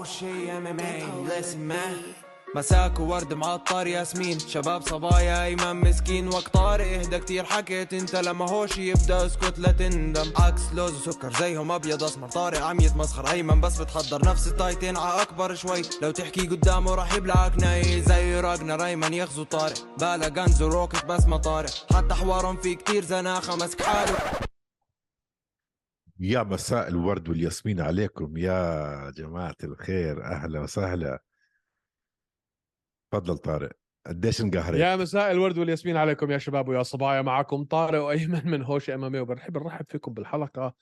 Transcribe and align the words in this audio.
هوشي 0.00 0.56
ام 0.56 0.66
ام 0.66 0.80
اي 0.80 1.06
مساك 2.54 3.00
وورد 3.00 3.34
معطر 3.34 3.86
ياسمين. 3.86 4.38
شباب 4.38 4.82
صبايا 4.82 5.44
ايمن 5.44 5.76
مسكين. 5.76 6.28
وقت 6.28 6.48
طارق 6.48 6.86
إهدى 6.86 7.18
كتير. 7.18 7.44
حكيت 7.44 7.92
أنت 7.94 8.16
لما 8.16 8.50
هوش 8.50 8.78
يبدأ 8.78 9.26
اسكت 9.26 9.58
لا 9.58 9.72
تندم. 9.72 10.32
عكس 10.36 10.62
لوز 10.74 11.08
وسكر 11.08 11.32
زيهم 11.32 11.72
أبيض 11.72 12.04
أسمر. 12.04 12.28
طارق 12.28 12.62
عم 12.62 12.80
يتمسخر 12.80 13.30
أيمن 13.30 13.60
بس 13.60 13.80
بتحضر 13.80 14.24
نفس 14.24 14.46
التايتين. 14.46 14.96
ع 14.96 15.22
أكبر 15.22 15.54
شوي. 15.54 15.82
لو 16.02 16.10
تحكي 16.10 16.46
قدامه 16.46 16.94
راح 16.94 17.14
يبلعك 17.14 17.52
ناي. 17.58 18.02
زي 18.02 18.40
راجنا 18.40 18.76
ريمان 18.76 19.14
يغزو 19.14 19.44
طارق. 19.44 19.74
بالا 19.98 20.28
غنز 20.36 20.62
وروكت 20.62 21.04
بس 21.04 21.26
ما 21.26 21.36
طارق. 21.36 21.70
حتى 21.94 22.14
حوارهم 22.14 22.56
في 22.56 22.74
كتير 22.74 23.04
زناخة. 23.04 23.56
مسك 23.56 23.82
حاله. 23.82 24.49
يا 26.22 26.42
مساء 26.42 26.88
الورد 26.88 27.28
والياسمين 27.28 27.80
عليكم 27.80 28.36
يا 28.36 29.10
جماعة 29.10 29.56
الخير 29.64 30.24
أهلا 30.24 30.60
وسهلا. 30.60 31.22
تفضل 33.12 33.38
طارق 33.38 33.72
قديش 34.06 34.40
انقهرت؟ 34.40 34.78
يا 34.78 34.96
مساء 34.96 35.30
الورد 35.30 35.58
والياسمين 35.58 35.96
عليكم 35.96 36.30
يا 36.30 36.38
شباب 36.38 36.68
ويا 36.68 36.82
صبايا 36.82 37.22
معكم 37.22 37.64
طارق 37.64 38.02
وأيمن 38.02 38.46
من 38.50 38.62
هوش 38.62 38.90
إم 38.90 39.04
إم 39.04 39.14
وبنحب 39.14 39.58
نرحب 39.58 39.86
فيكم 39.88 40.14
بالحلقة 40.14 40.74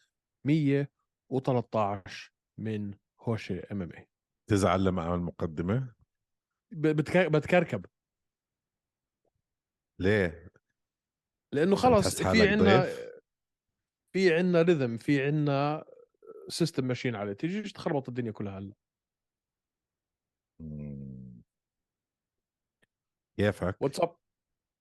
113 0.44 2.32
من 2.58 2.94
هوش 3.20 3.52
إم 3.52 3.82
إم 3.82 3.92
تزعل 4.46 4.84
لما 4.84 5.02
أعمل 5.02 5.20
مقدمة؟ 5.20 5.94
بتكركب. 6.72 7.86
ليه؟ 9.98 10.48
لأنه 11.52 11.76
خلص 11.76 12.22
في 12.22 12.24
ضيف؟ 12.56 13.07
في 14.12 14.34
عنا 14.34 14.62
rhythm 14.62 14.96
في 14.96 15.26
عنا 15.26 15.84
system 16.48 16.84
ماشيين 16.84 17.16
عليه. 17.16 17.32
تيجي 17.32 17.62
تخربط 17.62 18.08
الدنيا 18.08 18.32
كلها 18.32 18.58
هلا. 18.58 18.74
كيفك؟ 23.38 23.76
واتساب 23.82 24.16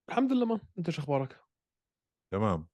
الحمد 0.10 0.32
لله 0.34 0.46
ما 0.46 0.60
أنت 0.78 0.90
شو 0.90 1.02
أخبارك؟ 1.02 1.42
تمام. 2.32 2.68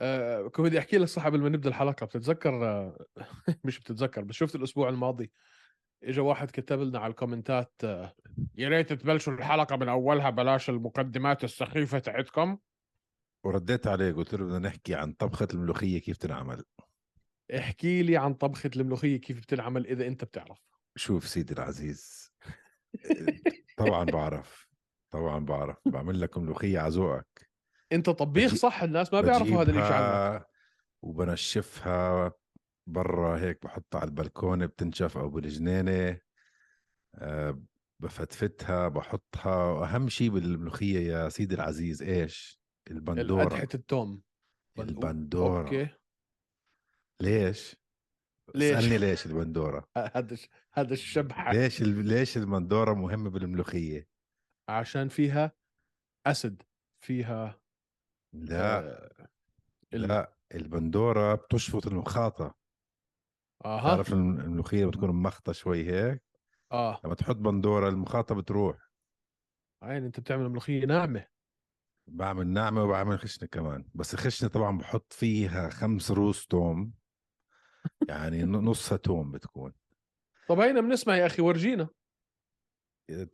آه 0.00 0.42
كنت 0.48 0.66
بدي 0.66 0.78
أحكي 0.78 0.98
لك 0.98 1.08
صح 1.08 1.26
قبل 1.26 1.40
ما 1.40 1.48
نبدا 1.48 1.68
الحلقة. 1.68 2.06
بتتذكر 2.06 2.66
آه 2.66 3.06
مش 3.64 3.80
بتتذكر 3.80 4.24
بس 4.24 4.34
شفت 4.34 4.54
الأسبوع 4.54 4.88
الماضي 4.88 5.32
اجى 6.02 6.20
واحد 6.20 6.50
كتب 6.50 6.80
لنا 6.80 6.98
على 6.98 7.10
ال 7.10 7.16
comments 7.16 7.66
ات 7.66 7.72
آه 7.84 8.14
يا 8.54 8.68
ريت 8.68 8.92
تبلشوا 8.92 9.32
الحلقة 9.32 9.76
من 9.76 9.88
أولها 9.88 10.30
بلاش 10.30 10.70
المقدمات 10.70 11.44
السخيفة 11.44 11.98
تاعتكم 11.98 12.58
ورديت 13.44 13.86
عليه 13.86 14.12
قلت 14.12 14.34
له 14.34 14.44
بدنا 14.44 14.58
نحكي 14.58 14.94
عن 14.94 15.12
طبخة 15.12 15.48
الملوخية 15.54 15.98
كيف 15.98 16.16
تنعمل 16.16 16.64
احكي 17.58 18.02
لي 18.02 18.16
عن 18.16 18.34
طبخة 18.34 18.70
الملوخية 18.76 19.16
كيف 19.16 19.40
بتنعمل 19.40 19.86
إذا 19.86 20.06
أنت 20.06 20.24
بتعرف. 20.24 20.58
شوف 20.96 21.28
سيدي 21.28 21.52
العزيز 21.52 22.32
طبعا 23.78 24.04
بعرف 24.04 24.68
طبعا 25.10 25.44
بعرف. 25.44 25.76
بعمل 25.86 26.20
لك 26.20 26.38
ملوخية 26.38 26.78
على 26.78 26.94
ذوقك. 26.94 27.50
أنت 27.92 28.10
طبيخ 28.10 28.54
صح؟ 28.54 28.82
الناس 28.82 29.12
ما 29.12 29.20
بيعرفوا 29.20 29.62
هذا 29.62 29.70
الشيء 29.70 29.92
عنك. 29.92 30.46
وبنشفها 31.02 32.32
برا 32.86 33.38
هيك 33.38 33.62
بحطها 33.62 33.98
على 34.00 34.08
البلكونة 34.08 34.66
بتنشف 34.66 35.18
أو 35.18 35.28
بالجنينة 35.28 36.18
أه 37.14 37.62
بفتفتها 38.00 38.88
بحطها. 38.88 39.56
وأهم 39.56 40.08
شيء 40.08 40.30
بالملوخية 40.30 41.12
يا 41.12 41.28
سيدي 41.28 41.54
العزيز 41.54 42.02
إيش؟ 42.02 42.61
البندورة. 42.90 43.44
قدحه 43.44 43.68
التوم. 43.74 44.22
البندورة. 44.78 45.64
أوكي. 45.64 45.88
ليش؟ 47.20 47.76
ليش؟ 48.54 48.74
اسألني 48.76 48.98
ليش 48.98 49.26
البندورة. 49.26 49.88
هذا 50.16 50.36
هذا 50.72 50.92
الشبح. 50.92 51.50
ليش 51.50 51.82
ال... 51.82 52.04
ليش 52.04 52.36
البندورة 52.36 52.94
مهمة 52.94 53.30
بالملوخية؟ 53.30 54.08
عشان 54.68 55.08
فيها 55.08 55.52
أسد. 56.26 56.62
فيها 57.04 57.60
لا. 58.34 58.78
آه 58.78 59.28
لا 59.92 60.36
البندورة 60.54 61.34
بتشفط 61.34 61.86
المخاطة 61.86 62.54
أها. 63.64 63.80
تعرف 63.96 64.12
الم- 64.12 64.40
الملوخية 64.40 64.86
بتكون 64.86 65.10
مخطة 65.22 65.52
شوي 65.52 65.84
هيك؟ 65.84 66.22
آه. 66.72 67.00
لما 67.04 67.14
تحط 67.14 67.36
بندورة 67.36 67.88
المخاطة 67.88 68.34
بتروح. 68.34 68.90
عين 69.82 70.04
أنت 70.04 70.20
بتعمل 70.20 70.48
ملوخية 70.48 70.84
ناعمة. 70.86 71.26
بعمل 72.12 72.46
ناعمة 72.46 72.84
وبعمل 72.84 73.18
خشنة 73.18 73.48
كمان. 73.48 73.84
بس 73.94 74.14
الخشنة 74.14 74.48
طبعا 74.48 74.78
بحط 74.78 75.12
فيها 75.12 75.70
خمس 75.70 76.10
روس 76.10 76.46
توم. 76.46 76.92
يعني 78.08 78.44
نصها 78.44 78.98
توم 78.98 79.32
بتكون. 79.32 79.72
طب 80.48 80.60
هينا 80.60 80.80
بنسمع 80.80 81.16
يا 81.16 81.26
أخي 81.26 81.42
ورجينا. 81.42 81.88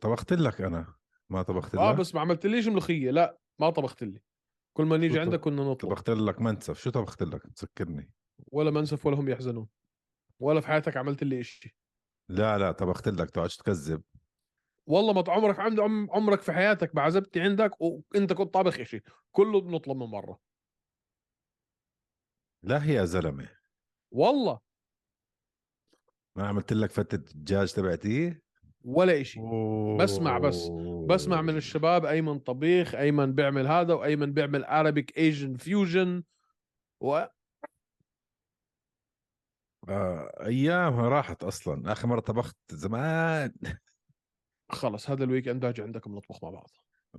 طبخت 0.01 0.33
لك 0.33 0.61
أنا. 0.61 0.93
ما 1.29 1.41
طبخت 1.41 1.75
لك؟ 1.75 1.81
آه 1.81 1.91
بس 1.91 2.15
ما 2.15 2.21
عملت 2.21 2.45
ليش 2.45 2.67
ملوخية. 2.67 3.11
لا 3.11 3.39
ما 3.59 3.69
طبخت 3.69 4.03
لي. 4.03 4.21
كل 4.77 4.85
ما 4.85 4.97
نيجي 4.97 5.19
عندك 5.19 5.39
كنا 5.39 5.63
نطلب 5.63 5.89
طبخت 5.89 6.09
لك 6.09 6.41
منسف. 6.41 6.79
شو 6.79 6.89
طبخت 6.89 7.23
لك؟ 7.23 7.41
تذكرني. 7.55 8.11
ولا 8.51 8.71
منسف 8.71 9.05
ولا 9.05 9.19
هم 9.19 9.29
يحزنون. 9.29 9.67
ولا 10.39 10.61
في 10.61 10.67
حياتك 10.67 10.97
عملت 10.97 11.23
لي 11.23 11.43
شيء 11.43 11.71
لا 12.29 12.57
لا 12.57 12.71
طبخت 12.71 13.07
لك. 13.07 13.29
تقعدش 13.29 13.57
تكذب. 13.57 14.01
والله 14.89 15.13
ما 15.13 15.23
عمرك 15.27 15.59
عند 15.59 15.79
عم- 15.79 16.11
عمرك 16.11 16.41
في 16.41 16.51
حياتك 16.51 16.95
بعزبتي 16.95 17.41
عندك 17.41 17.81
وانت 17.81 18.33
كنت 18.33 18.53
طابخ 18.53 18.83
شيء 18.83 19.01
كله 19.31 19.61
بنطلب 19.61 19.97
من 19.97 20.11
برا. 20.11 20.37
لا 22.63 22.83
يا 22.85 23.05
زلمة. 23.05 23.49
والله. 24.11 24.59
ما 26.35 26.47
عملت 26.47 26.73
لك 26.73 26.91
فتة 26.91 27.15
الدجاج 27.15 27.73
تبعتي؟ 27.73 28.41
ولا 28.85 29.23
شيء 29.23 29.43
بسمع 29.99 30.37
بس. 30.37 30.67
بسمع 31.09 31.41
من 31.41 31.57
الشباب 31.57 32.05
أيمن 32.05 32.39
طبيخ 32.39 32.95
أيمن 32.95 33.35
بيعمل 33.35 33.67
هذا 33.67 33.93
وأيمن 33.93 34.33
بيعمل 34.33 34.63
Arabic 34.63 35.17
Asian 35.17 35.57
fusion 35.57 36.23
و 37.01 37.25
آه 39.89 40.45
أيامها 40.45 41.09
راحت 41.09 41.43
أصلا. 41.43 41.91
آخر 41.91 42.07
مرة 42.07 42.19
طبخت 42.19 42.57
زمان. 42.71 43.53
خلص 44.71 45.09
هذا 45.09 45.23
ال 45.23 45.47
weekend 45.47 45.61
باجي 45.61 45.81
عندكم 45.81 46.15
نطبخ 46.15 46.43
مع 46.43 46.49
بعض. 46.49 46.69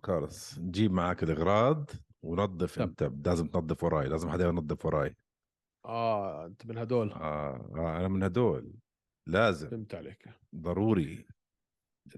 خلص 0.05 0.59
نجيب 0.59 0.93
معك 0.93 1.23
الإغراض 1.23 1.91
ونظف. 2.23 2.81
أنت 2.81 3.11
لازم 3.27 3.47
تنظف 3.47 3.85
وراي 3.85 4.09
لازم 4.09 4.31
حدا 4.31 4.45
ينظف 4.45 4.87
وراي. 4.87 5.17
آه 5.85 6.47
أنت 6.47 6.67
من 6.67 6.79
هدول. 6.79 7.13
آه, 7.13 7.71
آه 7.77 7.97
أنا 7.97 8.09
من 8.09 8.23
هدول. 8.23 8.73
لازم. 9.27 9.69
فهمت 9.69 9.95
عليك. 9.95 10.25
ضروري. 10.57 11.27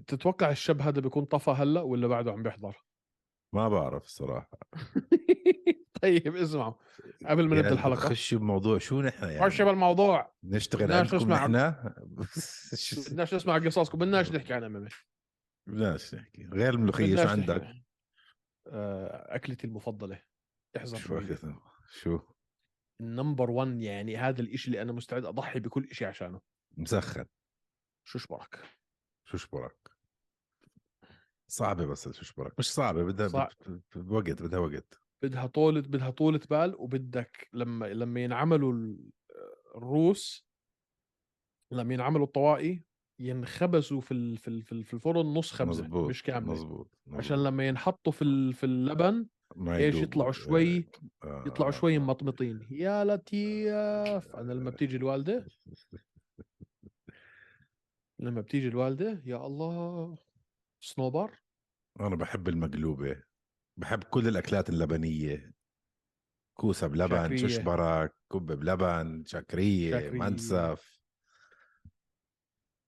تتوقع 0.07 0.51
الشاب 0.51 0.81
هذا 0.81 1.01
بيكون 1.01 1.25
طفى 1.25 1.51
هلا 1.51 1.81
ولا 1.81 2.07
بعده 2.07 2.31
عم 2.31 2.43
بيحضر؟ 2.43 2.83
ما 3.53 3.69
بعرف 3.69 4.03
الصراحة. 4.03 4.57
طيب 6.01 6.35
اسمعوا. 6.35 6.73
قبل 7.25 7.47
ما 7.49 7.55
نبدأ 7.55 7.73
الحلقة. 7.73 8.09
خش 8.09 8.33
بموضوع. 8.33 8.77
شو 8.77 9.01
نحن 9.01 9.23
يعني؟ 9.29 9.45
خش 9.45 9.61
بالموضوع 9.61 10.33
نشتغل 10.43 10.91
عندكم 10.91 11.15
نسمع- 11.15 11.47
نحن؟ 11.47 11.73
بدناش 13.09 13.33
نسمع 13.33 13.57
قصصكم. 13.57 13.97
بدناش 13.97 14.31
نحكي 14.31 14.53
عن 14.53 14.63
امامي 14.63 14.89
بدناش 15.67 16.15
نحكي 16.15 16.45
غير 16.45 16.73
الملوخية 16.73 17.15
شو 17.15 17.27
عندك؟ 17.29 17.67
آه، 18.67 19.35
أكلتي 19.35 19.67
المفضلة. 19.67 20.23
احذر 20.77 20.97
شو 20.97 21.07
شوي 21.07 21.17
أكلت؟ 21.25 21.55
شو؟ 21.89 22.19
النمبر 23.01 23.51
1 23.51 23.81
يعني 23.81 24.17
هذا 24.17 24.41
الإشي 24.41 24.67
اللي 24.67 24.81
أنا 24.81 24.91
مستعد 24.91 25.25
أضحي 25.25 25.59
بكل 25.59 25.87
إشي 25.91 26.05
عشانه. 26.05 26.41
مسخن. 26.77 27.25
شو 28.03 28.19
شبرك 28.19 28.59
شو 29.25 29.37
شبرك 29.37 29.77
صعبة 31.47 31.85
بس 31.85 32.09
شو 32.09 32.23
شبرك 32.25 32.59
مش 32.59 32.73
صعبة 32.73 33.03
بدها 33.03 33.27
صعب. 33.27 33.49
وقت 33.95 34.41
بدها 34.41 34.59
وقت. 34.59 35.01
بدها 35.21 35.47
طولة 35.47 35.81
بدها 35.81 36.09
طولة 36.09 36.39
بال 36.49 36.75
وبدك 36.75 37.49
لما 37.53 37.85
لما 37.85 38.23
ينعملوا 38.23 38.73
ال- 38.73 39.11
الروس 39.75 40.47
لما 41.71 41.93
ينعملوا 41.93 42.25
الطواقي 42.25 42.81
ينخبزوا 43.23 44.01
في 44.01 44.11
ال- 44.13 44.37
في 44.37 44.47
ال- 44.47 44.61
في 44.63 44.71
ال- 44.71 44.83
في 44.83 44.93
الفرن 44.93 45.25
نص 45.25 45.51
خبزه 45.53 45.83
مزبوط 45.83 46.09
مش 46.09 46.23
كامله 46.23 46.51
مزبوط 46.53 46.91
عشان 47.07 47.35
مزبوط. 47.37 47.47
لما 47.53 47.67
ينحطوا 47.67 48.11
في 48.11 48.21
ال- 48.21 48.53
في 48.53 48.65
اللبن 48.65 49.27
إيش. 49.67 49.95
يطلعوا 49.95 50.31
شوي 50.31 50.77
آه، 51.23 51.43
يطلعوا 51.47 51.71
آه، 51.71 51.75
شوي 51.75 51.95
آه. 51.95 51.99
مطمطين 51.99 52.67
يا 52.71 53.03
لطيف 53.05 54.35
أنا 54.35 54.53
لما 54.53 54.69
بتيجي 54.75 54.95
الوالدة 54.97 55.45
لما 58.19 58.41
بتيجي 58.41 58.67
الوالدة 58.67 59.21
يا 59.25 59.45
الله 59.47 60.17
صنوبر 60.81 61.39
أنا 61.99 62.15
بحب 62.15 62.47
المقلوبة 62.47 63.23
بحب 63.77 64.03
كل 64.03 64.27
الأكلات 64.27 64.69
اللبنية 64.69 65.53
كوسة 66.57 66.87
بلبن 66.87 67.15
شاكرية. 67.37 67.47
ششبرك 67.47 68.15
كب 68.31 68.45
بلبن 68.45 69.23
شكرية, 69.25 69.91
شاكرية. 69.91 70.19
منسف 70.19 71.02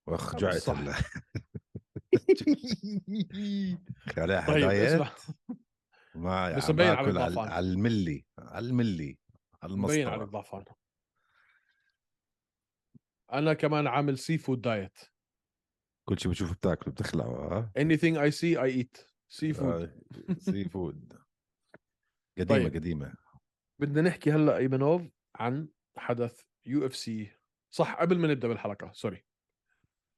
واخ 0.07 0.35
جعت. 0.35 0.69
هلا 0.69 0.95
عليها 4.17 4.47
طيب 4.47 4.69
diet؟ 4.69 5.01
ما 6.15 6.57
بس 6.57 6.69
عم 6.69 6.75
مبين 6.75 6.87
على. 6.89 7.39
على 7.39 7.65
الملي 7.67 8.25
على 8.39 8.67
الملي 8.67 9.17
على 9.63 9.75
مبين 9.75 10.07
عليك 10.07 10.21
المسطرة. 10.21 10.25
ضعفان 10.25 10.65
أنا 13.33 13.53
كمان 13.53 13.87
عامل 13.87 14.17
see 14.17 14.37
food 14.37 14.61
diet 14.61 14.97
كل 16.09 16.19
شيء 16.19 16.31
بتشوفه 16.31 16.53
بتاكله 16.53 16.93
بتخلعه 16.93 17.27
ها 17.27 17.71
anything 17.79 18.15
I 18.15 18.31
see 18.35 18.57
I 18.57 18.83
eat. 18.83 19.01
see 19.29 19.53
food 19.53 20.01
see 20.37 20.69
food 20.69 21.13
قديمة 22.39 22.63
طيب. 22.63 22.73
قديمة. 22.75 23.13
بدنا 23.81 24.01
نحكي 24.01 24.31
هلأ 24.31 24.57
ايمنوف 24.57 25.01
عن 25.35 25.69
حدث 25.97 26.41
UFC. 26.65 27.31
صح 27.71 27.95
قبل 28.01 28.19
ما 28.19 28.27
نبدأ 28.27 28.47
بالحلقة 28.47 28.91
sorry. 28.93 29.25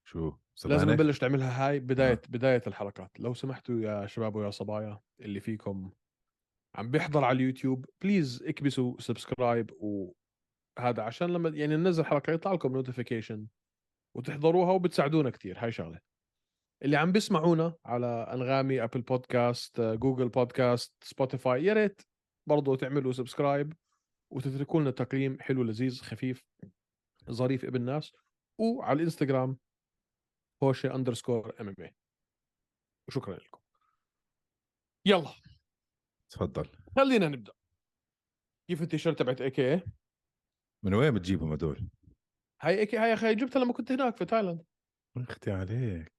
شو 0.07 0.33
لازم 0.65 0.85
سبانخ؟ 0.85 0.93
نبلش 0.93 1.23
نعملها 1.23 1.67
هاي 1.69 1.79
بداية 1.79 2.21
بداية 2.29 2.61
الحلقات. 2.67 3.19
لو 3.19 3.33
سمحتوا 3.33 3.79
يا 3.79 4.07
شباب 4.07 4.35
ويا 4.35 4.49
صبايا 4.49 4.99
اللي 5.21 5.39
فيكم 5.39 5.91
عم 6.75 6.91
بيحضر 6.91 7.23
على 7.23 7.35
اليوتيوب 7.35 7.85
please 8.01 8.43
اكبسوا 8.43 8.95
subscribe 8.99 9.71
وهذا 9.79 11.03
عشان 11.03 11.27
لما 11.27 11.49
يعني 11.49 11.75
ننزل 11.75 12.05
حلقة 12.05 12.33
يطلع 12.33 12.53
لكم 12.53 12.73
notification 12.73 13.47
وتحضروها 14.15 14.71
وبتساعدونا 14.71 15.29
كثير 15.29 15.57
هاي 15.59 15.71
شغلة. 15.71 15.99
اللي 16.83 16.97
عم 16.97 17.11
بيسمعونا 17.11 17.73
على 17.85 18.07
أنغامي 18.33 18.83
Apple 18.83 19.01
Podcast 19.01 19.81
Google 19.81 20.29
Podcast 20.29 20.93
Spotify 21.03 21.63
يا 21.63 21.73
ريت 21.73 22.01
برضو 22.49 22.75
تعملوا 22.75 23.11
subscribe 23.11 23.73
وتتركوا 24.33 24.81
لنا 24.81 24.91
تقييم 24.91 25.37
حلو 25.41 25.63
لذيذ 25.63 26.01
خفيف 26.01 26.43
ظريف 27.31 27.65
ابن 27.65 27.81
ناس 27.81 28.13
وعلى 28.59 28.97
الإنستغرام 28.97 29.57
هوشه 30.63 30.95
اندرسكور 30.95 31.61
ام 31.61 31.67
ام 31.69 31.75
اي 31.79 31.95
وشكرا 33.07 33.35
لكم. 33.35 33.59
يلا. 35.05 35.33
تفضل. 36.33 36.69
خلينا 36.95 37.27
نبدأ. 37.27 37.53
كيف 38.69 38.81
التيشيرت 38.81 39.19
تبعت 39.19 39.41
اي 39.41 39.51
كي 39.51 39.81
من 40.85 40.93
وين 40.93 41.13
بتجيبهم 41.13 41.51
هدول؟ 41.53 41.89
هاي 42.61 42.79
اي 42.79 42.85
كي 42.85 42.97
هاي 42.97 43.09
يا 43.09 43.13
أخي 43.13 43.35
جبتها 43.35 43.59
لما 43.63 43.73
كنت 43.73 43.91
هناك 43.91 44.17
في 44.17 44.25
تايلاند. 44.25 44.65
أختي 45.17 45.51
عليك. 45.51 46.13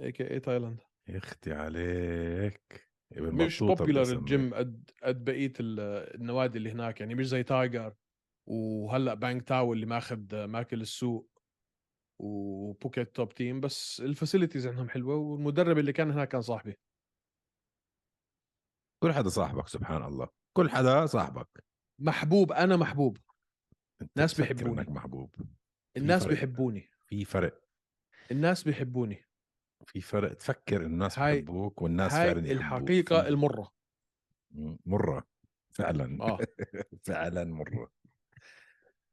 اي 0.00 0.12
كي 0.12 0.30
اي 0.30 0.40
تايلاند. 0.40 0.80
أختي 1.08 1.52
عليك. 1.52 2.88
ابن 3.12 3.44
مش 3.46 3.58
بوبيلر. 3.62 4.02
الجيم 4.18 4.54
قد 4.54 4.90
قد 5.02 5.24
بقية 5.24 5.52
ال- 5.60 5.80
النوادي 6.20 6.58
اللي 6.58 6.70
هناك 6.70 7.00
يعني 7.00 7.14
مش 7.14 7.26
زي 7.28 7.42
Tiger 7.42 7.94
وهلأ 8.48 9.14
Bangtao 9.14 9.72
اللي 9.72 9.86
ماخذ 9.86 10.44
ماكل 10.46 10.80
السوق. 10.80 11.39
و 12.20 12.34
Phuket 12.34 13.16
Top 13.16 13.34
Team 13.34 13.60
بس 13.60 14.00
ال 14.00 14.06
facilities 14.06 14.66
عندهم 14.66 14.88
حلوة 14.88 15.16
والمدرب 15.16 15.78
اللي 15.78 15.92
كان 15.92 16.10
هناك 16.10 16.28
كان 16.28 16.42
صاحبي. 16.42 16.78
كل 19.02 19.12
حدا 19.12 19.28
صاحبك 19.28 19.68
سبحان 19.68 20.02
الله. 20.04 20.28
كل 20.56 20.70
حدا 20.70 21.06
صاحبك. 21.06 21.64
محبوب 21.98 22.52
أنا 22.52 22.76
محبوب. 22.76 23.18
أنت 24.02 24.10
ناس 24.16 24.34
تفكر 24.34 24.54
بيحبوني. 24.54 24.80
إنك 24.80 24.88
محبوب. 24.88 25.34
الناس 25.96 26.22
فرق. 26.22 26.30
بيحبوني. 26.30 26.90
في 27.06 27.24
فرق. 27.24 27.60
الناس 28.30 28.62
بيحبوني. 28.62 29.24
في 29.86 30.00
فرق. 30.00 30.34
تفكر 30.34 30.80
الناس 30.82 31.18
هاي- 31.18 31.40
بحبوك 31.40 31.82
والناس 31.82 32.12
هاي 32.12 32.34
فعلا 32.34 32.50
الحقيقة 32.52 33.28
المرة. 33.28 33.70
مرة. 34.86 35.26
فعلا. 35.70 36.22
آه. 36.24 36.38
فعلا 37.06 37.64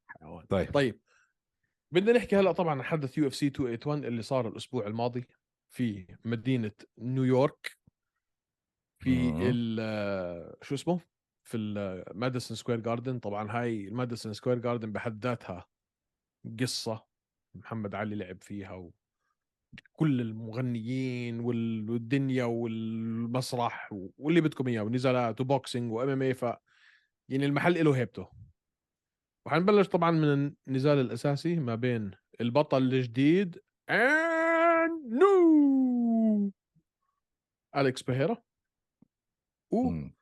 حيوان. 0.08 0.46
طيب. 0.46 0.72
طيب. 0.74 1.00
بدنا 1.92 2.12
نحكي 2.12 2.36
هلأ 2.36 2.52
طبعا 2.52 2.72
عن 2.76 2.84
حدث 2.84 3.18
UFC 3.18 3.46
281 3.46 4.06
اللي 4.06 4.22
صار 4.22 4.48
الأسبوع 4.48 4.88
الماضي 4.88 5.26
في 5.70 6.16
مدينة 6.26 6.72
نيويورك. 6.98 7.78
في. 9.00 9.10
ال 9.50 10.56
شو 10.62 10.76
اسمه؟ 10.76 11.00
في 11.44 11.58
ال 11.58 11.70
Madison 11.70 12.58
Square 12.58 12.80
Garden. 12.80 13.20
طبعا 13.20 13.52
هاي 13.52 13.88
ال 13.88 13.93
Madison 13.93 14.34
Square 14.34 14.60
Garden 14.60 14.92
بحد 14.92 15.26
ذاتها 15.26 15.66
قصة 16.60 17.06
محمد 17.56 17.96
علي 17.96 18.16
لعب 18.16 18.42
فيها 18.44 18.74
وكل 19.94 20.22
المغنيين 20.22 21.40
وال- 21.40 21.90
والدنيا 21.90 22.44
والمسرح 22.46 23.90
واللي 24.18 24.42
بدكم 24.42 24.68
إياه 24.68 24.82
ونزالات 24.82 25.42
و 25.42 25.92
boxing 25.92 26.10
و 26.10 26.22
MMA 26.22 26.34
ف 26.34 26.44
يعني 27.30 27.46
المحل 27.46 27.86
له 27.86 27.98
هيبته. 27.98 28.28
وحنبلش 29.48 29.88
طبعا 29.88 30.12
من 30.12 30.54
النزال 30.68 30.98
الأساسي 31.00 31.56
ما 31.56 31.76
بين 31.76 32.12
البطل 32.42 32.84
الجديد 32.84 33.56
and 33.92 35.14
new 35.14 36.52
أليكس 37.76 38.04
بيهيرا 38.04 38.44
مم. 39.74 40.14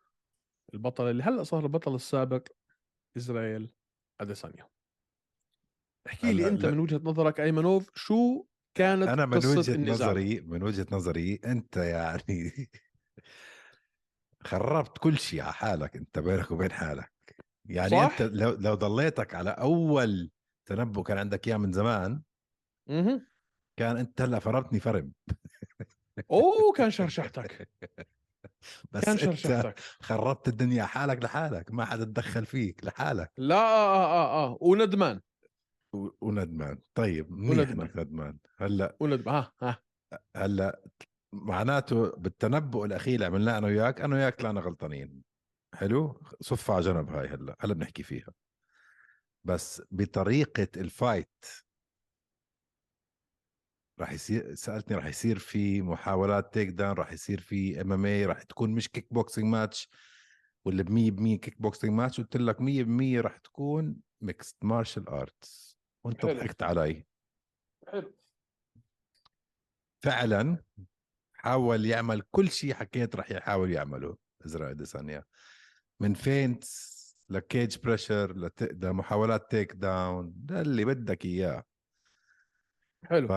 والبطل 0.73 1.09
اللي 1.09 1.23
هلأ 1.23 1.43
صار 1.43 1.63
البطل 1.63 1.95
السابق 1.95 2.47
إسرائيل 3.17 3.69
أديسانيا 4.21 4.69
احكي 6.07 6.33
لي 6.33 6.47
أنت 6.47 6.65
لا- 6.65 6.71
من 6.71 6.79
وجهة 6.79 7.01
نظرك 7.03 7.39
ايمنوف 7.39 7.91
شو 7.95 8.45
كانت 8.77 9.07
أنا 9.09 9.25
من 9.25 9.37
قصة 9.37 9.51
وجهة 9.51 9.75
النزال؟ 9.75 10.07
نظري 10.07 10.39
من 10.41 10.63
وجهة 10.63 10.87
نظري 10.91 11.39
أنت 11.45 11.77
يعني 11.77 12.51
خربت 14.47 14.97
كل 14.97 15.17
شيء 15.17 15.41
على 15.41 15.53
حالك 15.53 15.95
أنت 15.95 16.19
بينك 16.19 16.51
وبين 16.51 16.71
حالك 16.71 17.14
يعني 17.69 17.89
صح؟ 17.89 17.97
انت 18.11 18.21
لو 18.21 18.51
لو 18.59 18.73
ضليتك 18.75 19.35
على 19.35 19.49
أول 19.49 20.31
تنبؤ 20.65 21.03
كان 21.03 21.17
عندك 21.17 21.47
إياه 21.47 21.57
من 21.57 21.71
زمان 21.71 22.21
مهم. 22.89 23.27
كان 23.79 23.97
أنت 23.97 24.21
هلأ 24.21 24.39
فرمتني 24.39 24.79
فرم. 24.79 25.11
أوه 26.31 26.73
كان 26.77 26.91
شرشحتك. 26.97 27.69
بس 28.91 29.05
كان 29.05 29.17
شرشحتك. 29.17 29.79
خربت 29.79 30.47
الدنيا 30.47 30.83
حالك 30.85 31.23
لحالك 31.23 31.71
ما 31.71 31.85
حدا 31.85 32.03
تدخل 32.05 32.45
فيك 32.45 32.85
لحالك. 32.85 33.31
لا 33.37 33.55
آه 33.55 34.05
آه 34.05 34.45
آه 34.47 34.57
وندمان. 34.61 35.21
و- 35.93 36.09
وندمان. 36.21 36.77
طيب 36.95 37.31
منيح 37.31 37.59
وندمان. 37.59 37.89
ندمان. 37.95 38.37
هلأ 38.59 38.97
وندمان. 38.99 39.33
ها 39.35 39.53
ها. 39.61 39.79
هلأ 40.35 40.81
معناته 41.33 42.11
بالتنبؤ 42.11 42.85
الأخير 42.85 43.13
اللي 43.15 43.25
عملناه 43.25 43.57
أنا 43.57 43.67
وياك 43.67 44.01
أنا 44.01 44.15
وياك 44.15 44.39
طلعنا 44.39 44.59
غلطانين. 44.61 45.23
حلو؟ 45.75 46.21
صف 46.41 46.71
على 46.71 46.81
جنب 46.81 47.09
هاي 47.09 47.27
هلا 47.27 47.55
هلا 47.59 47.73
بنحكي 47.73 48.03
فيها. 48.03 48.33
بس 49.43 49.81
بطريقة 49.91 50.67
ال 50.77 50.89
fight 50.89 51.45
راح 53.99 54.11
يصير 54.11 54.55
سألتني 54.55 54.97
راح 54.97 55.05
يصير 55.05 55.39
في 55.39 55.81
محاولات 55.81 56.53
takedown 56.53 56.91
راح 56.91 57.11
يصير 57.11 57.39
في 57.39 57.81
MMA 57.81 58.25
راح 58.25 58.43
تكون 58.43 58.69
مش 58.69 58.89
kickboxing 58.89 59.47
match 59.47 59.89
ولا 60.65 60.83
ب 60.83 60.89
100% 60.89 61.39
kickboxing 61.39 61.93
match 61.93 62.21
قلت 62.21 62.37
لك 62.37 62.57
100% 62.61 63.21
راح 63.21 63.37
تكون 63.37 63.97
mixed 64.21 64.57
martial 64.63 65.09
arts 65.09 65.77
وأنت. 66.03 66.25
ضحكت 66.25 66.63
علي. 66.63 67.05
حلو. 67.87 68.15
فعلا 70.03 70.63
حاول 71.33 71.85
يعمل 71.85 72.21
كل 72.31 72.51
شيء 72.51 72.73
حكيت 72.73 73.15
رح 73.15 73.31
يحاول 73.31 73.71
يعمله. 73.71 74.17
ازرا 74.45 74.71
اديسانيا 74.71 75.23
من 75.99 76.13
feints 76.13 76.95
ل 77.29 77.39
cage 77.39 77.77
pressure 77.77 78.37
لت... 78.37 78.63
لمحاولات 78.63 79.51
takedown 79.51 80.33
ده 80.35 80.61
اللي 80.61 80.85
بدك 80.85 81.25
إياه. 81.25 81.63
حلو. 83.05 83.27
ف 83.27 83.31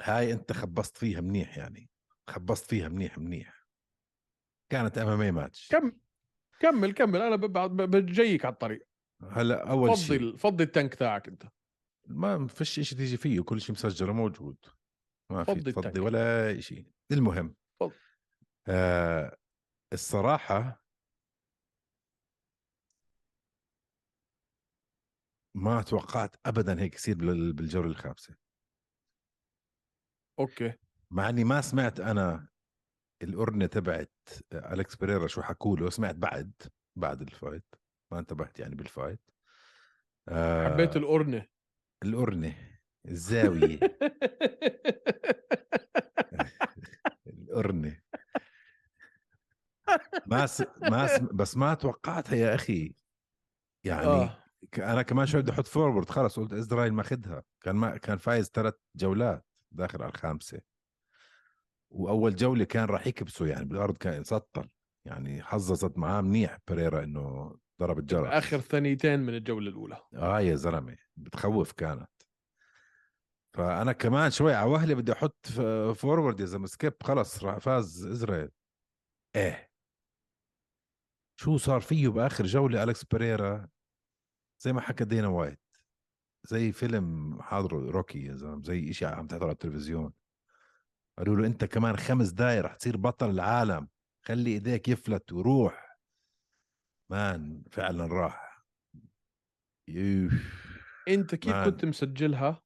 هاي 0.00 0.32
أنت 0.32 0.52
خبصت 0.52 0.96
فيها 0.96 1.20
منيح 1.20 1.58
يعني 1.58 1.90
خبصت 2.28 2.66
فيها 2.70 2.88
منيح 2.88 3.18
منيح. 3.18 3.66
كانت 4.70 4.98
MMA 4.98 5.08
match 5.08 5.68
كم 5.68 5.92
كمل 6.60 6.92
كمل. 6.92 7.22
أنا 7.22 7.36
بجيك 7.66 8.44
على 8.44 8.52
الطريق. 8.52 8.86
هلأ 9.30 9.70
أول 9.70 9.98
شيء 9.98 10.18
فضي 10.18 10.38
فضي 10.38 10.64
ال 10.64 10.70
tank 10.70 10.94
تاعك 10.94 11.28
أنت. 11.28 11.42
ما 12.06 12.46
فيش 12.46 12.70
شيء 12.70 12.98
تيجي 12.98 13.16
فيه 13.16 13.40
كل 13.40 13.60
شيء 13.60 13.74
مسجل 13.74 14.10
وموجود. 14.10 14.56
ما 15.30 15.44
في 15.44 15.54
فضي 15.54 15.72
تفضي. 15.72 16.00
ولا 16.00 16.60
شيء 16.60 16.86
المهم 17.12 17.54
فض- 17.80 17.92
آه 18.68 19.36
الصراحة 19.92 20.82
ما 25.54 25.82
توقعت 25.82 26.36
ابدا 26.46 26.80
هيك 26.80 26.94
يصير 26.94 27.14
بال- 27.16 27.52
بالجولة 27.52 27.86
الخامسة. 27.90 28.34
okay. 30.38 30.72
مع 31.10 31.28
إني 31.28 31.44
ما 31.44 31.60
سمعت 31.60 32.00
أنا 32.00 32.48
الأرنة 33.22 33.66
تبعت 33.66 34.12
أليكس 34.52 34.96
بيريرا 34.96 35.26
شو 35.26 35.42
حكوا 35.42 35.76
له 35.76 35.90
سمعت 35.90 36.14
بعد 36.14 36.52
بعد 36.96 37.20
ال 37.22 37.31
fight 37.31 37.74
ما 38.12 38.18
انتبهت 38.18 38.60
يعني 38.60 38.74
بال 38.74 38.86
fight. 38.86 39.20
آه 40.28 40.68
حبيت 40.68 40.96
القرنه 40.96 41.46
الأرنة 42.02 42.54
الزاوية. 43.08 43.78
الأرنة. 47.26 47.99
ما 50.26 50.46
س... 50.46 50.62
ما 50.82 51.06
س... 51.06 51.20
بس 51.20 51.56
ما 51.56 51.74
توقعتها 51.74 52.36
يا 52.36 52.54
أخي. 52.54 52.94
يعني. 53.84 54.30
ك- 54.72 54.80
أنا 54.80 55.02
كمان 55.02 55.26
شوي 55.26 55.42
بدي 55.42 55.52
أحط 55.52 55.66
forward 55.66 56.10
خلص 56.10 56.38
قلت 56.38 56.52
إسرائيل 56.52 56.92
ماخذها 56.92 57.42
كان 57.60 57.76
ما 57.76 57.96
كان 57.96 58.18
فايز 58.18 58.50
ثلاث 58.54 58.74
جولات 58.96 59.46
داخل 59.72 60.02
على 60.02 60.12
الخامسة. 60.12 60.60
وأول 61.90 62.36
جولة 62.36 62.64
كان 62.64 62.84
راح 62.84 63.06
يكبسوا 63.06 63.46
يعني 63.46 63.64
بالأرض 63.64 63.96
كان 63.96 64.20
يسطل. 64.20 64.68
يعني 65.04 65.42
حظظت 65.42 65.98
معاه 65.98 66.20
منيح 66.20 66.58
بريرا 66.68 67.04
إنه 67.04 67.56
ضرب 67.80 67.98
الجرس 67.98 68.28
آخر 68.28 68.60
ثانيتين 68.60 69.20
من 69.20 69.34
الجولة 69.34 69.68
الأولى. 69.70 70.00
آه 70.14 70.40
يا 70.40 70.54
زلمة 70.54 70.96
بتخوف 71.16 71.72
كانت. 71.72 72.10
فأنا 73.54 73.92
كمان 73.92 74.30
شوي 74.30 74.54
على 74.54 74.70
وهلي 74.70 74.94
بدي 74.94 75.12
أحط 75.12 75.46
forward 75.94 76.40
يا 76.40 76.46
زلمة 76.46 76.66
skip 76.66 76.94
خلص 77.02 77.44
راح 77.44 77.58
فاز 77.58 78.06
إسرائيل. 78.06 78.50
إيه. 79.36 79.69
شو 81.40 81.56
صار 81.56 81.80
فيه 81.80 82.08
بآخر 82.08 82.46
جولة 82.46 82.82
الكس 82.82 83.04
بريرا 83.04 83.68
زي 84.62 84.72
ما 84.72 84.80
حكى 84.80 85.04
دانا 85.04 85.28
وايت. 85.28 85.60
زي 86.44 86.72
فيلم 86.72 87.42
حاضره 87.42 87.90
روكي 87.90 88.24
يا 88.24 88.34
زلمة 88.34 88.62
زي 88.62 88.92
شيء 88.92 89.08
عم 89.08 89.26
تحضر 89.26 89.44
على 89.44 89.52
التلفزيون. 89.52 90.12
قالوا 91.18 91.36
له 91.36 91.46
أنت 91.46 91.64
كمان 91.64 91.96
خمس 91.96 92.28
دقايق 92.30 92.64
رح 92.64 92.74
تصير 92.74 92.96
بطل 92.96 93.30
العالم. 93.30 93.88
خلي 94.22 94.50
إيديك 94.50 94.88
يفلت 94.88 95.32
وروح. 95.32 95.98
man 97.10 97.62
فعلا 97.72 98.06
راح. 98.06 98.64
يوف. 99.88 100.32
أنت 101.08 101.34
كيف 101.34 101.52
man. 101.52 101.70
كنت 101.70 101.84
مسجلها؟ 101.84 102.62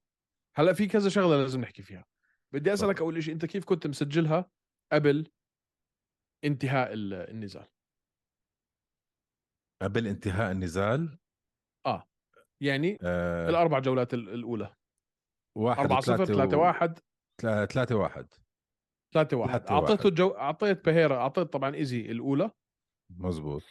هلأ 0.57 0.73
في 0.73 0.87
كذا 0.87 1.09
شغلة 1.09 1.43
لازم 1.43 1.61
نحكي 1.61 1.83
فيها. 1.83 2.05
بدي 2.53 2.73
أسألك. 2.73 3.01
أول 3.01 3.23
شيء 3.23 3.35
أنت 3.35 3.45
كيف 3.45 3.65
كنت 3.65 3.87
مسجلها 3.87 4.51
قبل 4.93 5.31
انتهاء 6.45 6.93
ال- 6.93 7.15
النزال؟ 7.15 7.74
قبل 9.85 10.07
انتهاء 10.07 10.53
النزال؟ 10.53 11.19
يعني 12.63 12.99
آه. 13.03 13.49
الأربع 13.51 13.79
جولات 13.79 14.15
ال- 14.15 14.29
الأولى. 14.29 14.75
واحد 15.59 15.81
4 15.81 16.01
0 16.01 16.25
3 16.25 16.57
1 16.57 16.99
3 17.43 17.97
1 17.97 18.27
3 19.15 19.37
1 19.37 19.61
3-1. 19.67 19.71
أعطيته 19.71 20.11
جو 20.11 20.29
أعطيت 20.31 20.85
بهيرا 20.87 21.17
أعطيت 21.17 21.53
طبعا 21.53 21.75
إيزي 21.75 22.01
الأولى. 22.01 22.51
مزبوط 23.11 23.63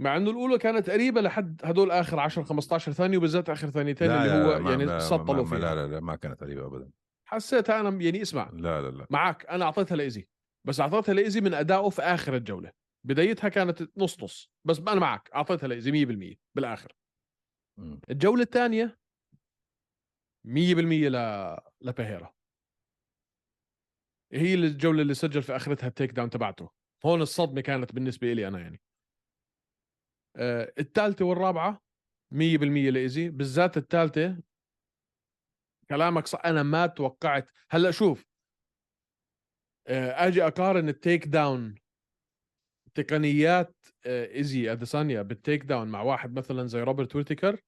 مع 0.00 0.16
إنه 0.16 0.30
الأولى 0.30 0.58
كانت 0.58 0.90
قريبة 0.90 1.20
لحد 1.20 1.60
هدول 1.64 1.90
آخر 1.90 2.20
10 2.20 2.42
15 2.42 2.92
ثانية 2.92 3.18
وبالذات 3.18 3.50
آخر 3.50 3.70
ثانيتين 3.70 4.10
اللي 4.10 4.28
لا 4.28 4.44
هو 4.44 4.58
لا، 4.58 4.70
يعني 4.70 5.00
سطلوا 5.00 5.44
فيها. 5.44 5.58
لا 5.58 5.74
لا 5.74 5.86
لا 5.86 6.00
ما 6.00 6.16
كانت 6.16 6.40
قريبة 6.40 6.66
ابدا. 6.66 6.90
حسيتها 7.28 7.80
أنا 7.80 8.02
يعني 8.02 8.22
اسمع. 8.22 8.50
لا 8.52 8.82
لا 8.82 8.88
لا. 8.90 9.06
معك 9.10 9.46
أنا 9.46 9.64
أعطيتها 9.64 9.96
لإيزي. 9.96 10.28
بس 10.66 10.80
أعطيتها 10.80 11.12
لإيزي 11.14 11.40
من 11.40 11.54
ادائه 11.54 11.88
في 11.88 12.02
آخر 12.02 12.36
الجولة. 12.36 12.72
بدايتها 13.04 13.48
كانت 13.48 13.98
نص 13.98 14.22
نص 14.22 14.52
بس 14.64 14.78
أنا 14.78 15.00
معك 15.00 15.30
أعطيتها 15.34 15.66
لايزي 15.66 15.90
100% 15.92 16.36
بالآخر. 16.54 16.96
الجولة 18.10 18.42
الثانية 18.42 18.98
100% 20.44 21.08
ل 21.08 21.16
لبيريرا 21.80 22.34
هي 24.32 24.54
الجولة 24.54 25.02
اللي 25.02 25.14
سجل 25.14 25.42
في 25.42 25.56
آخرتها 25.56 25.86
ال 25.86 26.10
takedown 26.10 26.30
تبعته. 26.30 26.70
هون 27.06 27.22
الصدمة 27.22 27.60
كانت 27.60 27.94
بالنسبة 27.94 28.32
لي 28.32 28.48
أنا 28.48 28.60
يعني. 28.60 28.82
آه 30.36 30.72
الثالثة 30.78 31.24
والرابعة 31.24 31.82
100% 32.32 32.90
لايزي 32.90 33.28
بالذات 33.28 33.76
الثالثة 33.76 34.42
كلامك 35.90 36.26
صح 36.26 36.40
أنا 36.44 36.62
ما 36.62 36.86
توقعت. 36.86 37.48
هلأ 37.70 37.90
شوف 37.90 38.32
آه، 39.86 40.26
أجي 40.26 40.46
أقارن 40.46 40.88
ال 40.88 41.26
takedown 41.26 41.74
تقنيات 42.94 43.76
آه، 44.06 44.34
ايزي 44.34 44.72
اديسانيا 44.72 45.22
بال 45.22 45.64
takedown 45.64 45.88
مع 45.88 46.02
واحد 46.02 46.38
مثلا 46.38 46.66
زي 46.66 46.82
روبرت 46.82 47.16
ويتيكر 47.16 47.60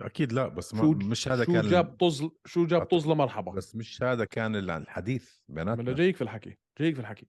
أكيد 0.00 0.32
لا 0.32 0.48
بس 0.48 0.74
ما 0.74 0.80
شو 0.80 0.90
مش 0.92 1.28
هذا 1.28 1.44
شو 1.44 1.52
كان 1.52 1.68
جاب 1.68 1.96
طز 1.96 2.28
شو 2.46 2.66
جاب 2.66 2.84
طز 2.84 3.06
لمرحبا؟ 3.06 3.52
بس 3.52 3.76
مش 3.76 4.02
هذا 4.02 4.24
كان 4.24 4.56
ال- 4.56 4.70
الحديث 4.70 5.38
بيناتنا. 5.48 5.92
جايك 5.92 6.16
في 6.16 6.22
الحكي 6.22 6.58
جايك 6.80 6.94
في 6.94 7.00
الحكي. 7.00 7.26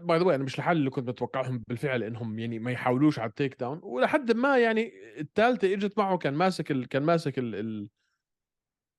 باي 0.00 0.18
ذا 0.18 0.34
أنا 0.34 0.44
مش 0.44 0.58
الحل 0.58 0.76
اللي 0.76 0.90
كنت 0.90 1.08
متوقعهم 1.08 1.62
بالفعل 1.68 2.02
إنهم 2.02 2.38
يعني 2.38 2.58
ما 2.58 2.70
يحاولوش 2.70 3.18
على 3.18 3.28
التيك 3.28 3.60
داون 3.60 3.80
ولحد 3.82 4.32
ما 4.32 4.58
يعني 4.58 4.92
الثالثه 5.20 5.74
إجت 5.74 5.98
معه 5.98 6.18
كان 6.18 6.34
ماسك 6.34 6.70
ال... 6.70 6.88
كان 6.88 7.02
ماسك 7.02 7.38
ال... 7.38 7.54
ال... 7.54 7.88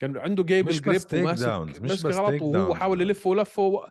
كان 0.01 0.17
عنده 0.17 0.43
جيب 0.43 0.67
مش 0.67 0.77
الجريب 0.77 0.95
بس 0.95 1.05
تيك 1.05 1.23
وماسك 1.23 1.81
ماسك 1.81 2.05
غلط 2.05 2.29
تيك 2.29 2.41
وهو. 2.41 2.75
حاول 2.75 3.01
يلف 3.01 3.27
ولف 3.27 3.59
و... 3.59 3.87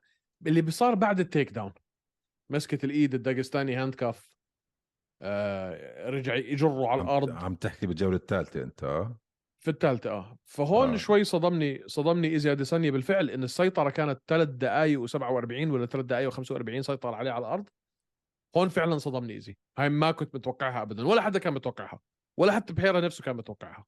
اللي 0.47 0.63
بيصار 0.63 0.95
بعد 0.95 1.21
التيك 1.21 1.51
داون 1.51 1.73
مسكت 2.51 2.85
الإيد 2.85 3.15
الداغستاني 3.15 3.77
هاند 3.77 3.95
كاف 3.95 4.37
آه 5.23 6.11
رجع 6.11 6.35
يجره 6.35 6.89
على 6.89 7.03
الأرض. 7.03 7.31
عم 7.31 7.55
تحكي 7.55 7.87
بالجولة 7.87 8.17
الثالثة 8.17 8.63
أنت 8.63 8.85
آه؟ 8.85 9.19
في 9.59 9.71
الثالثة 9.71 10.11
آه. 10.11 10.39
فهون 10.45 10.93
آه. 10.93 10.97
شوي 10.97 11.25
صدمني 11.25 11.83
صدمني 11.87 12.29
ايزي 12.29 12.53
اديسانيا 12.53 12.91
بالفعل 12.91 13.31
إن 13.31 13.43
السيطرة 13.43 13.91
كانت 13.91 14.21
ثلاث 14.29 14.49
دقائق 14.49 15.07
و47 15.07 15.71
ولا 15.73 15.87
ثلاث 15.87 16.05
دقائق 16.05 16.31
و45 16.31 16.81
سيطر 16.81 17.15
عليه 17.15 17.31
على 17.31 17.47
الأرض. 17.47 17.69
هون 18.57 18.69
فعلا 18.69 18.99
صدمني 18.99 19.33
ايزي 19.33 19.57
هاي 19.79 19.89
ما 19.89 20.11
كنت 20.11 20.35
متوقعها 20.35 20.83
ابدا 20.83 21.07
ولا 21.07 21.23
حدا 21.23 21.39
كان 21.39 21.55
متوقعها 21.55 22.01
ولا 22.39 22.53
حتى 22.53 22.73
بيريرا 22.73 23.01
نفسه 23.01 23.25
كان 23.25 23.37
متوقعها. 23.37 23.87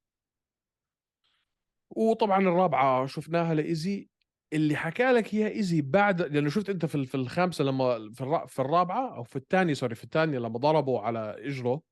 وطبعا 1.91 2.41
الرابعة 2.41 3.07
شفناها 3.07 3.55
لايزي 3.55 4.09
اللي 4.53 4.77
حكى 4.77 5.13
لك 5.13 5.35
اياها 5.35 5.49
ايزي 5.49 5.83
بعد 5.83 6.23
لأنه 6.23 6.51
شفت 6.51 6.71
أنت 6.71 6.87
في 6.87 7.07
في 7.07 7.15
الخامسة 7.15 7.65
لما 7.65 8.13
في 8.13 8.45
في 8.49 8.59
الرابعة 8.59 9.17
أو 9.17 9.23
في 9.23 9.37
الثانية 9.37 9.75
sorry 9.75 9.95
في 9.95 10.05
الثانية 10.05 10.39
لما 10.39 10.59
ضربوا 10.59 11.01
على 11.01 11.37
اجره 11.39 11.83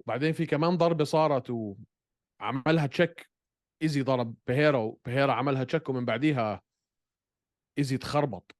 وبعدين 0.00 0.32
في 0.32 0.46
كمان 0.46 0.76
ضربة 0.76 1.04
صارت 1.04 1.50
وعملها 1.50 2.86
check 2.86 3.30
ايزي 3.82 4.02
ضرب 4.02 4.34
بيريرا 4.46 4.78
وبيريرا 4.78 5.32
عملها 5.32 5.64
check 5.64 5.88
ومن 5.88 6.04
بعديها 6.04 6.62
ايزي 7.78 7.98
تخربط. 7.98 8.56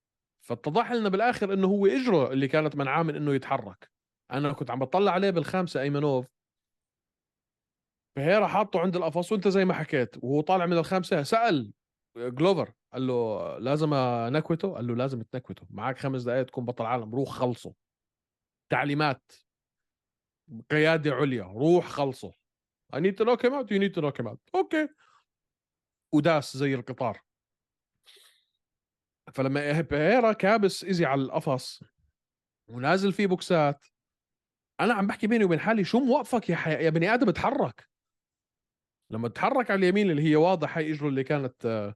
فاتضح 0.47 0.93
لنا 0.93 1.09
بالآخر 1.09 1.53
إنه 1.53 1.67
هو 1.67 1.87
اجره 1.87 2.33
اللي 2.33 2.49
كانت 2.49 2.77
منعاه 2.77 3.03
من 3.03 3.17
إنه 3.17 3.35
يتحرك. 3.35 3.91
أنا 4.31 4.53
كنت 4.53 4.71
عم 4.71 4.79
بطلع 4.79 5.13
عليه 5.13 5.31
بالخامسة 5.31 5.81
أيمنوف. 5.81 6.27
بهيرا 8.17 8.47
حاطه 8.47 8.81
عند 8.81 8.97
القفص 8.97 9.33
وأنت 9.33 9.49
زي 9.49 9.65
ما 9.65 9.75
حكيت 9.75 10.17
وهو 10.25 10.41
طالع 10.41 10.67
من 10.67 10.79
الخامسة 10.79 11.23
سأل 11.23 11.73
جلوفر 12.17 12.73
قال 12.93 13.07
له 13.07 13.59
لازم 13.59 13.95
انكوته 13.95 14.75
قال 14.75 14.87
له 14.87 14.95
لازم 14.95 15.23
تنكوته 15.23 15.67
معك 15.71 15.99
خمس 15.99 16.23
دقائق 16.23 16.47
تكون 16.47 16.65
بطل 16.65 16.85
عالم 16.85 17.15
روح 17.15 17.29
خلصه. 17.29 17.75
تعليمات. 18.71 19.33
قيادة 20.71 21.15
عليا. 21.15 21.45
روح 21.45 21.87
خلصه. 21.87 22.35
I 22.95 22.97
need 22.97 23.17
to 23.19 23.25
knock 23.25 23.43
him 23.43 23.53
out. 23.53 23.71
You 23.71 23.79
need 23.79 23.95
to 23.95 24.01
knock 24.01 24.19
him 24.21 24.29
out. 24.29 24.39
أوكي. 24.55 24.89
وداس 26.13 26.57
زي 26.57 26.75
القطار. 26.75 27.21
فلما 29.33 29.81
بيرا 29.81 30.33
كابس 30.33 30.85
ايزي 30.85 31.05
على 31.05 31.23
القفص 31.23 31.83
ونازل 32.69 33.13
فيه 33.13 33.27
بوكسات. 33.27 33.87
أنا 34.81 34.95
عم 34.95 35.07
بحكي 35.07 35.27
بيني 35.27 35.45
وبين 35.45 35.61
حالي 35.61 35.85
شو 35.85 36.01
موقفك 36.01 36.51
يا 36.51 36.57
حي... 36.57 36.85
يا 36.85 36.91
بني 36.91 37.15
آدم 37.15 37.29
اتحرك. 37.29 37.89
لما 39.11 39.29
تحرك 39.29 39.71
على 39.71 39.79
اليمين 39.79 40.11
اللي 40.11 40.23
هي 40.23 40.37
واضح 40.37 40.79
هي 40.79 40.93
اجره 40.93 41.09
اللي 41.09 41.25
كانت 41.25 41.95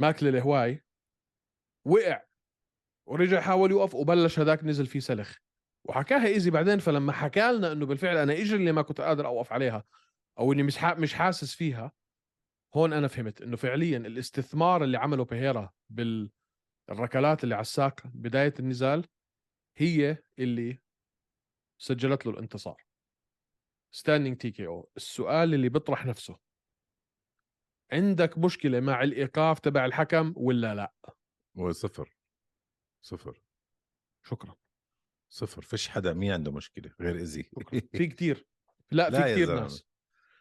ماكلة 0.00 0.28
الهواي 0.28 0.84
وقع 1.84 2.22
ورجع 3.06 3.40
حاول 3.40 3.70
يوقف 3.70 3.94
وبلش 3.94 4.38
هذاك 4.38 4.64
نزل 4.64 4.86
فيه 4.86 5.00
سلخ. 5.00 5.36
وحكاها 5.84 6.26
إيزي 6.26 6.50
بعدين 6.50 6.78
فلما 6.78 7.12
حكى 7.12 7.52
لنا 7.52 7.72
إنه 7.72 7.86
بالفعل 7.86 8.16
أنا 8.16 8.32
إجري 8.32 8.56
اللي 8.56 8.72
ما 8.72 8.82
كنت 8.82 9.00
قادر 9.00 9.26
أوقف 9.26 9.52
عليها 9.52 9.84
أو 10.38 10.52
إني 10.52 10.62
مش. 10.62 10.84
مش 10.84 11.14
حاسس 11.14 11.54
فيها 11.54 11.92
هون 12.74 12.92
أنا 12.92 13.08
فهمت 13.08 13.42
إنه 13.42 13.56
فعليا 13.56 13.98
الاستثمار 13.98 14.84
اللي 14.84 14.98
عمله 14.98 15.24
بيريرا 15.24 15.72
بالركلات 16.88 17.44
اللي 17.44 17.54
على 17.54 17.62
الساق 17.62 18.00
بداية 18.06 18.54
النزال 18.60 19.06
هي 19.76 20.18
اللي 20.38 20.78
سجلت 21.78 22.26
له 22.26 22.32
الانتصار. 22.32 22.84
standing 23.94 24.36
TKO 24.36 24.90
السؤال 24.96 25.54
اللي 25.54 25.68
بيطرح 25.68 26.06
نفسه. 26.06 26.38
عندك 27.92 28.38
مشكلة 28.38 28.80
مع 28.80 29.02
الإيقاف 29.02 29.58
تبع 29.58 29.84
الحكم 29.84 30.32
ولا 30.36 30.74
لا؟ 30.74 30.94
هو 31.58 31.72
صفر. 31.72 32.16
صفر. 33.02 33.40
شكرا. 34.26 34.56
صفر. 35.32 35.62
فيش 35.62 35.88
حدا 35.88 36.12
مين 36.12 36.32
عنده 36.32 36.52
مشكلة 36.52 36.90
غير 37.00 37.16
ايزي 37.16 37.42
في 37.92 38.06
كتير. 38.06 38.46
لا, 38.92 39.10
لا 39.10 39.22
في 39.22 39.32
كتير. 39.32 39.60
ناس. 39.60 39.84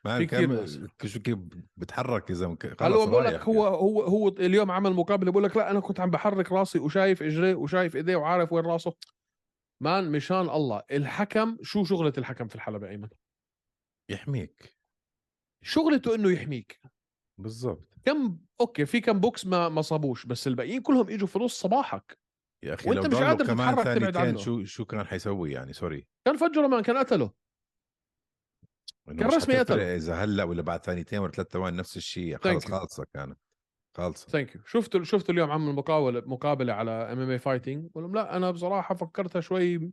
ما 0.05 0.17
في 0.17 0.25
كتير 0.25 0.45
كم- 0.45 0.53
ناس. 0.53 0.79
شو 1.05 1.19
كيف 1.19 1.37
بتحرك 1.77 2.31
إذا. 2.31 2.45
هلا 2.47 2.57
خلص 2.79 2.97
هو 2.97 3.05
بقول 3.11 3.25
لك 3.25 3.41
هو 3.41 3.67
هو 3.67 4.01
هو 4.01 4.27
اليوم 4.27 4.71
عمل 4.71 4.93
مقابلة 4.93 5.31
بقول 5.31 5.43
لك 5.43 5.57
لا 5.57 5.71
أنا 5.71 5.79
كنت 5.79 5.99
عم 5.99 6.09
بحرك 6.09 6.51
راسي 6.51 6.79
وشايف 6.79 7.23
اجريه 7.23 7.55
وشايف 7.55 7.95
ايديه 7.95 8.15
وعارف 8.15 8.53
وين 8.53 8.65
راسه. 8.65 8.93
man 9.81 10.11
مشان 10.11 10.49
الله 10.49 10.83
الحكم 10.91 11.57
شو 11.61 11.83
شغلة 11.83 12.13
الحكم 12.17 12.47
في 12.47 12.55
الحلبة 12.55 12.89
أيمن؟ 12.89 13.09
يحميك. 14.09 14.75
شغلته 15.63 16.15
إنه 16.15 16.31
يحميك. 16.31 16.81
بالضبط. 17.39 17.87
كم 18.05 18.37
okay 18.61 18.85
في 18.85 19.01
كم 19.01 19.19
بوكس 19.19 19.45
ما 19.45 19.69
ما 19.69 19.81
صابوش 19.81 20.25
بس 20.25 20.47
الباقيين 20.47 20.81
كلهم 20.81 21.09
اجوا 21.09 21.27
في 21.27 21.39
نص 21.39 21.59
صباحك. 21.61 22.17
يا 22.63 22.73
أخي 22.73 22.89
وأنت 22.89 23.05
لو 23.05 23.17
مش 23.17 23.23
قادر 23.23 23.45
كمان 23.45 23.75
ثانيتين 23.75 24.17
عنه. 24.17 24.37
شو 24.37 24.63
شو 24.63 24.85
كان 24.85 25.05
حيسوي 25.05 25.51
يعني؟ 25.51 25.73
sorry. 25.73 26.07
كان 26.25 26.37
فجره 26.37 26.67
man 26.67 26.83
كان 26.83 26.97
قتله. 26.97 27.31
كان 29.07 29.27
رسمي 29.27 29.57
قتله. 29.57 29.95
إذا 29.95 30.15
هلأ 30.15 30.43
ولا 30.43 30.61
بعد 30.61 30.83
ثانيتين 30.83 31.19
ولا 31.19 31.31
ثلاث 31.31 31.47
ثواني 31.47 31.77
نفس 31.77 31.97
الشيء 31.97 32.37
خلص 32.37 32.65
Thank 32.65 32.67
you. 32.67 32.71
خالصه 32.71 33.05
كانت 33.13 33.37
خالصه 33.97 34.27
thank 34.27 34.55
you 34.55 34.61
شفتوا 34.65 35.03
شفتوا 35.03 35.33
اليوم 35.33 35.51
عمل 35.51 35.73
مقاولة 35.73 36.23
مقابلة 36.25 36.73
على 36.73 36.91
MMA 36.91 37.29
Fighting 37.29 37.89
لا 37.95 38.37
أنا 38.37 38.51
بصراحة 38.51 38.95
فكرتها 38.95 39.39
شوي 39.39 39.91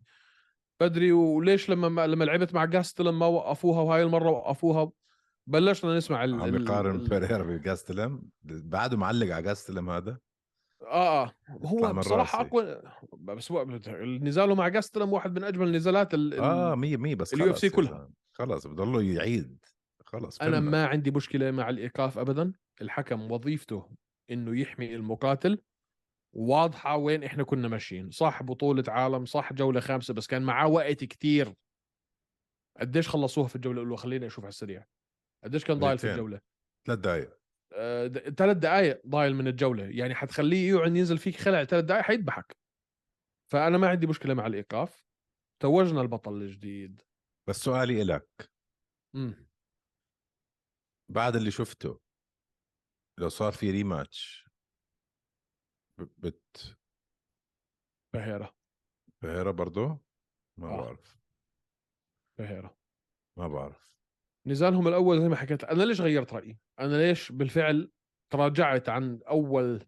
بدري 0.81 1.13
وليش 1.13 1.71
لما 1.71 1.89
ما 1.89 2.07
لما 2.07 2.25
لعبت 2.25 2.55
مع 2.55 2.65
جاستلم 2.65 3.19
ما 3.19 3.27
وقفوها 3.27 3.83
وهاي 3.83 4.03
المرة 4.03 4.31
وقفوها؟ 4.31 4.91
بلشنا 5.47 5.97
نسمع 5.97 6.25
ال 6.25 6.35
عم 6.41 6.51
بيقارن 6.51 6.95
ال- 6.97 7.09
بيريرا 7.09 7.43
بجاستلم؟ 7.43 8.23
بعده 8.45 8.97
معلق 8.97 9.35
على 9.35 9.43
جاستلم 9.43 9.91
هذا؟ 9.91 10.19
آه 10.83 11.23
آه. 11.25 11.33
هو 11.51 11.93
بصراحة. 11.93 12.41
أقوى 12.41 12.83
بس 13.19 13.53
هو 13.53 13.65
نزاله 14.23 14.55
مع 14.55 14.69
جاستلم 14.69 15.13
واحد 15.13 15.39
من 15.39 15.45
أجمل 15.45 15.67
النزالات 15.69 16.15
ال... 16.15 16.35
آه 16.41 16.75
مية 16.75 16.97
مية 16.97 17.15
بس 17.15 17.35
ال 17.35 17.39
خلص 17.41 17.61
UFC 17.61 17.65
يا 17.65 17.71
كلها. 17.71 17.89
زلمة. 17.91 18.11
خلص 18.33 18.67
بضله 18.67 19.03
يعيد. 19.03 19.65
خلص 20.07 20.41
أنا. 20.43 20.61
ما 20.61 20.87
عندي 20.87 21.11
مشكلة 21.11 21.51
مع 21.51 21.71
الإيقاف 21.71 22.19
ابدا. 22.19 22.53
الحكم 22.81 23.33
وظيفته 23.33 23.89
إنه 24.31 24.61
يحمي 24.61 24.95
المقاتل. 24.95 25.59
واضحة 26.35 26.97
وين 26.97 27.25
إحنا 27.25 27.45
كنا 27.45 27.69
ماشيين. 27.69 28.11
صح 28.11 28.43
بطولة 28.43 28.85
عالم 28.89 29.25
صح 29.25 29.53
جولة 29.53 29.81
خامسة 29.81 30.15
بس 30.15 30.27
كان 30.27 30.43
معاه 30.43 30.67
وقت 30.69 31.05
كتير. 31.05 31.55
قديش 32.81 33.09
خلصوها 33.09 33.49
في 33.49 33.57
الجولة 33.57 33.83
الأولى؟ 33.83 33.97
خليني 33.97 34.27
أشوف 34.27 34.45
على 34.45 34.49
السريع. 34.49 34.85
قديش 35.45 35.65
كان 35.65 35.79
ضايل 35.79 35.99
في. 35.99 36.13
الجولة؟ 36.13 36.41
ثلاث 36.87 36.99
دقائق 36.99 37.37
آه، 37.73 38.07
ثلاث 38.09 38.57
دقائق 38.57 39.07
ضايل 39.07 39.35
من 39.35 39.49
الجولة 39.49 39.85
يعني 39.85 40.15
حتخليه 40.15 40.69
يقعد 40.71 40.97
ينزل 40.97 41.19
فيك 41.19 41.37
خلع 41.37 41.65
ثلاث 41.65 41.85
دقائق 41.85 42.03
حيذبحك. 42.05 42.57
فأنا 43.53 43.79
ما 43.79 43.89
عندي 43.89 44.07
مشكلة 44.07 44.35
مع 44.35 44.47
الإيقاف. 44.47 45.07
توجنا 45.63 46.01
البطل 46.01 46.33
الجديد. 46.33 47.03
بس 47.49 47.57
سؤالي 47.57 48.03
إلك. 48.03 48.53
امم 49.17 49.47
بعد 51.11 51.37
اللي 51.37 51.51
شفته 51.51 52.01
لو 53.21 53.29
صار 53.29 53.53
في 53.53 53.71
ريماتش 53.71 54.47
بت 56.19 56.77
بهيرة 58.15 58.55
بهيرا 59.23 59.51
برضه 59.51 60.01
ما 60.59 60.69
آه. 60.69 60.77
بعرف. 60.77 61.19
بهيرة 62.39 62.79
ما 63.39 63.49
بعرف. 63.49 63.96
نزالهم 64.47 64.89
الأول 64.89 65.21
زي 65.21 65.29
ما 65.29 65.37
حكيت 65.37 65.65
أنا 65.65 65.83
ليش 65.83 66.01
غيرت 66.01 66.33
رأيي؟ 66.33 66.59
أنا 66.81 66.97
ليش 66.97 67.33
بالفعل 67.33 67.91
تراجعت 68.33 68.89
عن 68.89 69.21
أول 69.29 69.87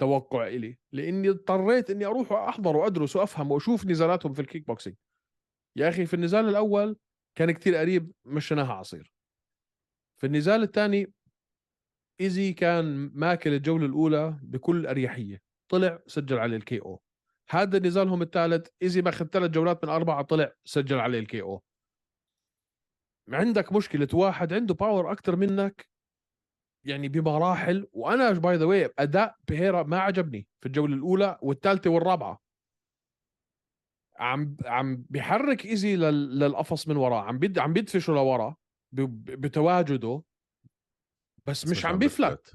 توقع 0.00 0.46
إلي؟ 0.46 0.78
لإني 0.92 1.30
اضطريت 1.30 1.90
إني 1.90 2.04
أروح 2.04 2.32
احضر 2.32 2.76
وأدرس 2.76 3.16
وأفهم 3.16 3.50
وأشوف 3.50 3.86
نزالاتهم 3.86 4.32
في 4.32 4.40
الكيك 4.40 4.66
بوكسينج. 4.66 4.96
يا 5.76 5.88
أخي 5.88 6.06
في 6.06 6.14
النزال 6.14 6.48
الأول 6.48 6.96
كان 7.38 7.50
كتير 7.50 7.76
قريب 7.76 8.12
مشيناها 8.24 8.72
عصير. 8.72 9.12
في 10.20 10.26
النزال 10.26 10.62
الثاني 10.62 11.12
إيزي 12.20 12.52
كان 12.52 13.10
ماكل 13.14 13.52
الجولة 13.52 13.86
الأولى 13.86 14.38
بكل 14.42 14.86
أريحية. 14.86 15.42
طلع 15.68 16.02
سجل 16.06 16.38
عليه 16.38 16.56
ال 16.56 16.80
KO 16.80 17.00
هذا 17.50 17.78
نزالهم 17.78 18.22
الثالث 18.22 18.68
إيزي 18.82 19.02
ماخذ 19.02 19.26
ثلاث 19.26 19.50
جولات 19.50 19.84
من 19.84 19.90
أربعة 19.90 20.22
طلع 20.22 20.52
سجل 20.64 20.98
عليه 20.98 21.18
ال 21.18 21.42
KO 21.42 21.62
عندك 23.32 23.72
مشكلة 23.72 24.08
واحد 24.14 24.52
عنده 24.52 24.74
power 24.74 25.12
أكثر 25.12 25.36
منك 25.36 25.88
يعني 26.84 27.08
بمراحل 27.08 27.86
وأنا 27.92 28.30
by 28.30 28.56
the 28.56 28.64
way 28.64 28.90
أداء 28.98 29.36
بيهيرا 29.48 29.82
ما 29.82 29.98
عجبني 29.98 30.46
في 30.60 30.66
الجولة 30.66 30.94
الأولى 30.94 31.38
والثالثة 31.42 31.90
والرابعة. 31.90 32.40
عم 34.16 34.56
عم 34.64 35.04
بيحرك 35.10 35.64
ايزي 35.66 35.96
لل- 35.96 36.38
للقفص 36.38 36.88
من 36.88 36.96
وراه 36.96 37.22
عم 37.22 37.38
بيد 37.38 37.58
عم 37.58 37.72
بيدفشه 37.72 38.12
لورا 38.12 38.56
بتواجده 38.92 40.22
بس 41.46 41.66
مش 41.68 41.86
عم 41.86 41.98
بيفلت. 41.98 42.54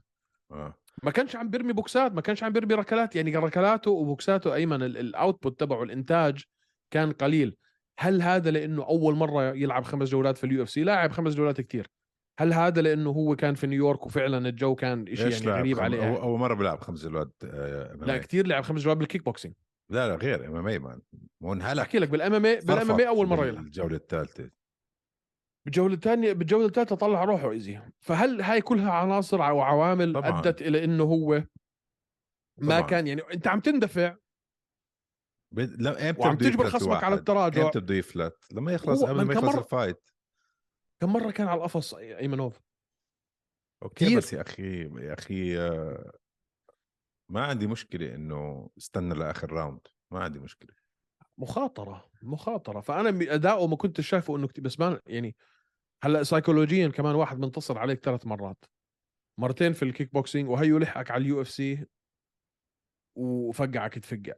آه. 0.51 0.73
ما 1.03 1.11
كانش 1.11 1.35
عم 1.35 1.49
بيرمي 1.49 1.73
بوكسات 1.73 2.11
ما 2.11 2.21
كانش 2.21 2.43
عم 2.43 2.53
بيرمي 2.53 2.73
ركلات 2.73 3.15
يعني 3.15 3.35
ركلاته 3.37 3.91
وبوكساته 3.91 4.53
أيمن 4.55 4.83
ال- 4.83 4.97
ال 4.97 5.06
output 5.06 5.59
تبعه 5.59 5.83
الإنتاج 5.83 6.43
كان 6.91 7.11
قليل. 7.11 7.57
هل 7.99 8.21
هذا 8.21 8.51
لأنه 8.51 8.83
أول 8.83 9.15
مرة 9.15 9.55
يلعب 9.55 9.83
خمس 9.83 10.09
جولات 10.09 10.37
في 10.37 10.43
ال 10.43 10.63
UFC 10.63 10.83
لاعب 10.83 11.11
خمس 11.11 11.33
جولات 11.33 11.61
كتير 11.61 11.87
هل 12.39 12.53
هذا 12.53 12.81
لأنه 12.81 13.09
هو 13.09 13.35
كان 13.35 13.55
في 13.55 13.67
نيويورك 13.67 14.05
وفعلا 14.05 14.49
الجو 14.49 14.75
كان 14.75 15.15
شيء 15.15 15.31
يعني 15.31 15.59
غريب 15.59 15.77
خم... 15.77 15.83
عليه 15.83 16.07
أو... 16.07 16.21
أول 16.21 16.39
مرة 16.39 16.53
بلعب 16.53 16.79
خمس 16.79 17.03
جولات 17.03 17.33
آه... 17.43 17.93
لا 17.93 18.17
MMA. 18.17 18.21
كتير 18.21 18.47
لعب 18.47 18.63
خمس 18.63 18.81
جولات 18.81 18.97
بالكيك 18.97 19.25
بوكسينج 19.25 19.53
لا 19.91 20.07
لا 20.07 20.15
غير 20.15 20.47
MMA 20.47 20.55
man 20.55 21.01
مو 21.41 21.53
انهلك 21.53 21.79
أحكي 21.79 21.99
لك 21.99 22.09
بال 22.09 22.33
MMA 22.33 22.45
بال 22.45 22.91
MMA 22.91 23.07
أول 23.07 23.27
مرة 23.27 23.45
يلعب 23.45 23.65
الجولة 23.65 23.95
الثالثة 23.95 24.49
بالجولة 25.65 25.93
الثانية 25.93 26.33
بالجولة 26.33 26.65
الثالثة 26.65 26.95
طلع 26.95 27.23
روحه 27.23 27.51
إيزي 27.51 27.79
فهل 27.99 28.41
هاي 28.41 28.61
كلها 28.61 28.91
عناصر 28.91 29.47
أو 29.47 29.61
عوامل 29.61 30.13
طبعاً. 30.13 30.39
أدت 30.39 30.61
إلى 30.61 30.83
إنه 30.83 31.03
هو 31.03 31.43
ما 32.57 32.77
طبعاً. 32.77 32.81
كان 32.81 33.07
يعني 33.07 33.21
أنت 33.33 33.47
عم 33.47 33.59
تندفع. 33.59 34.15
لا 35.51 36.09
إمتى 36.09 36.21
وعم 36.21 36.37
تجبر 36.37 36.69
خصمك 36.69 37.03
على؟ 37.03 37.15
التراجع. 37.15 37.65
إمتى 37.65 37.79
بده 37.79 37.95
يفلت؟ 37.95 38.53
لما 38.53 38.73
يخلص 38.73 39.03
قبل 39.03 39.21
ما 39.21 39.33
يخلص 39.33 39.55
ال 39.55 39.63
fight. 39.63 40.09
كم 41.01 41.13
مرة 41.13 41.31
كان 41.31 41.47
على 41.47 41.57
القفص 41.57 41.93
أيمنوف؟ 41.93 42.59
okay 43.83 44.05
كتير. 44.05 44.17
بس 44.17 44.33
يا 44.33 44.41
أخي 44.41 44.81
يا 44.81 45.13
أخي 45.13 45.59
آه، 45.59 46.11
ما 47.29 47.45
عندي 47.45 47.67
مشكلة 47.67 48.15
إنه 48.15 48.69
استنى 48.77 49.13
لآخر 49.13 49.51
round 49.51 49.87
ما 50.11 50.23
عندي 50.23 50.39
مشكلة. 50.39 50.75
مخاطرة 51.37 52.11
مخاطرة. 52.23 52.81
فأنا 52.81 53.33
أداؤه 53.33 53.67
ما 53.67 53.75
كنت 53.75 54.01
شايفه 54.01 54.35
إنه 54.35 54.47
كتير 54.47 54.63
بس 54.63 54.79
ما 54.79 55.01
يعني 55.05 55.35
هلأ 56.03 56.23
سايكولوجيا 56.23 56.87
كمان 56.87 57.15
واحد 57.15 57.39
منتصر 57.39 57.77
عليك 57.77 58.03
ثلاث 58.05 58.25
مرات. 58.25 58.65
مرتين 59.37 59.73
في 59.73 59.83
الكيك 59.83 60.13
بوكسينج 60.13 60.49
وهيو 60.49 60.77
لحقك 60.77 61.11
على 61.11 61.21
ال 61.21 61.41
UFC 61.41 61.85
وفقعك 63.15 63.93
تفقع 63.93 64.33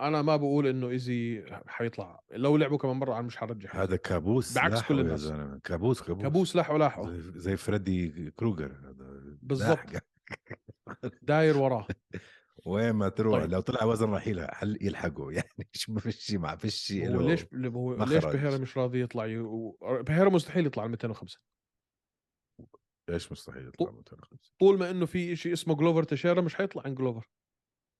أنا 0.00 0.22
ما 0.22 0.36
بقول 0.36 0.66
إنه 0.66 0.88
ايزي 0.88 1.44
حيطلع 1.66 2.20
لو 2.30 2.56
لعبوا 2.56 2.78
كمان 2.78 2.96
مرة 2.96 3.14
أنا 3.14 3.22
مش 3.22 3.36
حرجح 3.36 3.76
هذا 3.76 3.96
كابوس 3.96 4.54
بعكس 4.54 4.82
كل 4.82 5.00
الناس. 5.00 5.32
كابوس 5.64 6.02
كابوس. 6.02 6.22
كابوس 6.22 6.56
لاحوا 6.56 6.78
لاحوا 6.78 7.10
زي, 7.10 7.40
زي 7.40 7.56
فريدي 7.56 8.30
كروجر 8.30 8.72
هذا 8.72 9.36
بالضبط. 9.42 9.78
داير 11.22 11.58
وراه. 11.58 11.86
وين 12.64 12.90
ما 12.90 13.08
تروح 13.08 13.40
طيب. 13.40 13.50
لو 13.50 13.60
طلع 13.60 13.84
وزن 13.84 14.10
راح 14.10 14.26
يلحق 14.26 14.54
حل- 14.54 14.78
يلحقه 14.80 15.30
يعني 15.36 15.48
مش 15.74 15.90
ما 15.90 16.00
فيش 16.00 16.32
ما 16.34 16.56
فيش 16.56 16.92
هو 16.92 17.20
له 17.20 17.28
ليش 17.28 17.46
هو 17.54 18.04
ليش. 18.04 18.24
بهيرا 18.24 18.58
مش 18.58 18.78
راضي 18.78 19.00
يطلع 19.02 19.26
ي... 19.26 19.42
بهيرا 19.82 20.30
مستحيل 20.30 20.66
يطلع 20.66 20.84
ال 20.84 20.90
205 20.90 21.38
إيش 23.10 23.32
مستحيل 23.32 23.68
يطلع 23.68 23.90
205 23.90 24.52
طول 24.60 24.78
ما 24.78 24.90
إنه 24.90 25.06
في 25.06 25.36
شيء 25.36 25.52
اسمه 25.52 25.76
جلوفر 25.76 26.02
تشيرا 26.02 26.40
مش 26.40 26.54
حيطلع 26.54 26.82
عن 26.86 26.94
جلوفر. 26.94 27.28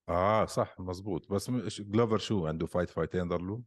آه 0.08 0.44
صح 0.46 0.80
مزبوط 0.80 1.32
بس 1.32 1.50
مش 1.50 1.80
جلوفر 1.82 2.18
شو 2.18 2.46
عنده 2.46 2.66
فايت 2.66 2.90
فايتين 2.90 3.28
ضلوا 3.28 3.60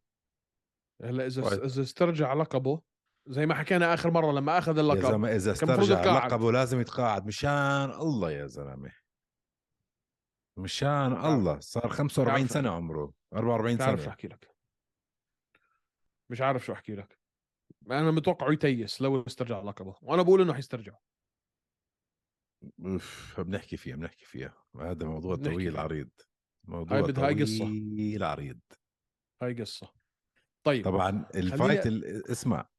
هلأ 1.04 1.25
إذا. 1.25 1.65
إذا 1.65 1.82
استرجع 1.82 2.34
لقبه 2.34 2.82
زي 3.28 3.45
ما 3.45 3.56
حكينا 3.56 3.93
آخر 3.93 4.12
مرة 4.12 4.32
لما 4.32 4.58
أخذ 4.58 4.75
يا 4.75 4.82
اللقب 4.82 4.99
زلمة 5.02 5.36
إذا 5.36 5.52
استرجع. 5.52 6.25
لقبه 6.25 6.52
لازم 6.52 6.82
يتقاعد. 6.82 7.28
مشان 7.28 7.91
الله 7.91 8.32
يا 8.32 8.45
زلمة. 8.47 8.91
مشان 10.58 11.25
الله. 11.25 11.60
صار 11.60 11.89
45 11.89 12.38
تعرف- 12.47 12.52
سنة 12.52 12.69
عمره. 12.71 13.13
44 13.34 13.75
مش 13.75 13.82
عارف 13.82 13.99
شو 13.99 14.04
سنة. 14.04 14.10
أحكي 14.13 14.28
لك. 14.28 14.56
مش 16.30 16.41
عارف 16.41 16.65
شو 16.65 16.73
أحكي 16.73 16.95
لك. 16.95 17.19
أنا 17.91 18.12
متوقعه 18.12 18.52
يتيس 18.52 19.02
لو 19.02 19.23
استرجع 19.28 19.62
لقبه 19.62 19.95
وأنا 20.02 20.21
بقول 20.21 20.41
إنه 20.41 20.54
حيسترجع. 20.54 20.95
أوف 22.86 23.39
بنحكي 23.41 23.78
فيها 23.78 23.95
بنحكي 23.95 24.25
فيها. 24.25 24.54
هذا 24.82 25.06
موضوع 25.08 25.36
طويل. 25.36 25.78
عريض. 25.78 26.10
موضوع 26.70 27.02
بدها 27.02 27.28
هاي 27.28 27.42
قصة. 27.42 27.66
طويل 27.66 28.24
عريض. 28.24 28.60
هاي 29.42 29.54
قصة. 29.62 29.94
طيب 30.64 30.86
طبعا 30.86 31.26
الفايت 31.36 31.88
ال- 31.88 32.32
اسمع 32.32 32.70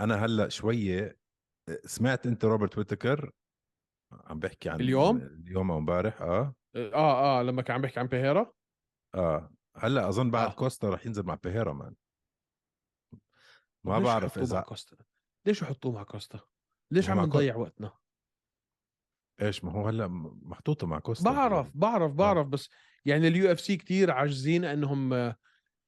أنا 0.00 0.14
هلأ 0.24 0.48
شوية 0.48 1.18
سمعت 1.84 2.26
أنت 2.26 2.44
روبرت 2.44 2.78
ويتكر؟ 2.78 3.30
عم 4.12 4.38
بحكي 4.38 4.68
عن 4.68 4.80
اليوم؟ 4.80 5.16
اليوم 5.16 5.70
أو 5.70 5.78
امبارح 5.78 6.22
آه. 6.22 6.54
آه 6.76 7.40
آه 7.40 7.42
لما 7.42 7.62
كان 7.62 7.74
عم 7.74 7.82
بيحكي 7.82 8.00
عن 8.00 8.06
بيهيرا؟ 8.06 8.52
آه. 9.14 9.52
هلأ 9.76 10.08
أظن 10.08 10.30
بعد 10.30 10.50
آه. 10.50 10.54
كوستا 10.54 10.88
رح 10.90 11.06
ينزل 11.06 11.22
مع 11.22 11.34
بيهيرا 11.34 11.72
man. 11.72 11.94
ما 13.84 13.98
بعرف 13.98 14.38
إذا 14.38 14.60
كوستا؟ 14.60 14.96
ليش 15.46 15.62
يحطوه 15.62 15.92
مع 15.92 16.02
كوستا؟ 16.02 16.40
ليش 16.92 17.10
عم 17.10 17.20
نضيع 17.20 17.56
وقتنا؟ 17.56 17.92
إيش 19.42 19.64
ما 19.64 19.72
هو 19.72 19.88
هلأ 19.88 20.08
محطوطة 20.42 20.86
مع 20.86 20.98
كوستا 20.98 21.30
بعرف 21.30 21.70
بعرف 21.74 22.12
بعرف 22.12 22.46
بس 22.46 22.70
يعني 23.04 23.28
ال 23.28 23.52
UFC 23.52 23.76
كثير 23.76 24.10
عاجزين 24.10 24.64
إنهم 24.64 25.12
آه، 25.12 25.36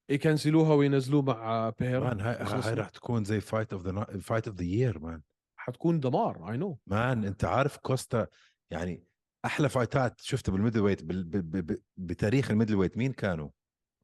يكنسلوها 0.09 0.75
وينزلوه 0.75 1.23
مع 1.23 1.73
بيهيرا 1.79 2.05
man 2.05 2.21
هاي, 2.21 2.37
هاي. 2.37 2.75
رح 2.75 2.89
تكون 2.89 3.25
زي 3.25 3.41
fight 3.41 3.73
of 3.73 3.83
the 3.83 4.05
fight 4.21 4.49
of 4.49 4.57
the 4.57 4.65
year 4.65 4.99
man. 4.99 5.23
حتكون 5.57 6.01
دمار 6.01 6.51
I 6.51 6.57
know 6.57 6.79
man 6.87 7.25
أنت 7.25 7.45
عارف 7.45 7.77
كوستا 7.77 8.27
يعني 8.71 9.05
أحلى 9.45 9.69
فايتات 9.69 10.21
شفتها 10.21 10.53
بال 10.53 10.81
middleweight 10.81 11.05
بال... 11.05 11.25
ب... 11.25 11.37
ب... 11.41 11.83
بتاريخ 11.97 12.51
ال 12.51 12.75
middleweight 12.75 12.99
مين 12.99 13.13
كانوا؟ 13.13 13.49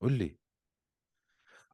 قول 0.02 0.12
لي. 0.12 0.36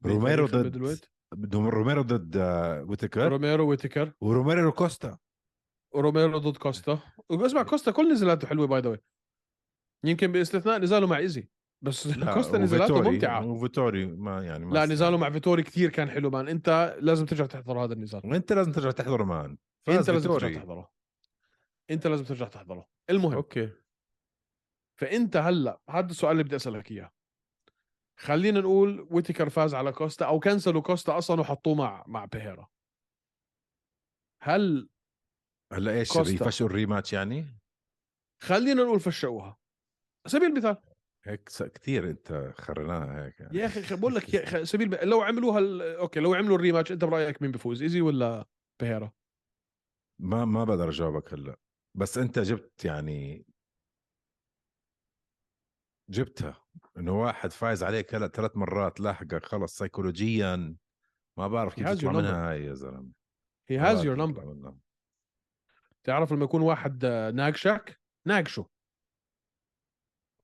روميرو 0.07 0.47
ضد 0.47 1.01
بدهم 1.35 1.69
روميرو 1.69 2.03
ضد 2.03 2.37
آه، 2.37 2.83
ويتكر 2.83 3.29
روميرو 3.29 3.69
ويتكر 3.69 4.13
وروميرو 4.21 4.73
كوستا. 4.73 5.19
وروميرو 5.95 6.39
ضد 6.39 6.57
كوستا. 6.57 6.99
واسمع 7.31 7.63
كوستا 7.63 7.91
كل 7.91 8.13
نزالاته 8.13 8.49
حلوة 8.49 8.67
by 8.67 8.81
the 8.81 8.99
يمكن 10.05 10.33
باستثناء 10.33 10.79
نزاله 10.79 11.07
مع 11.07 11.19
إيزي 11.19 11.49
بس 11.85 12.09
كوستا 12.35 12.59
نزالاته 12.59 12.95
وفيتوري- 12.95 13.07
ممتعة. 13.07 13.47
وفيتوري 13.47 14.07
ما 14.07 14.45
يعني 14.45 14.65
ما 14.65 14.75
لا 14.75 14.87
نزاله 14.87 15.17
مع 15.17 15.31
فيتوري 15.31 15.63
كثير 15.63 15.91
كان 15.91 16.11
حلو 16.11 16.31
man. 16.31 16.49
أنت 16.49 16.97
لازم 17.01 17.27
ترجع 17.27 17.47
تحضر 17.47 17.85
هذا 17.85 17.93
النزال. 17.93 18.21
وأنت 18.25 18.53
لازم 18.53 18.73
ترجع 18.73 18.91
تحضره 18.91 19.25
man. 19.25 19.59
أنت 19.89 20.11
لازم 20.11 20.33
ترجع. 20.33 20.59
تحضره. 20.59 20.91
أنت 21.91 22.07
لازم 22.07 22.25
ترجع 22.25 22.49
تحضره. 22.49 22.89
المهم 23.11 23.33
okay. 23.35 23.71
فأنت 25.01 25.37
هلأ 25.37 25.81
هذا 25.91 26.11
السؤال 26.11 26.33
اللي 26.33 26.45
بدي 26.45 26.57
أسألك 26.57 26.91
إياه. 26.93 27.13
خلينا 28.19 28.61
نقول 28.61 29.07
ويتكر 29.11 29.49
فاز 29.49 29.75
على 29.75 29.93
كوستا 29.93 30.25
أو 30.27 30.41
كنسلوا 30.41 30.83
كوستا 30.83 31.19
أصلا 31.19 31.41
وحطوه 31.41 31.75
مع 31.75 32.05
مع 32.07 32.25
بيهيرا. 32.25 32.69
هل 34.43 34.89
هلأ 35.73 35.93
إيش. 35.93 36.17
يفشوا 36.17 36.67
ال 36.67 36.72
rematch 36.72 37.13
يعني؟ 37.13 37.47
خلينا 38.43 38.83
نقول 38.83 39.01
فشوها. 39.01 39.57
سبيل 40.27 40.49
المثال. 40.49 40.77
هيك 41.25 41.43
كثير 41.75 42.11
أنت 42.11 42.53
خرناها 42.59 43.25
هيك. 43.27 43.41
يعني. 43.41 43.59
يا 43.59 43.67
أخي 43.67 43.97
بقول 43.97 44.15
لك 44.15 44.35
يا 44.35 44.65
سبيل 44.65 45.09
لو 45.09 45.23
عملوها 45.23 45.59
ال- 45.59 45.83
okay 45.83 46.21
لو 46.21 46.35
عملوا 46.35 46.57
ال 46.57 46.61
rematch 46.61 46.93
أنت 46.93 47.05
برأيك 47.05 47.43
مين 47.43 47.51
بيفوز 47.53 47.83
إيزي 47.83 48.01
ولا 48.01 48.47
بيهيرا 48.83 49.13
ما 50.21 50.45
ما 50.45 50.65
بقدر 50.65 50.89
أجاوبك 50.89 51.33
هلأ. 51.33 51.57
بس 51.97 52.19
أنت 52.19 52.39
جبت 52.39 52.85
يعني 52.85 53.47
جبتها. 56.11 56.65
إنه 56.97 57.21
واحد 57.23 57.51
فايز 57.53 57.83
عليك 57.83 58.15
هلأ 58.15 58.29
ثلاث 58.29 58.57
مرات 58.57 59.01
لاحقك 59.01 59.45
خلص 59.45 59.79
سيكولوجيا. 59.79 60.77
ما 61.39 61.49
بعرف 61.49 61.75
كيف 61.75 61.89
تطلع. 61.89 62.13
منها 62.13 62.51
هاي 62.51 62.65
يا 62.65 62.75
زلمة. 62.75 63.13
he 63.69 63.79
has 63.79 64.05
your 64.05 64.17
number. 64.17 64.77
تعرف 66.07 66.33
لما 66.33 66.45
يكون 66.45 66.63
واحد 66.63 67.05
آه، 67.05 67.31
ناقشك؟ 67.31 68.01
ناقشه. 68.27 68.71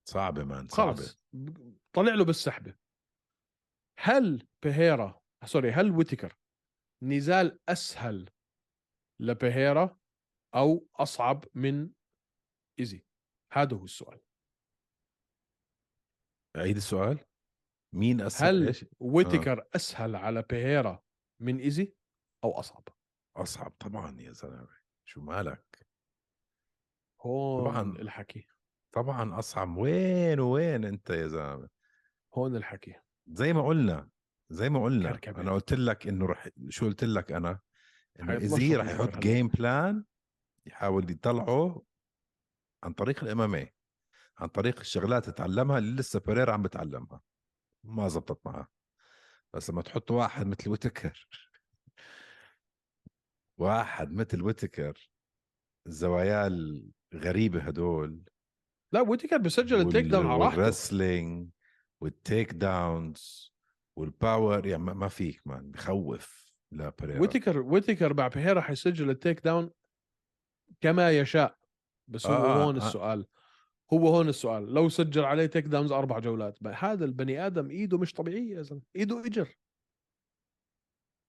صعبه 0.09 0.45
man 0.45 0.69
صعبه 0.69 0.93
خلص 0.93 1.21
طلع 1.97 2.15
له 2.15 2.25
بالسحبة. 2.25 2.79
هل 3.99 4.49
بيهيرا 4.63 5.23
sorry 5.45 5.71
هل 5.71 5.91
ويتكر 5.91 6.37
نزال 7.03 7.61
أسهل 7.69 8.31
لبيهيرا 9.21 9.99
أو 10.55 10.89
أصعب 10.97 11.45
من 11.55 11.93
إيزي؟ 12.81 13.05
هذا 13.53 13.77
هو 13.77 13.85
السؤال. 13.85 14.21
عيد 16.57 16.77
السؤال. 16.77 17.25
مين 17.95 18.21
أسهل؟ 18.21 18.69
هل 18.69 18.89
ويتكر 19.01 19.69
أسهل 19.77 20.17
على 20.17 20.43
بيهيرا 20.43 21.03
من 21.43 21.59
إيزي 21.61 21.95
أو 22.45 22.51
أصعب؟ 22.51 22.89
أصعب 23.37 23.71
طبعا 23.71 24.21
يا 24.21 24.33
زلمة. 24.33 24.82
شو 25.05 25.21
مالك؟ 25.21 25.87
هون 27.21 27.65
طبعاً. 27.71 27.83
الحكي. 27.83 28.47
طبعا 28.93 29.39
أصعب. 29.39 29.77
وين 29.77 30.41
وين 30.41 30.85
أنت 30.85 31.11
يا 31.11 31.27
زلمة؟ 31.29 31.69
هون 32.35 32.57
الحكي. 32.57 32.95
زي 33.27 33.53
ما 33.53 33.67
قلنا 33.67 34.09
زي 34.51 34.69
ما 34.71 34.83
قلنا 34.83 35.11
كركبة. 35.13 35.41
أنا 35.43 35.53
قلت 35.53 35.73
لك 35.73 36.07
إنه 36.09 36.27
رح 36.27 36.49
شو 36.69 36.87
قلت 36.87 37.05
لك 37.05 37.33
أنا؟ 37.33 37.61
إنه 38.21 38.37
إزي 38.37 38.77
رح 38.77 38.91
يحط. 38.91 39.19
game 39.19 39.49
plan 39.49 40.05
يحاول 40.67 41.11
يطلعه 41.11 41.83
عن 42.83 42.93
طريق 42.93 43.25
ال 43.25 43.36
MMA 43.36 43.71
عن 44.39 44.49
طريق 44.49 44.81
الشغلات 44.81 45.25
اللي 45.25 45.35
تعلمها 45.35 45.79
اللي 45.79 46.01
لسه 46.01 46.21
بيريرا 46.21 46.53
عم 46.53 46.63
بتعلمها. 46.63 47.21
ما 47.85 48.09
زبطت 48.09 48.47
معه 48.47 48.69
بس 49.55 49.71
لما 49.71 49.83
تحط 49.83 50.11
واحد 50.11 50.47
مثل 50.47 50.71
ويتكر 50.71 51.29
واحد 53.59 54.13
مثل 54.13 54.43
ويتكر 54.43 55.11
الزوايا 55.87 56.47
الغريبة 57.15 57.61
هدول. 57.63 58.23
لا 58.93 59.01
ويتكر 59.01 59.37
بسجل 59.39 59.81
ال 59.81 60.05
takedown 60.07 60.27
على 60.27 60.45
راحته. 60.45 60.59
وال 60.61 60.75
wrestling 60.75 61.37
وال 61.37 61.51
takedowns 62.03 63.53
وال 63.99 64.18
power 64.18 64.67
يعني 64.67 64.83
ما- 64.83 65.09
فيك 65.09 65.43
man 65.47 65.71
بخوف 65.71 66.53
لا 66.73 66.91
بيريرا 67.01 67.21
ويتكر 67.21 67.59
ويتكر 67.59 68.15
مع 68.15 68.29
بيهيرا 68.29 68.61
حيسجل 68.61 69.11
ال 69.11 69.41
takedown 69.45 69.71
كما 70.81 71.11
يشاء 71.11 71.59
بس 72.09 72.27
هو 72.27 72.33
آه، 72.35 72.63
آه، 72.63 72.65
هون 72.65 72.81
آه. 72.81 72.87
السؤال. 72.87 73.27
هو 73.93 74.09
هون 74.09 74.29
السؤال. 74.29 74.75
لو 74.75 74.89
سجل 74.89 75.25
عليه 75.25 75.47
takedowns 75.47 75.93
أربع 75.93 76.19
جولات 76.19 76.59
هذا 76.67 77.05
البني 77.05 77.47
آدم 77.47 77.71
إيده 77.71 77.99
مش 77.99 78.13
طبيعية 78.13 78.57
يا 78.57 78.63
زلمة 78.63 78.83
إيده 78.97 79.27
إجر. 79.27 79.49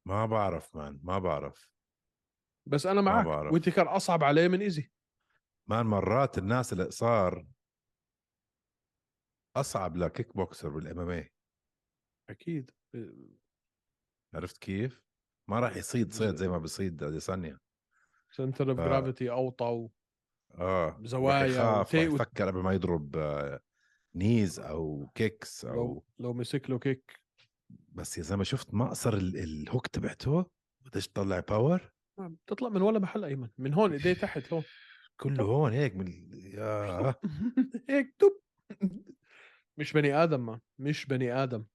ما 0.07 0.25
بعرف 0.25 0.75
man 0.75 0.99
ما 1.03 1.19
بعرف. 1.19 1.72
بس 2.65 2.85
أنا 2.85 3.01
معك 3.01 3.25
بعرف. 3.25 3.53
ويتكر 3.53 3.95
أصعب 3.95 4.23
عليه 4.23 4.47
من 4.47 4.61
إيزي 4.61 4.91
man 5.67 5.85
مرات 5.85 6.37
الناس 6.37 6.73
اللي 6.73 6.91
صار 6.91 7.45
أصعب 9.55 9.97
ل 9.97 10.37
kickboxer 10.37 10.69
بال 10.69 10.92
MMA 10.92 11.25
أكيد 12.29 12.71
عرفت 14.33 14.57
كيف؟ 14.57 15.03
ما 15.47 15.59
راح 15.59 15.75
يصيد 15.77 16.13
صيد 16.13 16.35
زي 16.35 16.47
ما 16.47 16.57
بيصيد 16.57 17.03
اديسانيا 17.03 17.59
center 18.31 18.71
of 18.71 18.79
آه. 18.79 18.85
gravity 18.85 19.31
أوطى 19.31 19.65
و... 19.65 19.91
آه 20.55 20.99
زوايا 21.03 21.45
يخاف 21.45 21.93
يفكر 21.93 22.47
قبل 22.47 22.59
ما 22.59 22.73
يضرب 22.73 23.15
آه، 23.17 23.59
knees 24.15 24.59
أو 24.59 25.11
kicks 25.15 25.65
أو 25.65 25.73
لو 25.75 26.05
لو 26.19 26.33
مسك 26.33 26.69
له 26.69 26.79
kick 26.79 27.19
بس 27.69 28.17
يا 28.17 28.23
زلمة 28.23 28.43
شفت 28.43 28.73
مقصر 28.73 29.13
ال- 29.13 29.37
ال 29.37 29.47
hook 29.47 29.87
تبعته 29.87 30.45
قديش 30.85 31.07
طلع 31.07 31.39
power 31.39 31.93
بتطلع 32.19 32.69
من 32.69 32.81
ولا 32.81 32.99
محل 32.99 33.23
أيمن 33.25 33.49
من 33.57 33.73
هون 33.73 33.91
إيديه 33.93 34.13
تحت 34.13 34.53
هون. 34.53 34.63
كله 35.17 35.43
هون 35.43 35.73
هيك 35.73 35.95
من 35.95 36.07
يا 36.53 37.15
هيك 37.89 38.15
دب 38.21 38.39
مش 39.77 39.93
بني 39.93 40.23
آدم 40.23 40.45
ما 40.45 40.59
مش 40.79 41.05
بني 41.05 41.33
آدم. 41.43 41.65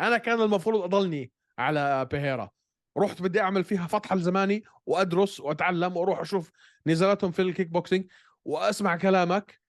أنا 0.00 0.18
كان 0.18 0.40
المفروض 0.40 0.82
أضلني 0.82 1.32
على 1.58 2.08
بيهيرا 2.10 2.50
رحت 2.98 3.22
بدي 3.22 3.40
أعمل 3.40 3.64
فيها 3.64 3.86
فتحه 3.86 4.16
لزماني 4.16 4.62
وأدرس 4.86 5.40
وأتعلم 5.40 5.96
وأروح 5.96 6.20
أشوف 6.20 6.50
نزالاتهم 6.86 7.30
في 7.30 7.42
الكيك 7.42 7.68
بوكسينج 7.68 8.06
وأسمع 8.44 8.96
كلامك. 8.96 9.60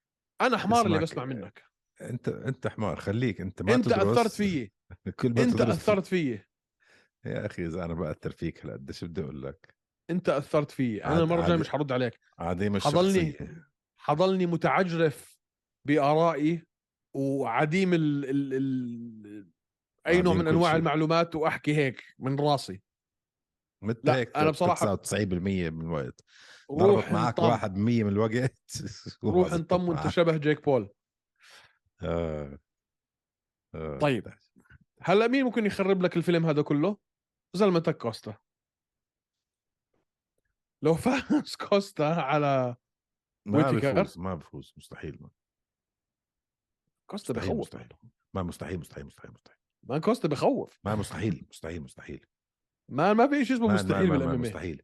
أنا 0.42 0.58
حمار 0.58 0.86
اللي. 0.86 1.00
بسمع 1.00 1.26
منك. 1.26 1.64
أنت 2.02 2.30
أنت 2.30 2.68
حمار 2.68 2.96
خليك 2.96 3.42
أنت 3.42 3.62
ما 3.62 3.76
أنت 3.76 3.86
تدرس. 3.86 4.18
أثرت 4.18 4.32
فيي. 4.32 4.72
كل 5.20 5.34
ما 5.34 5.44
أنت 5.44 5.54
تدرس. 5.54 5.76
أثرت 5.76 6.06
فيي. 6.06 6.44
يا 7.26 7.46
أخي 7.46 7.66
إذا 7.66 7.86
أنا 7.86 7.94
بأثر 7.94 8.32
فيك 8.32 8.66
هلا 8.66 8.76
بدي 8.76 9.22
أقول 9.22 9.44
لك؟ 9.44 9.79
أنت 10.10 10.30
أثرت 10.30 10.72
فيي 10.72 11.04
أنا 11.06 11.20
المرة 11.20 11.42
الجاية 11.42 11.58
مش 11.58 11.70
حرد 11.70 11.92
عليك 11.92 12.20
عديم 12.40 12.80
حضلني. 12.80 13.20
الشخصيه 13.30 13.66
حضلني 13.98 14.46
متعجرف 14.46 15.40
بآرائي 15.86 16.66
وعديم 17.14 17.94
ال 17.94 18.26
ال 18.26 18.54
ال 18.54 19.50
أي 20.08 20.22
نوع 20.22 20.34
من 20.34 20.48
أنواع 20.48 20.72
شيء. 20.72 20.80
المعلومات 20.80 21.36
وأحكي 21.36 21.76
هيك 21.76 22.04
من 22.20 22.40
راسي 22.40 22.82
مثل 23.82 24.10
هيك 24.10 24.38
أنا 24.38 24.52
بصراحة- 24.52 25.00
99% 25.00 25.70
من 25.70 25.82
الوقت 25.86 26.22
ضربت 26.72 27.12
معك 27.12 27.40
واحد 27.40 27.76
100 27.78 28.04
من 28.04 28.10
الوقت 28.10 28.58
روح 29.24 29.54
انطم 29.54 29.90
وانت. 29.90 30.08
شبه 30.08 30.38
جيك 30.38 30.66
بول 30.66 30.90
آه. 32.04 32.60
آه. 33.76 33.98
طيب. 33.98 34.28
هلا 35.02 35.28
مين 35.28 35.44
ممكن 35.46 35.66
يخرب 35.66 36.02
لك 36.02 36.18
الفيلم 36.18 36.46
هذا 36.46 36.62
كله 36.62 36.98
زلمتك 37.54 37.98
كوستا 37.98 38.38
لو 40.84 40.94
فاز 40.94 41.56
كوستا 41.56 42.04
على 42.32 42.76
ما؟ 43.46 43.72
بفوز 43.72 44.18
ما 44.18 44.36
بفوز 44.36 44.74
مستحيل 44.78 45.18
ما. 45.22 45.30
كوستا 47.10 47.34
مستحيل 47.34 47.50
بخوف. 47.50 47.60
مستحيل. 47.68 47.94
ما 48.34 48.44
مستحيل 48.44 48.80
مستحيل 48.80 49.06
مستحيل 49.06 49.32
مستحيل. 49.32 49.58
ما 49.84 50.00
كوستا 50.00 50.28
بخوف. 50.28 50.80
ما 50.84 50.96
مستحيل 50.96 51.46
مستحيل 51.50 51.82
مستحيل. 51.82 52.26
ما 52.92 53.14
ما 53.14 53.28
في 53.28 53.46
شيء 53.46 53.56
اسمه 53.56 53.68
ما- 53.68 53.74
مستحيل 53.74 54.08
ما- 54.08 54.14
ما- 54.14 54.18
بال 54.18 54.30
MM 54.30 54.42
مستحيل. 54.42 54.82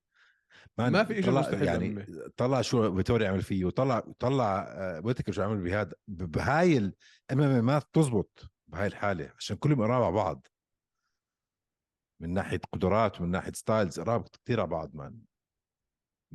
ما 0.78 1.04
في 1.04 1.20
إشي 1.20 1.28
طلع 1.32 1.40
مستحيل 1.42 1.64
يعني 1.68 1.96
بال 2.06 2.14
MMA. 2.14 2.30
طلع 2.38 2.62
شو 2.62 2.96
فيتوري 2.96 3.28
عمل 3.28 3.42
فيه 3.42 3.66
وطلع 3.66 4.00
طلع 4.00 4.60
آه، 4.68 5.02
ويتكر 5.04 5.32
شو 5.32 5.42
عمل 5.42 5.62
بهذا 5.64 5.94
بهاي 6.08 6.78
الام 6.78 7.66
ما 7.66 7.80
تزبط 7.94 8.52
بهاي 8.68 8.88
الحالة 8.88 9.34
عشان 9.38 9.58
كلهم 9.58 9.82
قراب 9.82 10.04
على 10.04 10.12
بعض. 10.12 10.48
من 12.22 12.34
ناحية 12.34 12.62
قدرات 12.74 13.22
ومن 13.22 13.32
ناحية 13.32 13.52
styles 13.52 14.00
قراب 14.00 14.28
كثير 14.28 14.60
على 14.60 14.70
بعض 14.70 14.96
man. 14.96 15.22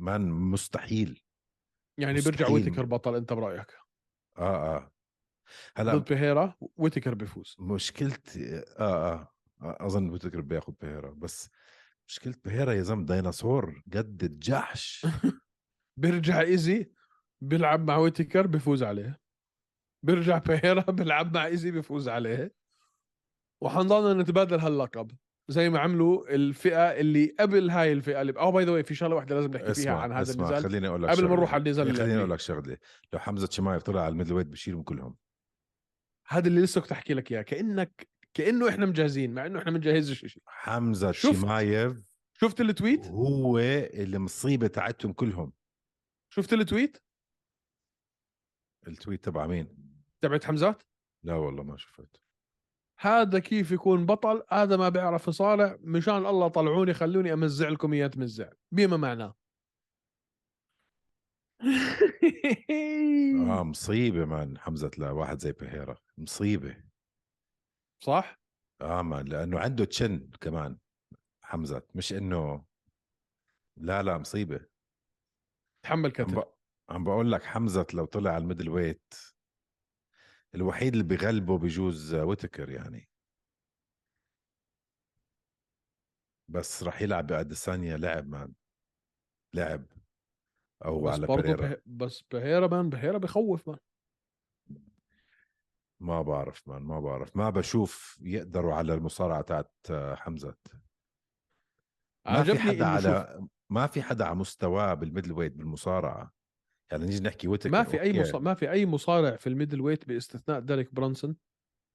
مان 0.01 0.29
مستحيل 0.31 1.21
يعني 1.97 2.13
بيرجع 2.13 2.29
مستحيل. 2.29 2.53
ويتكر 2.53 2.85
بطل 2.85 3.15
أنت 3.15 3.33
برأيك؟ 3.33 3.71
آه 4.37 4.75
آه. 4.75 4.91
هلأ 5.77 5.95
ضد 5.97 6.09
بيهيرا 6.09 6.55
ويتكر 6.77 7.13
بيفوز. 7.13 7.55
مشكلتي 7.59 8.57
آه, 8.57 8.63
آه. 8.79 9.27
آه 9.61 9.85
أظن 9.85 10.09
ويتكر 10.09 10.41
بياخذ 10.41 10.73
بهيرا 10.81 11.09
بس 11.11 11.49
مشكلة 12.07 12.33
بهيرا 12.45 12.73
يا 12.73 12.81
زلمة 12.81 13.05
ديناصور 13.05 13.83
قد 13.93 14.23
الجحش. 14.23 15.05
بيرجع 15.97 16.41
إيزي 16.41 16.91
بيلعب 17.41 17.87
مع 17.87 17.97
ويتكر 17.97 18.47
بيفوز 18.47 18.83
عليه. 18.83 19.19
بيرجع 20.05 20.37
بيهيرا 20.37 20.91
بيلعب 20.91 21.33
مع 21.33 21.45
إيزي 21.45 21.71
بيفوز 21.71 22.09
عليه. 22.09 22.53
وحنضلنا 23.61 24.21
نتبادل 24.23 24.59
هاللقب. 24.59 25.11
زي 25.47 25.69
ما 25.69 25.79
عملوا 25.79 26.35
الفئة 26.35 26.99
اللي 26.99 27.35
قبل 27.39 27.69
هاي 27.69 27.91
الفئة 27.91 28.21
اللي 28.21 28.33
أو 28.39 28.51
by 28.51 28.65
the 28.65 28.81
في 28.81 28.95
شغلة 28.95 29.15
واحدة 29.15 29.35
لازم 29.35 29.51
نحكي 29.51 29.73
فيها 29.73 29.99
عن 29.99 30.11
هذا 30.11 30.21
اسمع 30.21 30.49
النزال 30.49 30.71
خليني 30.71 30.87
أقول 30.87 31.03
لك 31.03 31.09
قبل 31.09 31.23
ما. 31.23 31.35
نروح 31.35 31.53
على 31.53 31.63
النزال 31.63 31.87
اللي 31.87 31.99
خليني. 31.99 32.17
أقول 32.17 32.31
لك 32.31 32.39
شغلة. 32.39 32.77
لو 33.13 33.19
حمزة 33.19 33.49
شمايف 33.51 33.83
طلع 33.83 34.01
على 34.01 34.11
ال 34.11 34.33
middleweight 34.33 34.47
بشيلهم 34.47 34.83
كلهم 34.83 35.17
هذا 36.27 36.47
اللي 36.47 36.61
لسه 36.61 36.81
كنت 36.81 36.91
أحكي 36.91 37.13
لك 37.13 37.31
إياه. 37.31 37.41
كأنك 37.41 38.07
كأنه 38.33 38.69
إحنا 38.69 38.85
مجهزين 38.85 39.33
مع 39.33 39.45
إنه 39.45 39.59
إحنا 39.59 39.71
بنجهزش 39.71 40.25
شيء 40.25 40.43
حمزة 40.45 41.11
شفت؟ 41.11 41.35
شمايف 41.35 42.11
شفت 42.33 42.61
ال 42.61 42.67
tweet؟ 42.67 43.05
هو 43.05 43.59
المصيبة 43.93 44.67
تاعتهم 44.67 45.13
كلهم. 45.13 45.53
شفت 46.33 46.53
ال 46.53 46.59
tweet؟ 46.59 46.97
ال 48.87 48.93
tweet 48.93 49.23
تبع 49.23 49.47
مين؟ 49.47 49.77
تبعت 50.21 50.43
حمزات؟ 50.45 50.83
لا 51.23 51.33
والله 51.33 51.63
ما 51.63 51.77
شفت. 51.77 52.21
هذا 53.01 53.39
كيف 53.39 53.71
يكون 53.71 54.05
بطل؟ 54.05 54.43
هذا 54.49 54.77
ما 54.77 54.89
بيعرف 54.89 55.27
يصارع 55.27 55.77
مشان 55.81 56.25
الله 56.25 56.47
طلعوني 56.47 56.93
خلوني 56.93 57.33
أمزع 57.33 57.69
لكم 57.69 57.93
إياه 57.93 58.07
تمزع. 58.07 58.49
بما 58.71 58.97
معناه. 58.97 59.35
آه 63.51 63.63
مصيبة 63.63 64.25
مان 64.25 64.57
حمزة 64.57 64.91
لواحد 64.97 65.39
زي 65.39 65.51
بهيرا 65.51 65.97
مصيبة. 66.17 66.83
صح؟ 68.03 68.35
آه 68.81 69.01
مان 69.01 69.25
لأنه 69.25 69.59
عنده 69.59 69.85
تشن 69.85 70.31
كمان 70.41 70.77
حمزة. 71.43 71.81
مش 71.95 72.13
إنه 72.13 72.65
لا 73.77 74.03
لا 74.03 74.17
مصيبة. 74.17 74.65
تحمل 75.83 76.05
عم, 76.05 76.11
كتف 76.11 76.39
ب... 76.39 76.43
عم 76.89 77.03
بقول 77.03 77.31
لك 77.31 77.43
حمزة 77.43 77.87
لو 77.93 78.05
طلع 78.05 78.31
على 78.31 78.41
ال 78.41 78.69
middleweight 78.69 79.13
الوحيد 80.55 80.93
اللي 80.93 81.03
بغلبه 81.03 81.57
بجوز 81.57 82.15
ويتكر 82.15 82.69
يعني. 82.69 83.09
بس 86.49 86.83
راح 86.83 87.01
يلعب 87.01 87.27
بأديسانيا 87.27 87.97
لعب 87.97 88.27
man 88.27 88.53
لعب. 89.53 89.85
أو 90.85 91.01
بس 91.01 91.13
على 91.13 91.27
بيريرا. 91.27 91.67
به... 91.67 91.81
بس 91.85 92.23
بيريرا 92.31 92.67
man 92.67 92.89
بيريرا 92.89 93.17
بخوف 93.17 93.67
man. 93.67 93.77
ما 95.99 96.21
بعرف 96.21 96.67
مان 96.67 96.81
ما 96.81 96.99
بعرف. 96.99 97.35
ما 97.35 97.49
بشوف 97.49 98.19
يقدروا 98.21 98.73
على 98.73 98.93
المصارعة 98.93 99.41
تاعت 99.41 99.73
حمزة. 99.91 100.55
ما 102.25 102.43
في 102.43 102.59
حدا 102.59 102.73
شوف، 102.73 103.05
على 103.07 103.47
ما 103.69 103.87
في 103.87 104.01
حدا 104.01 104.25
على 104.25 104.35
مستواه 104.35 104.93
بال 104.93 105.31
middleweight 105.31 105.51
بالمصارعة. 105.51 106.33
يعني 106.91 107.05
نيجي 107.05 107.23
نحكي 107.23 107.47
ويتكر 107.47 107.71
ما 107.71 107.83
في 107.83 108.01
أي. 108.01 108.19
مصارع 108.19 108.43
ما 108.43 108.53
في 108.53 108.71
أي 108.71 108.85
مصارع 108.85 109.35
في 109.35 109.47
ال 109.47 109.81
middleweight 109.81 110.07
باستثناء 110.07 110.59
ديريك 110.59 110.93
برانسون 110.93 111.35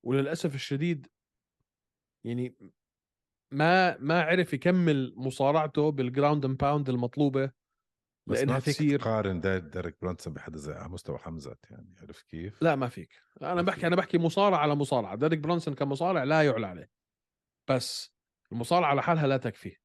وللأسف 0.04 0.54
الشديد 0.54 1.06
يعني 2.24 2.56
ما 3.52 3.98
ما 3.98 4.22
عرف 4.22 4.52
يكمل 4.52 5.14
مصارعته 5.16 5.90
بال 5.90 6.04
ground 6.04 6.44
and 6.44 6.56
pound 6.56 6.88
المطلوبة 6.88 7.52
بس 8.28 8.38
لأنها 8.38 8.54
ما 8.54 8.60
فيك 8.60 8.74
تصير 8.74 9.00
تقارن 9.00 9.40
ديريك 9.40 9.96
برانسون 10.02 10.32
بحدا 10.32 10.58
زي 10.58 10.72
على 10.72 10.88
مستوى 10.88 11.18
حمزه 11.18 11.56
يعني 11.70 11.94
عرفت 12.02 12.26
كيف؟ 12.26 12.62
لا 12.62 12.76
ما 12.76 12.88
فيك 12.88 13.22
أنا 13.42 13.54
ما 13.54 13.62
بحكي 13.62 13.80
في. 13.80 13.86
أنا 13.86 13.96
بحكي 13.96 14.18
مصارع 14.18 14.58
على 14.58 14.74
مصارعه 14.74 15.16
ديريك 15.16 15.38
برانسون 15.38 15.74
كمصارع 15.74 16.24
لا 16.24 16.42
يعلى 16.42 16.66
عليه 16.66 16.90
بس 17.70 18.12
المصارعة 18.52 18.94
لحالها 18.94 19.26
لا 19.26 19.36
تكفي 19.36 19.76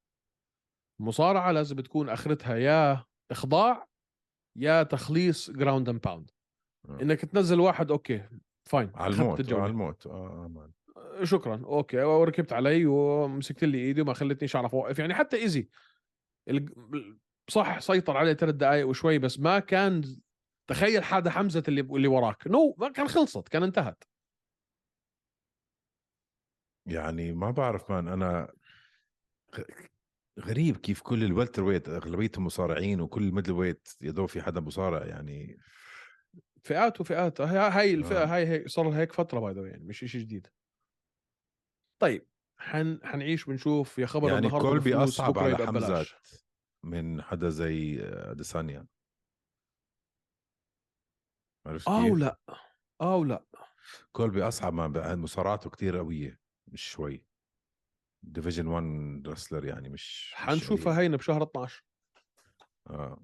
المصارعة 1.00 1.52
لازم 1.52 1.80
تكون 1.80 2.08
آخرتها 2.08 2.56
يا 2.56 3.04
إخضاع 3.30 3.91
يا 4.56 4.82
تخليص 4.82 5.50
ground 5.50 5.88
and 5.88 6.00
pound 6.00 6.30
آه. 6.88 7.02
إنك 7.02 7.20
تنزل 7.20 7.60
واحد 7.60 7.90
okay 7.90 8.28
fine 8.64 8.92
على 8.94 9.14
الموت 9.14 9.52
آه،. 9.52 9.60
على 9.60 9.70
الموت. 9.70 10.06
آه 10.06 10.10
آه، 10.10 10.48
man. 10.48 10.72
شكرا. 11.24 11.62
okay 11.64 12.02
وركبت 12.02 12.52
علي 12.52 12.86
ومسكت 12.86 13.64
لي 13.64 13.78
إيدي 13.78 14.00
وما 14.00 14.14
خلتنيش 14.14 14.56
أعرف 14.56 14.74
أوقف. 14.74 14.98
يعني 14.98 15.14
حتى 15.14 15.36
ايزي 15.36 15.68
صح 17.48 17.78
سيطر 17.78 18.16
عليه 18.16 18.32
ثلاث 18.32 18.54
دقائق 18.54 18.88
وشوي 18.88 19.18
بس 19.18 19.40
ما 19.40 19.58
كان 19.58 20.02
تخيل 20.70 21.04
حدا 21.04 21.30
حمزة 21.30 21.62
اللي 21.68 21.80
اللي 21.80 22.08
وراك. 22.08 22.46
no 22.46 22.76
ما 22.78 22.88
كان 22.88 23.08
خلصت 23.08 23.48
كان 23.48 23.62
انتهت. 23.62 24.04
يعني 26.86 27.32
ما 27.32 27.50
بعرف 27.50 27.90
man 27.90 28.08
أنا 28.08 28.52
غريب 30.40 30.76
كيف 30.76 31.00
كل 31.00 31.24
ال 31.24 31.64
welterweight 31.64 31.88
أغلبيتهم 31.88 32.46
مصارعين 32.46 33.00
وكل 33.00 33.22
ال 33.22 33.24
middleweight 33.24 33.50
يا 33.50 33.52
دوب 33.52 34.26
في 34.26 34.42
حدا 34.42 34.60
مصارع 34.60 35.06
يعني 35.06 35.58
فئات 36.64 37.00
وفئات 37.00 37.40
هاي 37.40 37.58
هاي 37.58 37.94
الفئة 37.94 38.22
آه. 38.22 38.26
هاي 38.26 38.46
هيك 38.46 38.68
صار 38.68 38.90
لها 38.90 39.00
هيك 39.00 39.12
فترة 39.12 39.40
باي 39.40 39.68
يعني 39.68 39.84
مش 39.84 39.98
شيء 39.98 40.20
جديد 40.20 40.46
طيب 41.98 42.26
حن 42.58 43.00
حنعيش 43.02 43.44
بنشوف 43.44 43.98
يا 43.98 44.06
خبر 44.06 44.28
يعني 44.28 44.46
النهارده 44.46 44.68
كولبي 44.68 44.94
أصعب 44.94 45.38
على 45.38 45.66
حمزة. 45.66 46.06
من 46.84 47.22
حدا 47.22 47.48
زي 47.48 48.02
اديسانيا 48.02 48.86
عرفت 51.66 51.88
آه؟ 51.88 52.06
ولا 52.06 52.38
آه 53.00 53.16
ولا 53.16 53.44
كولبي 54.12 54.42
أصعب 54.42 54.74
مصارعته 55.18 55.70
كتير 55.70 55.96
قوية 55.96 56.40
مش 56.68 56.82
شوي 56.82 57.24
division 58.22 58.66
1 58.66 59.28
wrestler 59.28 59.64
يعني 59.64 59.88
مش 59.88 60.32
حنشوفها 60.36 60.92
قليل. 60.92 60.98
هينا 61.02 61.16
بشهر 61.16 61.42
12 61.42 61.84
آه. 62.90 63.22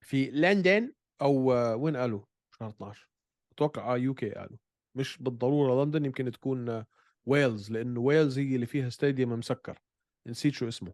في 0.00 0.30
لندن 0.30 0.94
أو 1.22 1.34
وين 1.82 1.96
قالوا 1.96 2.24
شهر 2.58 2.68
12 2.70 3.08
أتوقع 3.52 3.94
آه 3.94 3.96
UK 3.98 4.30
قالوا 4.30 4.58
مش 4.94 5.18
بالضرورة 5.22 5.84
لندن 5.84 6.04
يمكن 6.04 6.30
تكون 6.30 6.84
ويلز 7.26 7.70
لأنه 7.72 8.00
ويلز 8.00 8.38
هي 8.38 8.54
اللي 8.54 8.66
فيها 8.66 8.88
stadium 8.90 9.30
مسكر. 9.32 9.78
نسيت 10.26 10.54
شو 10.54 10.68
اسمه. 10.68 10.92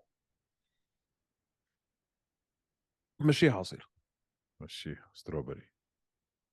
مشيها 3.20 3.60
اصير 3.60 3.88
مشي 4.62 4.96
ستروبري 5.14 5.70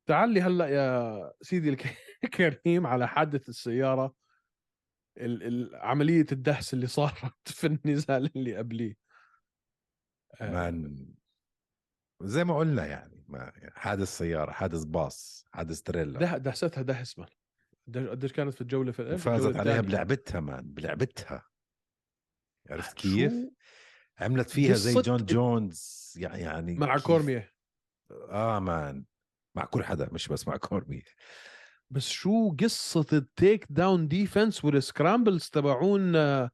تعال 0.06 0.30
لي 0.34 0.42
هلأ 0.42 0.68
يا 0.68 1.34
سيدي 1.42 1.70
الكريم 2.24 2.88
على 2.88 3.08
حادث 3.08 3.50
السيارة. 3.50 4.06
ال- 4.06 4.06
ال- 4.06 4.27
عملية 5.74 6.26
الدهس 6.32 6.74
اللي 6.74 6.88
صارت 6.88 7.50
في 7.60 7.68
النزال 7.68 8.32
اللي 8.36 8.58
قبليه. 8.58 8.98
آه، 10.42 10.52
مان 10.52 11.08
زي 12.24 12.44
ما 12.44 12.58
قلنا 12.58 12.86
يعني 12.86 13.26
ما 13.28 13.52
حادث 13.76 14.18
سيارة 14.18 14.52
حادث 14.52 14.84
باص 14.84 15.46
حادث 15.52 15.82
تريلا 15.82 16.20
ده 16.20 16.38
دهستها 16.38 16.82
دهس 16.82 17.20
مان 17.20 17.30
قديش 18.10 18.34
كانت 18.34 18.54
في 18.54 18.62
الجولة 18.62 18.92
في 18.92 19.02
وفازت 19.14 19.56
عليها. 19.56 19.82
بلعبتها 19.82 20.40
مان 20.40 20.74
بلعبتها. 20.74 21.44
عرفت 22.70 22.98
كيف؟ 22.98 23.34
عملت 24.20 24.50
فيها 24.50 24.74
زي 24.74 25.02
جون 25.02 25.26
جونز 25.26 26.14
يعني 26.18 26.42
يعني 26.42 26.76
مع 26.76 26.96
كيف؟ 26.96 27.06
كورمير. 27.08 27.52
آه 28.30 28.60
man 28.60 29.06
مع 29.56 29.66
كل 29.66 29.84
حدا 29.84 30.10
مش 30.12 30.28
بس 30.28 30.48
مع 30.48 30.58
كورمير 30.58 31.04
بس 31.90 32.08
شو 32.10 32.56
قصة 32.56 33.06
ال 33.14 33.66
takedown 33.70 34.08
defense 34.08 34.66
وال 34.66 34.81
scrambles 34.81 35.50
تبعون 35.50 36.16
آه، 36.16 36.52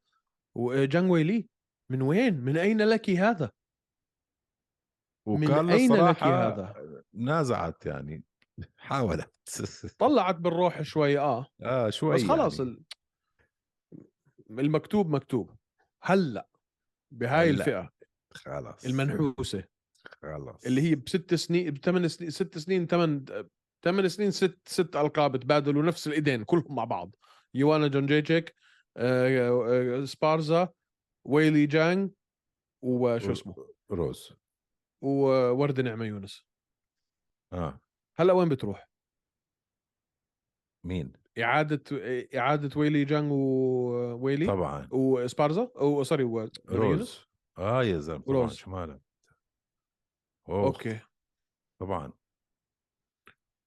و- 0.55 0.85
جانج 0.85 1.11
ويلي 1.11 1.47
من 1.91 2.01
وين؟ 2.01 2.33
من 2.39 2.57
أين 2.57 2.81
لك 2.81 3.09
هذا؟ 3.09 3.51
من 5.27 5.69
أين 5.69 5.93
لك 5.95 6.23
هذا؟ 6.23 7.03
نازعت 7.13 7.85
يعني 7.85 8.23
حاولت 8.77 9.33
طلعت 9.99 10.35
بالروح 10.35 10.81
شوي 10.81 11.19
آه 11.19 11.45
آه 11.61 11.89
شوي 11.89 12.15
بس 12.15 12.23
خلاص 12.23 12.59
يعني. 12.59 12.71
ال- 12.71 14.59
المكتوب 14.59 15.09
مكتوب 15.09 15.55
هلأ 16.03 16.49
بهاي 17.13 17.49
هلأ. 17.49 17.59
الفئة 17.59 17.89
خلاص 18.33 18.85
المنحوسة 18.85 19.63
خلاص 20.21 20.65
اللي 20.65 20.81
هي 20.81 20.95
بست 20.95 21.33
سنين 21.35 21.71
بثمان 21.73 22.07
سنين 22.07 22.29
ست 22.31 22.57
سنين 22.57 22.87
ثمان 22.87 23.25
ثمان 23.83 24.09
سنين 24.09 24.31
ست 24.31 24.59
ست 24.67 24.95
ألقاب 24.95 25.37
تبادلوا 25.37 25.83
نفس 25.83 26.07
الإيدين 26.07 26.43
كلهم 26.43 26.75
مع 26.75 26.83
بعض. 26.83 27.15
يوانا 27.53 27.87
يوندجيجيك 27.87 28.55
آه، 28.97 29.49
آه، 30.01 30.05
سبارزا 30.05 30.69
ويلي 31.25 31.65
جانج 31.65 32.11
وشو 32.81 33.31
اسمه؟ 33.31 33.55
روز. 33.91 34.33
روز 35.01 35.81
نما 35.81 36.05
يونس. 36.05 36.45
آه. 37.53 37.81
هلا 38.17 38.33
وين 38.33 38.49
بتروح؟ 38.49 38.89
مين؟ 40.85 41.13
إعادة 41.39 41.83
إعادة 42.35 42.79
ويلي 42.79 43.05
جانج 43.05 43.31
وويلي 43.31 44.45
طبعا. 44.45 44.87
وسبارزا 44.91 45.71
أو 45.75 46.03
sorry 46.03 46.23
و- 46.23 46.49
روز. 46.69 47.25
آه 47.57 47.83
يا 47.83 47.99
زلمة 47.99 48.23
روز. 48.27 48.53
شو 48.53 48.69
مالك 48.69 49.01
أوه. 50.49 50.65
okay. 50.67 50.99
طبعا. 51.79 52.13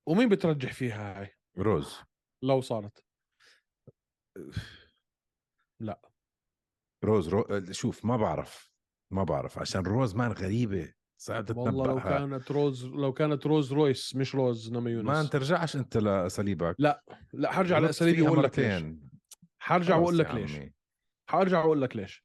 ومين 0.06 0.28
بترجح 0.28 0.72
فيها 0.72 1.20
هاي؟ 1.20 1.36
روز. 1.58 1.98
لو 2.44 2.60
صارت؟ 2.60 3.04
لا. 5.82 6.00
روز 7.04 7.28
رو... 7.28 7.72
شوف 7.72 8.04
ما 8.04 8.16
بعرف 8.16 8.72
ما 9.12 9.24
بعرف 9.24 9.58
عشان 9.58 9.86
روز 9.86 10.14
man 10.14 10.32
غريبة 10.32 10.94
صعب 11.20 11.56
والله 11.56 11.86
لو 11.86 11.98
تتنبأها 11.98 12.18
كانت 12.18 12.50
روز 12.50 12.86
لو 12.86 13.12
كانت 13.12 13.46
روز 13.46 13.72
روز 13.72 14.16
مش 14.16 14.34
روز 14.34 14.72
نما 14.72 14.90
يونس. 14.90 15.06
ما 15.06 15.22
ترجعش 15.24 15.76
أنت 15.76 15.96
لأساليبك. 15.96 16.76
لا 16.78 17.04
لا 17.32 17.52
حرجع 17.52 17.78
لأساليبي 17.78 18.22
وأقول 18.22 18.42
لك 18.44 18.58
ليش. 18.58 18.84
حرجع 19.58 19.96
وأقول 19.96 20.18
لك 20.18 20.30
ليش. 20.30 20.58
حرجع 21.30 21.58
وأقول 21.58 21.82
لك 21.82 21.96
ليش. 21.96 22.24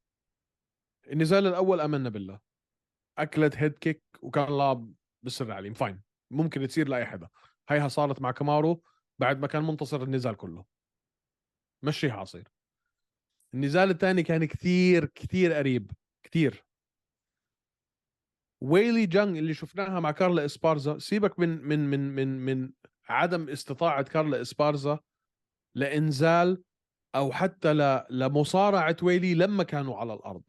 النزال 1.08 1.48
الأول 1.48 1.80
آمنا 1.80 2.10
بالله. 2.10 2.40
أكلت 3.18 3.56
head 3.56 3.78
kick 3.78 4.04
وكان 4.22 4.58
لاعب 4.58 4.94
بالسر 5.24 5.52
عليم 5.52 5.74
fine 5.74 6.02
ممكن 6.32 6.68
تصير 6.68 6.88
لأي 6.88 7.06
حدا. 7.06 7.30
هيها 7.72 7.88
صارت 7.88 8.22
مع 8.22 8.32
كامارو 8.32 8.84
بعد 9.20 9.40
ما 9.40 9.48
كان 9.48 9.64
منتصر 9.64 10.04
النزال 10.04 10.38
كله. 10.38 10.66
مشيها 11.84 12.14
عصير. 12.14 12.48
النزال 13.54 13.90
الثاني 13.90 14.24
كان 14.24 14.46
كثير 14.46 15.06
كثير 15.06 15.54
قريب 15.54 15.92
كثير. 16.24 16.66
ويلي 18.64 19.06
جانج 19.06 19.38
اللي 19.38 19.54
شفناها 19.54 20.00
مع 20.00 20.12
كارلا 20.12 20.46
إسبارزا 20.46 20.98
سيبك 21.00 21.40
من 21.40 21.50
من 21.50 21.80
من 21.80 22.16
من 22.16 22.28
من 22.46 22.74
عدم 23.10 23.50
استطاعة 23.50 24.04
كارلا 24.04 24.42
إسبارزا 24.42 25.00
لإنزال 25.76 26.64
أو 27.16 27.32
حتى. 27.32 27.74
لمصارعة 28.10 28.98
ويلي 29.04 29.34
لما 29.34 29.64
كانوا 29.64 29.98
على 29.98 30.14
الأرض. 30.14 30.44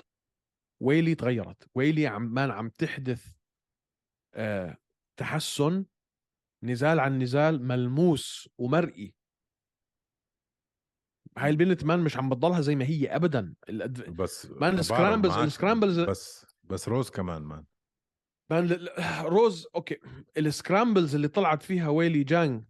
ويلي 0.80 1.14
تغيرت. 1.14 1.70
ويلي 1.74 2.50
عم 2.50 2.55
man 2.55 2.63
عم 2.63 2.68
تحدث 2.68 3.26
آه 4.34 4.76
تحسن. 5.16 5.84
نزال 6.62 7.00
عن 7.00 7.18
نزال 7.18 7.62
ملموس 7.62 8.48
ومرئي. 8.58 9.14
هاي 11.38 11.50
البنت 11.50 11.84
man 11.84 12.00
مش 12.00 12.16
عم 12.16 12.28
بتضلها 12.28 12.60
زي 12.60 12.76
ما 12.76 12.84
هي 12.84 13.16
ابدا. 13.16 13.54
الأد... 13.68 14.16
بس 14.16 14.50
man 14.50 14.80
بعرف 14.90 15.44
ال 15.44 15.50
scrambles 15.50 16.00
بس 16.00 16.46
بس 16.64 16.88
روز 16.88 17.10
كمان 17.10 17.42
man 17.42 17.64
man 18.50 18.88
روز 19.22 19.66
okay. 19.74 19.98
ال 20.36 20.44
scrambles 20.44 21.14
اللي 21.14 21.28
طلعت 21.28 21.62
فيها 21.62 21.88
ويلي 21.88 22.24
جانج 22.24 22.64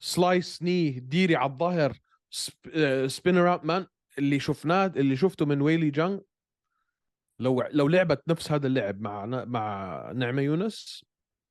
slice 0.00 0.62
knee 0.62 0.90
ديري 0.90 1.36
على 1.36 1.52
الظهر 1.52 1.98
sp... 2.30 3.06
spin 3.06 3.32
her 3.32 3.52
out 3.52 3.64
man 3.64 3.86
اللي 4.18 4.40
شفناه 4.40 4.86
اللي 4.86 5.16
شفته 5.16 5.46
من 5.46 5.60
ويلي 5.60 5.90
جانج 5.90 6.20
لو 7.40 7.62
لو 7.70 7.88
لعبت 7.88 8.28
نفس 8.28 8.52
هذا 8.52 8.66
اللعب 8.66 9.00
مع 9.00 9.26
مع 9.26 10.12
ناماجوناس 10.12 11.04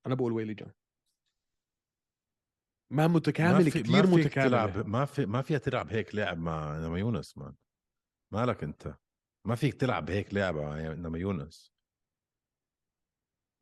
أنا 0.05 0.15
بقول 0.15 0.31
ويلي 0.33 0.53
جانج 0.53 0.71
MMA 2.91 3.07
متكامل 3.07 3.63
ما 3.63 3.69
في- 3.69 3.83
كثير 3.83 4.07
MMA 4.07 4.15
متكامل. 4.15 4.49
تلعب 4.49 4.87
ما 4.87 5.05
في 5.05 5.25
ما 5.25 5.41
فيها 5.41 5.57
تلعب 5.57 5.89
هيك 5.93 6.15
لعب 6.15 6.37
مع 6.37 6.77
ناماجوناس 6.77 7.37
man. 7.37 7.55
مالك 8.33 8.63
انت؟ 8.63 8.95
ما 9.47 9.55
فيك 9.55 9.73
تلعب 9.73 10.09
هيك 10.09 10.33
لعبة 10.33 10.61
مع 10.61 10.75
ناماجوناس. 10.93 11.73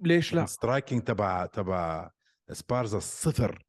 ليش 0.01 0.33
لا؟ 0.33 0.43
ال 0.43 0.50
striking 0.50 1.01
تبع 1.03 1.45
تبع 1.45 2.11
سبارزا 2.51 2.99
صفر 2.99 3.65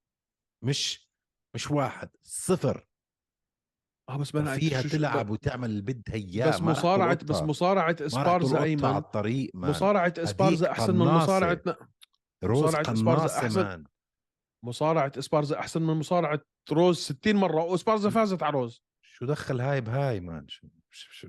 مش 0.64 1.08
مش 1.54 1.70
واحد 1.70 2.08
صفر. 2.22 2.86
آه 4.08 4.16
بس 4.18 4.34
ما 4.34 4.56
فيها 4.58 4.82
تلعب 4.82 5.30
وتعمل 5.30 5.70
اللي 5.70 5.82
بدها 5.82 6.14
إياه 6.14 6.48
بس 6.48 6.60
مصارعة. 6.60 7.24
بس 7.24 7.42
مصارعة 7.42 7.96
اسبارزا 8.00 8.48
تلقطها 8.48 8.58
على 8.60 8.64
أيمن. 8.70 8.84
الطريق 8.96 9.50
man. 9.54 9.70
مصارعة 9.70 10.14
اسبارزا 10.18 10.70
أحسن 10.70 10.94
من. 10.94 11.06
مصارعة 11.06 11.62
روز 12.44 12.64
مصارعة 12.64 12.92
إسبارزا 12.92 13.20
قناصة 13.22 13.38
أحسن. 13.46 13.62
man. 13.62 13.84
مصارعة 14.64 15.12
إسبارزا 15.18 15.58
أحسن 15.58 15.82
من 15.82 15.94
مصارعة 15.94 16.40
روز 16.72 16.98
60 16.98 17.36
مرة 17.36 17.62
وإسبارزا 17.64 18.10
فازت 18.10 18.42
على 18.42 18.52
روز. 18.52 18.82
شو 19.02 19.26
دخل 19.26 19.60
هاي 19.60 19.80
بهاي؟ 19.80 20.20
man 20.20 20.48
شو 20.48 20.68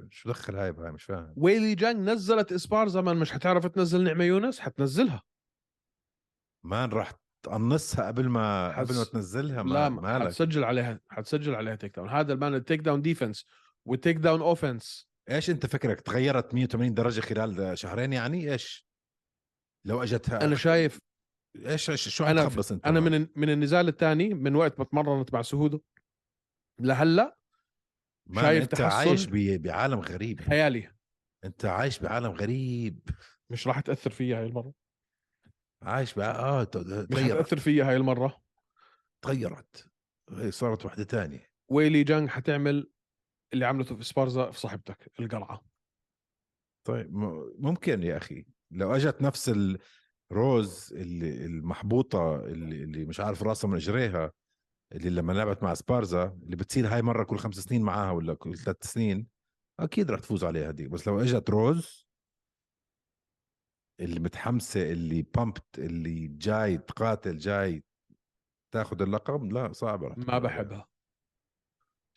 شو, 0.09 0.29
دخل 0.29 0.55
هاي 0.55 0.71
بهاي؟ 0.71 0.91
مش 0.91 1.03
فاهم. 1.03 1.33
ويلي 1.37 1.75
جانج 1.75 2.09
نزلت 2.09 2.51
إسبارزا 2.51 3.01
من 3.01 3.17
مش 3.17 3.31
حتعرف 3.31 3.65
تنزل 3.65 4.03
ناماجوناس؟ 4.03 4.59
حتنزلها. 4.59 5.23
man 6.63 6.89
راح 6.89 7.13
تقنصها 7.45 8.07
قبل 8.07 8.29
ما 8.29 8.71
حس- 8.73 8.87
قبل 8.87 8.97
ما 8.97 9.03
تنزلها؟ 9.03 9.63
man 9.63 9.73
لا 9.73 9.89
مالك. 9.89 10.25
حتسجل 10.27 10.63
عليها 10.63 10.99
حتسجل 11.09 11.55
عليها 11.55 11.75
take 11.75 11.95
down 11.95 12.09
هذا 12.09 12.33
ال 12.33 12.39
man 12.39 12.55
ال 12.55 12.60
take 12.60 12.79
down 12.79 13.01
defense 13.01 13.45
وال 13.85 13.96
take 13.96 14.17
down 14.17 14.41
offense 14.41 15.09
إيش 15.31 15.49
أنت 15.49 15.65
فكرك؟ 15.65 16.01
تغيرت 16.01 16.53
180 16.53 16.93
درجة 16.93 17.21
خلال 17.21 17.77
شهرين 17.77 18.13
يعني؟ 18.13 18.51
إيش؟ 18.51 18.85
لو 19.85 20.03
اجتها 20.03 20.45
أنا 20.45 20.55
شايف 20.55 20.99
إيش 21.65 21.89
إيش 21.89 22.09
شو 22.09 22.25
عم 22.25 22.35
تخبص 22.37 22.71
أنت 22.71 22.85
أنا؟ 22.87 22.99
من 22.99 23.27
من 23.35 23.49
النزال 23.49 23.87
الثاني 23.87 24.33
من 24.33 24.55
وقت 24.55 24.79
ما 24.79 24.85
تمرنت 24.85 25.33
مع 25.33 25.41
سيهودو 25.41 25.81
لهلا 26.79 27.37
شايف 28.35 28.63
أنت 28.63 28.71
تحسن؟ 28.75 28.83
عايش 29.09 29.25
ب- 29.25 29.61
بعالم 29.61 29.99
غريب. 29.99 30.41
خيالي. 30.41 30.91
أنت 31.43 31.65
عايش 31.65 31.99
بعالم 31.99 32.31
غريب. 32.31 32.99
مش 33.49 33.67
راح 33.67 33.79
تأثر 33.79 34.09
فيها 34.09 34.39
هاي 34.39 34.45
المرة. 34.45 34.73
عايش 35.81 36.13
بع... 36.13 36.25
آه 36.25 36.61
مش 36.61 36.67
تغيرت. 37.09 37.33
حتاثر 37.39 37.59
فيها 37.59 37.89
هاي 37.89 37.95
المرة. 37.95 38.41
تغيرت. 39.21 39.89
هي 40.31 40.51
صارت 40.51 40.85
وحدة 40.85 41.03
تانية. 41.03 41.49
ويلي 41.71 42.03
جانج 42.03 42.29
حتعمل 42.29 42.91
اللي 43.53 43.65
عملته 43.65 43.95
في 43.95 44.03
سبارزا 44.03 44.51
في 44.51 44.59
صاحبتك 44.59 45.11
القرعه 45.19 45.65
طيب 46.87 47.13
ممكن 47.59 48.03
يا 48.03 48.17
أخي. 48.17 48.45
لو 48.71 48.95
أجت 48.95 49.21
نفس 49.21 49.49
الروز 50.31 50.93
اللي 50.93 51.45
المحبوطة 51.45 52.35
اللي, 52.45 52.83
اللي 52.83 53.05
مش 53.05 53.19
عارف 53.19 53.43
راسها 53.43 53.67
من 53.69 53.75
اجريها 53.75 54.31
اللي 54.91 55.09
لما 55.09 55.33
لعبت 55.33 55.63
مع 55.63 55.73
سبارزا 55.73 56.39
اللي 56.43 56.55
بتصير 56.55 56.87
هاي 56.87 57.01
مرة 57.01 57.23
كل 57.23 57.37
خمس 57.37 57.55
سنين 57.55 57.81
معاها 57.81 58.11
ولا 58.11 58.33
كل 58.33 58.57
ثلاث 58.57 58.85
سنين 58.85 59.27
أكيد 59.79 60.11
رح 60.11 60.19
تفوز 60.19 60.43
عليها 60.43 60.71
دي 60.71 60.87
بس 60.87 61.07
لو 61.07 61.21
إجت 61.21 61.49
روز 61.49 62.05
اللي 63.99 64.19
متحمسة 64.19 64.91
اللي 64.91 65.21
بامبت 65.21 65.79
اللي 65.79 66.27
جاي 66.27 66.77
تقاتل 66.77 67.37
جاي 67.37 67.83
تاخذ 68.73 69.01
اللقب 69.01 69.43
لا 69.43 69.71
صعبة 69.71 70.07
رح 70.07 70.17
ما. 70.17 70.39
بحبها 70.39 70.87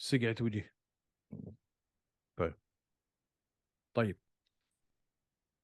سقعت 0.01 0.43
وجهي 0.43 0.71
طيب. 2.39 2.55
طيب 3.97 4.17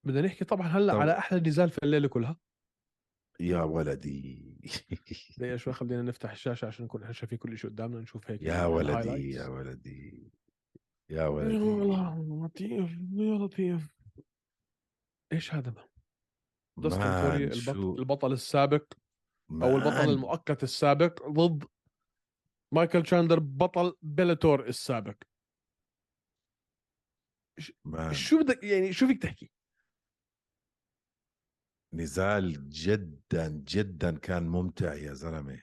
بدنا 0.05 0.21
نحكي 0.23 0.45
طبعا 0.45 0.67
هلأ 0.67 0.93
طب- 0.93 0.99
على 1.01 1.19
أحلى 1.19 1.41
نزال 1.41 1.71
في 1.71 1.79
الليلة 1.83 2.09
كلها 2.09 2.37
يا 3.41 3.63
ولدي 3.63 4.55
دقيقه 5.39 5.57
شوي 5.57 5.73
خلينا 5.73 6.03
نفتح 6.03 6.31
الشاشة 6.31 6.67
عشان 6.67 6.85
نكون 6.85 7.03
إحنا 7.03 7.13
شايفين 7.13 7.39
كل 7.39 7.59
شيء 7.59 7.71
قدامنا 7.71 8.01
نشوف 8.01 8.31
هيك 8.31 8.43
يا 8.43 8.65
ولدي. 8.65 9.31
يا 9.31 9.47
ولدي 9.47 10.33
يا 11.11 11.17
يا 11.17 11.27
ولدي 11.27 11.59
لطيف 12.45 12.91
يا 13.13 13.39
لطيف 13.39 13.95
إيش 15.33 15.55
هذا 15.55 15.75
شو- 17.55 17.71
البطل, 17.71 17.99
البطل 18.01 18.33
السابق 18.33 18.93
أو 19.53 19.77
البطل 19.77 20.11
المؤقت 20.11 20.63
السابق 20.63 21.29
ضد 21.29 21.65
مايكل 22.75 23.03
تشاندلر 23.03 23.39
بطل 23.39 23.95
بيلاتور 24.03 24.67
السابق 24.69 25.17
man. 27.85 28.15
شو 28.15 28.39
بدك 28.39 28.65
يعني 28.65 28.93
شو 28.93 29.07
فيك 29.07 29.23
تحكي؟ 29.23 29.51
نزال 31.95 32.71
جدا 32.71 33.49
جدا 33.49 34.19
كان 34.19 34.49
ممتع 34.49 34.95
يا 34.95 35.13
زلمة. 35.13 35.63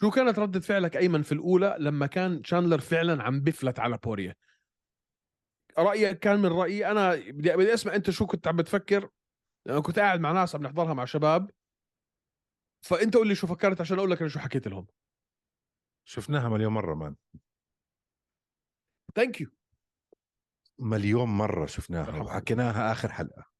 شو 0.00 0.10
كانت 0.10 0.38
ردة 0.38 0.60
فعلك 0.60 0.96
أيمن 0.96 1.22
في 1.22 1.32
الأولى 1.32 1.76
لما 1.78 2.06
كان 2.06 2.42
تشاندلر 2.42 2.80
فعلا 2.80 3.22
عم 3.22 3.40
بفلت 3.40 3.78
على 3.78 3.98
بوريا 3.98 4.34
رأيك 5.78 6.18
كان 6.18 6.38
من 6.38 6.46
رأيي 6.46 6.90
أنا 6.90 7.14
بدي 7.14 7.56
بدي 7.56 7.74
أسمع 7.74 7.94
أنت 7.94 8.10
شو 8.10 8.26
كنت 8.26 8.48
عم 8.48 8.56
بتفكر. 8.56 9.10
لأن 9.66 9.82
كنت 9.82 9.98
قاعد 9.98 10.20
مع 10.20 10.32
ناس 10.32 10.54
عم 10.54 10.62
نحضرها 10.62 10.94
مع 10.94 11.04
شباب. 11.04 11.50
فأنت 12.82 13.16
قول 13.16 13.28
لي 13.28 13.34
شو 13.34 13.46
فكرت 13.46 13.80
عشان 13.80 13.98
أقول 13.98 14.10
لك 14.10 14.20
أنا 14.20 14.28
شو 14.28 14.38
حكيت 14.38 14.68
لهم. 14.68 14.86
شفناها 16.04 16.48
مليون 16.48 16.72
مرة 16.72 16.94
man. 16.94 17.16
thank 19.14 19.40
you 19.40 19.50
مليون 20.78 21.28
مرة 21.28 21.66
شفناها. 21.66 22.20
وحكيناها 22.20 22.92
آخر 22.92 23.12
حلقة. 23.12 23.55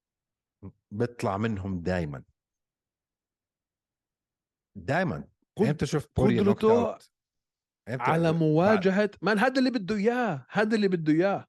بيطلع 0.96 1.36
منهم 1.36 1.80
دائما 1.80 2.22
دائما 4.76 5.28
إمتى 5.60 5.86
شفت 5.86 6.10
قدرته 6.16 6.98
على 7.88 8.32
مواجهه 8.32 9.10
man 9.22 9.38
هذا 9.38 9.58
اللي 9.58 9.70
بده 9.70 9.96
إياه 9.96 10.46
هذا 10.50 10.76
اللي 10.76 10.88
بده 10.88 11.12
إياه. 11.12 11.46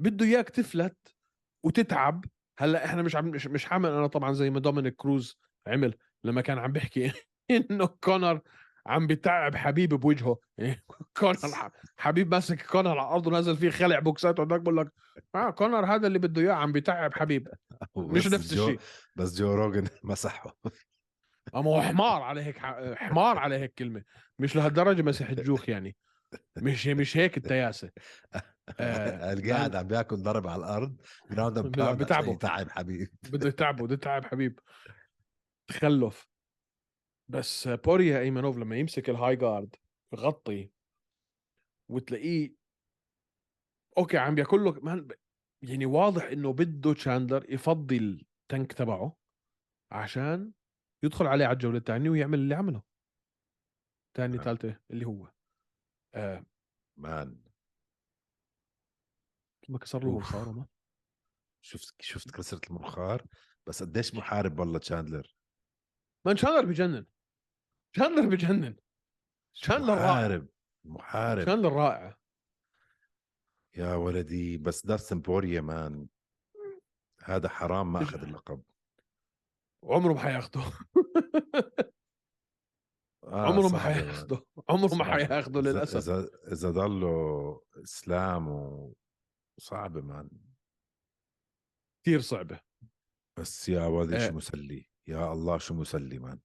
بده 0.00 0.26
إياك 0.26 0.48
تفلت 0.50 1.16
وتتعب. 1.64 2.24
هلأ 2.58 2.84
إحنا 2.84 3.02
مش 3.02 3.16
عم 3.16 3.26
مش, 3.26 3.46
مش 3.46 3.64
حامل 3.64 3.88
أنا 3.90 4.06
طبعا 4.06 4.32
زي 4.32 4.50
ما 4.50 4.60
دومينيك 4.60 4.96
كروز 4.96 5.38
عمل 5.66 5.94
لما 6.24 6.40
كان 6.40 6.58
عم 6.58 6.72
بيحكي 6.72 7.12
إنه 7.70 7.86
كونر 7.86 8.40
عم 8.86 9.06
بتعب 9.06 9.56
حبيب 9.56 9.94
بوجهه. 9.94 10.38
يعني 10.58 10.84
كونر 11.18 11.70
حبيب 11.96 12.30
ماسك 12.34 12.66
كونر 12.66 12.90
على 12.98 13.08
الأرض 13.08 13.26
ونازل 13.26 13.56
فيه 13.56 13.70
خلع 13.70 13.98
بوكسات 13.98 14.38
وهداك 14.40 14.60
بقول 14.60 14.76
لك 14.76 14.88
آه 15.34 15.50
كونر 15.50 15.84
هذا 15.94 16.06
اللي 16.06 16.18
بده 16.18 16.42
إياه 16.42 16.52
عم 16.52 16.72
بتعب 16.72 17.14
حبيب. 17.14 17.48
مش 17.96 18.26
نفس 18.26 18.52
الشيء. 18.52 18.78
بس 19.16 19.34
جو 19.38 19.54
روجن 19.54 19.88
مسحه. 20.04 20.56
أما 21.54 21.70
هو 21.70 21.82
حمار 21.82 22.22
على 22.22 22.42
هيك 22.42 22.58
حمار 22.96 23.38
على 23.38 23.54
هيك 23.58 23.74
كلمة. 23.78 24.02
مش 24.38 24.56
لهالدرجة 24.56 25.02
مسح 25.02 25.28
الجوخ 25.30 25.68
يعني. 25.68 25.96
مش 26.56 26.86
مش 26.86 27.16
هيك 27.16 27.36
التياسة. 27.36 27.90
آه، 28.80 29.32
القاعد 29.32 29.76
عم 29.76 29.86
بياكل 29.86 30.16
ضرب 30.16 30.46
على 30.46 30.60
الأرض 30.60 30.96
ground 31.30 31.58
بتعبه. 31.58 32.36
تعب 32.36 32.70
حبيب. 32.70 33.08
بده 33.30 33.48
يتعبه 33.48 33.84
بده 33.84 33.94
يتعب 33.94 34.24
حبيب. 34.24 34.58
تخلف. 35.68 36.31
بس 37.32 37.68
بوريا 37.68 38.20
إيمانوف 38.20 38.56
لما 38.56 38.76
يمسك 38.76 39.10
ال 39.10 39.36
high 39.36 39.54
guard 39.54 39.76
يغطي 40.12 40.70
وتلاقيه 41.90 42.54
okay 43.98 44.18
عم 44.18 44.34
بياكل 44.34 44.60
له 44.64 44.72
man 44.72 45.08
يعني 45.62 45.86
واضح 45.86 46.24
إنه 46.24 46.52
بده 46.52 46.94
تشاندلر 46.94 47.52
يفضي 47.52 47.96
ال 47.96 48.11
tank 48.11 48.72
تبعه 48.72 49.16
عشان 49.90 50.52
يدخل 51.02 51.26
عليه 51.26 51.44
على 51.44 51.54
الجولة 51.54 51.78
الثانية 51.78 52.10
ويعمل 52.10 52.38
اللي 52.38 52.54
عمله. 52.54 52.82
ثاني. 54.16 54.38
ثالثه 54.38 54.80
اللي 54.90 55.06
هو. 55.06 55.32
آه. 56.14 56.46
مان 56.96 57.42
ما 59.68 59.78
كسر 59.78 60.04
له. 60.04 60.16
منخاره 60.16 60.52
ما. 60.52 60.66
شفت 61.64 62.02
شفت 62.02 62.30
كسرة 62.30 62.60
المنخار 62.70 63.26
بس 63.66 63.82
قديش 63.82 64.14
محارب 64.14 64.58
والله 64.58 64.78
تشاندلر. 64.78 65.36
man 66.26 66.36
شاندلر 66.36 66.66
بجنن. 66.66 67.06
شاندلر 67.96 68.26
بجنن 68.26 68.76
تشاندلر 69.54 69.94
رائع. 69.94 70.04
محارب 70.04 70.48
محارب. 70.84 71.46
شاندلر 71.46 71.72
رائع. 71.72 72.18
يا 73.76 73.94
ولدي 73.94 74.58
بس 74.58 74.86
داستن 74.86 75.20
بوريا 75.20 75.60
man. 75.60 76.08
هذا 77.24 77.48
حرام 77.48 77.92
ما 77.92 78.02
أخذ 78.02 78.22
اللقب. 78.22 78.62
وعمره 79.82 80.12
ما 80.12 80.20
حياخده. 80.20 80.60
آه 83.24 83.46
عمره 83.46 83.68
ما. 83.68 83.78
حياخده. 83.78 84.46
عمره 84.68 84.94
ما. 84.94 85.04
حياخده 85.04 85.60
للأسف. 85.60 85.96
إذا 85.96 86.28
إذا 86.52 86.70
ضله 86.70 87.64
إسلام 87.82 88.48
وصعبة 89.58 90.00
man. 90.00 90.30
كثير 92.02 92.20
صعبة. 92.20 92.60
بس 93.38 93.68
يا 93.68 93.86
ولدي 93.86 94.16
آه. 94.16 94.28
شو 94.28 94.34
مسلي؟ 94.34 94.90
يا 95.06 95.32
الله 95.32 95.58
شو 95.58 95.74
مسلي 95.74 96.18
man. 96.18 96.40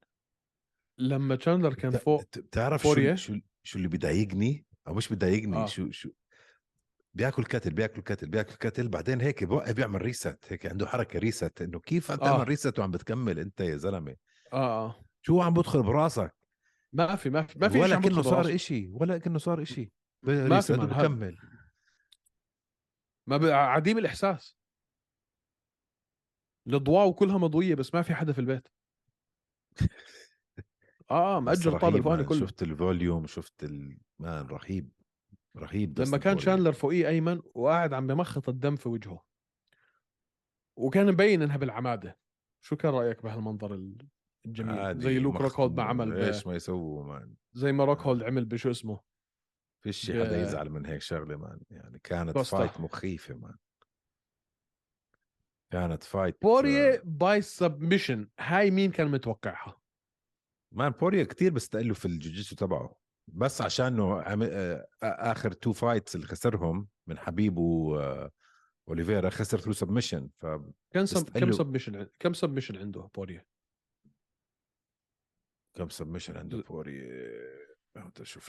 لما 0.97 1.35
تشاندلر 1.35 1.73
كان 1.73 1.91
بت- 1.91 1.97
فوق 1.97 2.21
بت- 2.23 2.39
بتعرف 2.39 2.81
شو 2.81 2.87
بوريا؟ 2.89 3.15
شو 3.15 3.35
شو 3.63 3.77
اللي 3.77 3.87
بضايقني 3.87 4.65
أو 4.87 4.93
مش 4.93 5.13
بضايقني 5.13 5.57
آه. 5.57 5.65
شو 5.65 5.91
شو 5.91 6.09
بياكل 7.13 7.43
كتل 7.43 7.73
بياكل 7.73 8.01
كتل 8.01 8.27
بياكل 8.29 8.55
كتل 8.55 8.87
بعدين 8.87 9.21
هيك 9.21 9.43
بوقف 9.43 9.75
بيعمل 9.75 10.01
rest 10.01 10.39
هيك 10.47 10.65
عنده 10.65 10.87
حركة 10.87 11.19
rest 11.19 11.61
إنه 11.61 11.79
كيف 11.79 12.11
عم 12.11 12.19
آه. 12.21 12.25
تعمل 12.25 12.47
rest 12.47 12.79
وعم 12.79 12.91
بتكمل 12.91 13.39
أنت 13.39 13.59
يا 13.61 13.77
زلمة 13.77 14.15
آه 14.53 14.85
آه 14.87 15.05
شو 15.21 15.41
عم 15.41 15.53
بدخل 15.53 15.83
براسك 15.83 16.35
ما 16.93 17.15
في 17.15 17.29
ما 17.29 17.43
في 17.43 17.59
ما 17.59 17.69
في 17.69 17.79
ولا 17.79 17.99
كأنه 17.99 18.21
صار. 18.21 18.55
إشي 18.55 18.89
ولا 18.93 19.17
كأنه 19.17 19.37
صار 19.37 19.61
إشي 19.61 19.91
ما 20.23 20.61
في 20.61 20.73
وبكمل 20.73 21.37
ما 23.27 23.37
ب... 23.37 23.45
عديم 23.45 23.97
الإحساس 23.97 24.57
الأضواء 26.67 27.11
كلها 27.11 27.37
مضوية 27.37 27.75
بس 27.75 27.93
ما 27.93 28.01
في 28.01 28.15
حدا 28.15 28.33
في 28.33 28.39
البيت 28.41 28.67
آه 31.11 31.39
طابق 31.53 31.77
funny 31.77 32.01
man. 32.01 32.25
كله. 32.25 32.39
شفت 32.39 32.63
ال 32.63 32.73
volume 32.73 33.27
شفت 33.27 33.63
ال... 33.63 33.97
man 34.19 34.45
رهيب 34.47 34.89
رهيب 35.57 35.99
لما 35.99 36.17
كان. 36.17 36.39
شاندلر 36.39 36.71
فوقيه 36.71 37.07
أيمن 37.07 37.41
وقاعد 37.55 37.93
عم 37.93 38.07
بمخط 38.07 38.49
الدم 38.49 38.75
في 38.75 38.89
وجهه. 38.89 39.23
وكان 40.77 41.11
مبين 41.11 41.41
إنها 41.41 41.57
بالعمادة. 41.57 42.19
شو 42.63 42.75
كان 42.75 42.93
رأيك 42.93 43.23
بهالمنظر 43.23 43.73
الجميل؟ 44.45 44.79
عادي، 44.79 45.01
زي 45.01 45.19
لوك 45.19 45.35
روكهولد 45.35 45.77
ما 45.77 45.83
عمل. 45.83 46.13
إيش 46.13 46.47
ما 46.47 46.55
يسووا 46.55 47.03
man. 47.03 47.35
زي 47.53 47.71
ما 47.71 47.85
روكهولد 47.85 48.23
عمل 48.23 48.45
بشو 48.45 48.71
اسمه؟ 48.71 48.99
فيش 49.83 50.11
ب- 50.11 50.13
حدا 50.13 50.41
يزعل 50.41 50.69
من 50.69 50.85
هيك 50.85 51.01
شغلة 51.01 51.37
مان 51.37 51.59
يعني 51.69 51.99
كانت. 51.99 52.37
fight 52.38 52.79
مخيفة 52.79 53.35
man. 53.35 53.55
كانت 55.71 56.03
fight 56.03 56.38
بوريه 56.41 57.01
by 57.05 57.41
submission 57.41 58.29
هاي 58.39 58.71
مين 58.71 58.91
كان 58.91 59.11
متوقعها؟ 59.11 59.81
man 60.71 60.91
بوريا 60.91 61.24
كتير 61.24 61.51
بستقله 61.51 61.93
في 61.93 62.05
الجوجيتسو 62.05 62.55
تبعه 62.55 62.95
بس 63.28 63.61
عشانه. 63.61 64.22
آه، 64.22 64.88
آخر 65.03 65.51
two 65.51 65.73
fights 65.73 66.15
اللي 66.15 66.28
خسرهم 66.28 66.88
من 67.07 67.18
حبيب 67.18 67.57
و 67.57 67.99
آه، 67.99 68.32
أوليفيرا 68.89 69.30
خسر 69.30 69.59
through 69.59 69.73
submission 69.73 70.29
ف 70.38 70.45
كم 70.93 71.05
سب... 71.05 71.30
كم 71.30 71.51
submission 71.51 72.07
كم 72.20 72.34
submission 72.33 72.77
عنده 72.78 73.09
بوريه 73.15 73.45
كم 75.78 75.89
submission 75.89 76.38
عنده 76.38 76.57
بوريا؟ 76.61 77.68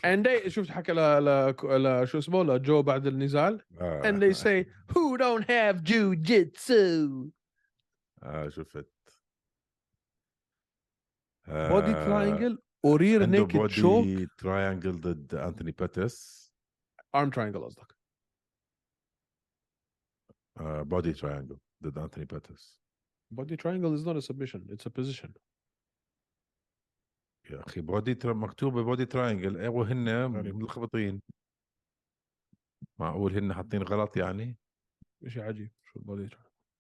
and 0.07 0.25
they 0.27 0.49
شفت 0.49 0.71
حكى 0.71 0.93
ل... 0.93 0.97
ل... 0.97 1.55
ل... 1.65 2.09
شو 2.09 2.19
اسمه 2.19 2.45
لجو 2.45 2.83
بعد 2.83 3.07
النزال. 3.07 3.63
آه. 3.81 4.03
and 4.03 4.15
they 4.15 4.35
say 4.35 4.67
who 4.93 5.17
don't 5.19 5.45
have 5.45 5.83
jujitsu 5.83 7.31
آه 8.23 8.49
شفت 8.49 8.98
body 11.49 11.91
آه، 11.91 12.05
triangle 12.05 12.59
و 12.85 12.93
rear 12.93 13.27
naked 13.27 13.67
choke 13.67 14.05
body 14.05 14.27
triangle 14.39 15.01
ضد 15.01 15.35
انتوني 15.35 15.73
باتس 15.73 16.49
arm 17.15 17.31
triangle 17.31 17.65
قصدك. 17.65 17.95
body 20.61 21.13
triangle 21.13 21.59
ضد 21.83 21.99
انتوني 21.99 22.27
باتس 22.27 22.81
body 23.35 23.57
triangle 23.57 23.93
is 23.99 24.05
not 24.07 24.17
a 24.17 24.23
submission 24.23 24.61
it's 24.73 24.87
a 24.87 24.91
position. 24.91 25.31
يا 27.51 27.61
أخي 27.67 27.81
body 27.81 28.15
tri 28.15 28.33
مكتوبه 28.33 28.83
body 28.83 29.07
triangle 29.07 29.57
أيوه 29.57 29.93
هن. 29.93 30.31
ملخبطين. 30.55 31.21
معقول 33.01 33.33
هن 33.37 33.55
حاطين 33.55 33.83
غلط 33.83 34.17
يعني؟ 34.17 34.57
شيء 35.27 35.43
عجيب 35.43 35.71
شو 35.85 35.99
ال 35.99 36.05
body 36.05 36.29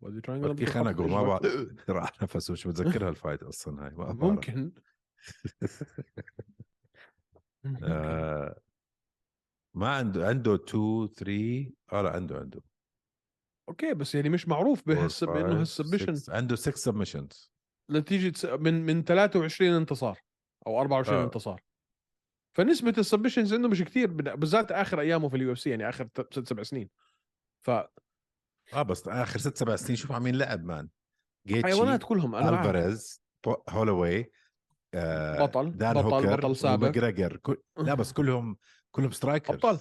body 0.00 0.20
triangle 0.20 0.48
بركي 0.48 0.66
خنقوا 0.66 1.06
ما 1.06 1.22
بعرف. 1.22 1.90
راح 1.90 2.22
نفسه 2.22 2.52
مش 2.52 2.66
متذكرها 2.66 3.08
ال 3.08 3.14
fight 3.14 3.42
أصلا 3.42 3.86
هاي 3.86 3.90
ما. 3.94 4.12
ممكن. 4.12 4.72
آه 7.82 8.60
ما 9.74 9.88
عنده 9.88 10.26
عنده 10.28 10.54
2 10.54 11.08
3 11.08 11.70
آه 11.92 12.02
لا 12.02 12.10
عنده 12.10 12.38
عنده. 12.38 12.60
okay 13.68 13.94
بس 13.94 14.14
يعني 14.14 14.28
مش 14.28 14.48
معروف 14.48 14.86
بهال 14.88 15.08
sub 15.08 15.28
انه 15.30 15.60
هال 15.60 15.72
submission 15.72 16.32
عنده 16.34 16.56
6 16.56 16.76
submissions 16.76 17.52
نتيجة 17.90 18.36
س- 18.36 18.44
من 18.44 18.86
من 18.86 19.04
23 19.04 19.70
انتصار 19.70 20.18
أو 20.66 20.80
24 20.80 21.18
آه. 21.20 21.24
انتصار. 21.24 21.62
فنسبة 22.56 22.94
ال 22.98 23.03
submissions 23.03 23.54
عنده 23.54 23.68
مش 23.68 23.82
كثير 23.82 24.10
بالذات 24.12 24.72
آخر 24.72 25.00
أيامه 25.00 25.28
في 25.28 25.36
ال 25.36 25.52
UFC 25.52 25.70
يعني 25.70 25.88
آخر 25.88 26.08
ست 26.30 26.48
سبع 26.48 26.62
سنين. 26.62 26.88
ف 27.66 27.70
آه 28.74 28.82
بس 28.82 29.08
آخر 29.08 29.38
ست 29.38 29.56
سبع 29.56 29.76
سنين 29.76 29.96
شوف 29.96 30.12
عم 30.12 30.22
مين 30.22 30.34
لعب 30.34 30.64
man 30.64 30.88
جيتشي 31.46 31.74
حيوانات 31.74 32.02
كلهم 32.02 32.34
أنا. 32.34 32.58
ألفاريز 32.58 33.22
هولوي 33.68 34.30
آه 34.94 35.44
بطل 35.44 35.76
دان 35.76 35.94
بطل 35.94 36.14
هوكر 36.14 36.36
بطل 36.36 36.56
سابق. 36.56 36.90
كل... 37.42 37.56
لا 37.86 37.94
بس 37.94 38.12
كلهم 38.12 38.56
كلهم 38.90 39.10
strikers. 39.10 39.54
أبطال. 39.54 39.80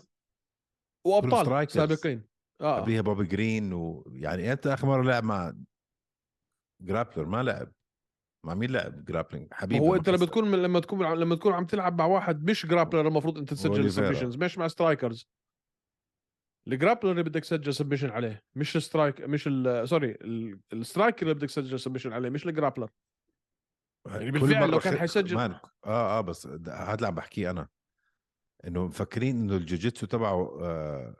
وأبطال. 1.06 1.72
سابقين. 1.72 2.24
آه. 2.62 2.80
قبليها 2.80 3.02
بوبي 3.02 3.26
جرين 3.26 3.74
ويعني 3.74 4.52
أنت 4.52 4.68
آخر 4.68 4.88
مرة 4.88 5.04
لعب 5.04 5.24
مع 5.24 5.54
grappler 6.82 7.26
ما 7.26 7.44
لعب. 7.44 7.72
مع 8.46 8.54
مين 8.54 8.72
لعب 8.72 9.06
grappling 9.06 9.48
حبيب 9.54 9.82
هو 9.82 9.96
أنت 9.96 10.10
لما. 10.10 10.26
تكون 10.26 10.56
لما 10.56 10.80
تكون 10.80 11.14
لما 11.14 11.36
تكون 11.36 11.54
عم 11.54 11.66
تلعب 11.66 11.98
مع 11.98 12.06
واحد 12.06 12.50
مش 12.50 12.66
grappler 12.66 13.08
المفروض 13.08 13.38
أنت 13.38 13.54
تسجل. 13.54 13.92
submissions 13.92 14.36
مش 14.36 14.58
مع 14.58 14.68
strikers. 14.68 15.30
ال 16.68 16.72
grappler 16.72 17.12
اللي 17.12 17.24
بدك 17.24 17.42
تسجل 17.42 17.74
submission 17.74 18.10
عليه 18.10 18.44
مش 18.56 18.76
ال 18.76 18.82
strike 18.82 19.22
مش 19.22 19.48
ال- 19.48 19.90
sorry 19.90 20.12
ال- 20.12 20.60
ال 20.74 20.80
striker 20.80 21.22
اللي 21.22 21.34
بدك 21.34 21.48
تسجل 21.48 21.80
submission 21.80 22.14
عليه 22.14 22.30
مش 22.30 22.46
ال 22.48 22.52
grappler. 22.52 22.90
يعني 24.08 24.32
كل 24.32 24.40
بالفعل 24.40 24.70
لو 24.70 24.80
كان 24.80 24.98
حيسجل- 24.98 25.36
man 25.36 25.52
آه 25.86 26.18
آه 26.18 26.22
بس 26.22 26.48
هذا 26.48 26.94
اللي 26.96 27.08
عم 27.08 27.16
بحكيه 27.16 27.50
أنا. 27.52 27.68
إنه 28.68 28.86
مفكرين 28.88 29.36
إنه 29.40 29.56
الجوجيتسو 29.56 30.06
تبعه 30.06 30.60
آه 30.64 31.16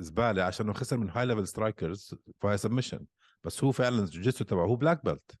زبالة 0.00 0.42
عشان 0.42 0.72
خسر 0.72 0.96
من 0.96 1.10
high 1.10 1.26
level 1.26 1.46
strikers 1.48 2.14
فهي 2.42 2.56
submission 2.58 3.06
بس 3.44 3.64
هو 3.64 3.72
فعلا 3.72 3.98
الجوجيتسو 3.98 4.44
تبعه 4.44 4.64
هو 4.66 4.76
black 4.76 5.04
belt 5.04 5.38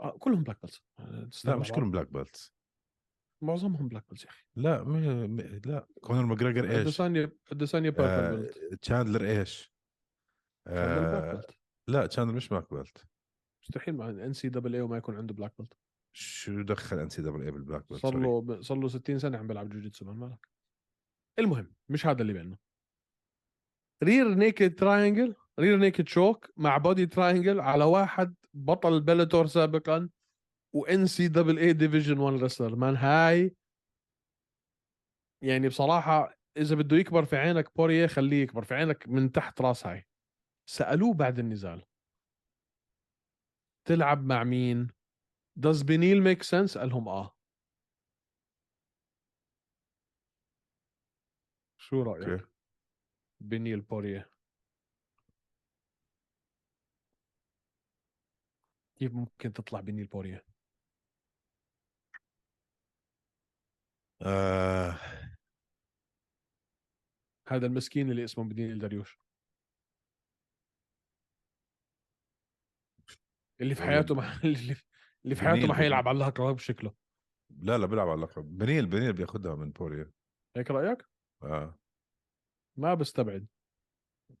آه 0.00 0.16
كلهم 0.18 0.42
black 0.42 0.58
belts 0.62 0.82
لا 1.44 1.56
مش 1.56 1.72
كلهم 1.72 1.90
black 1.90 2.08
belt 2.12 2.52
معظمهم 3.42 3.88
black 3.88 4.04
belts 4.08 4.24
يا 4.24 4.28
أخي. 4.28 4.44
لا 4.56 4.84
م... 4.84 4.92
م... 5.36 5.60
لا. 5.66 5.86
كونر 6.00 6.26
ماجريجر 6.26 6.70
إيش؟ 6.70 6.80
أديسانيا 6.80 7.32
أديسانيا 7.52 7.94
آه... 7.98 8.30
belt 8.30 8.58
تشاندلر 8.82 9.24
إيش؟ 9.24 9.72
آه... 10.66 11.32
belt. 11.32 11.50
لا 11.88 12.06
تشاندلر 12.06 12.36
مش 12.36 12.48
black 12.48 12.74
belt 12.74 13.06
مستحيل 13.62 13.96
مع 13.96 14.08
NCAA 14.08 14.80
وما 14.80 14.96
يكون 14.96 15.16
عنده 15.16 15.34
black 15.34 15.52
belt 15.58 15.74
شو 16.12 16.62
دخل 16.62 16.98
NCAA 16.98 17.22
بال 17.22 17.42
black 17.42 17.88
belt 17.88 18.02
صار. 18.02 18.18
له 18.18 18.60
صار 18.60 18.78
له 18.78 18.88
60 18.88 19.18
سنة 19.18 19.38
عم 19.38 19.46
بيلعب 19.46 19.68
جوجيتسو 19.68 20.04
مالك. 20.04 20.48
المهم 21.38 21.72
مش 21.88 22.06
هذا 22.06 22.22
اللي 22.22 22.32
بيننا. 22.32 22.56
rear 24.04 24.34
naked 24.34 24.74
triangle 24.74 25.34
rear 25.60 25.76
naked 25.76 26.08
choke 26.08 26.50
مع 26.56 26.76
body 26.76 27.06
triangle 27.06 27.60
على 27.60 27.84
واحد 27.84 28.34
بطل 28.54 29.00
بيلاتور 29.00 29.46
سابقا. 29.46 30.08
و 30.72 31.06
NCAA 31.06 31.58
division 31.58 32.18
1 32.18 32.42
wrestler 32.42 32.76
man 32.76 32.96
هاي 32.96 33.56
يعني 35.42 35.68
بصراحة 35.68 36.34
إذا 36.56 36.76
بده 36.76 36.96
يكبر 36.96 37.24
في 37.24 37.36
عينك 37.36 37.76
بوريه 37.76 38.06
خليه 38.06 38.42
يكبر 38.42 38.64
في 38.64 38.74
عينك 38.74 39.08
من 39.08 39.32
تحت 39.32 39.60
راس 39.60 39.86
هاي. 39.86 40.06
سألوه 40.66 41.14
بعد 41.14 41.38
النزال. 41.38 41.82
تلعب 43.84 44.24
مع 44.24 44.44
مين؟ 44.44 44.88
Does 45.60 45.84
بنيل 45.84 46.22
make 46.22 46.42
sense 46.42 46.78
قال 46.78 46.88
لهم 46.88 47.08
آه. 47.08 47.36
شو 51.78 52.02
رأيك؟ 52.02 52.28
okay. 52.28 52.44
بنيل 53.40 53.80
بوريه 53.80 54.30
كيف 58.96 59.12
ممكن 59.14 59.52
تطلع 59.52 59.80
بنيل 59.80 60.06
بوريه 60.06 60.51
آه. 64.22 64.98
هذا 67.48 67.66
المسكين 67.66 68.10
اللي 68.10 68.24
اسمه 68.24 68.44
بنيل 68.44 68.78
داريوش 68.78 69.18
اللي 73.60 73.74
في 73.74 73.82
حياته 73.82 74.14
ما 74.14 74.40
اللي 75.24 75.34
في- 75.34 75.42
حياته 75.42 75.66
ما 75.66 75.74
حيلعب. 75.74 76.08
على 76.08 76.14
اللقب 76.16 76.54
بشكله. 76.54 76.94
لا 77.50 77.78
لا 77.78 77.86
بيلعب 77.86 78.08
على 78.08 78.14
اللقب 78.14 78.58
بنيل 78.58 78.86
بنيل 78.86 79.12
بياخدها 79.12 79.54
من 79.54 79.70
بوريا 79.70 80.12
هيك 80.56 80.70
رأيك؟ 80.70 81.04
آه. 81.42 81.78
ما 82.76 82.94
بستبعد. 82.94 83.46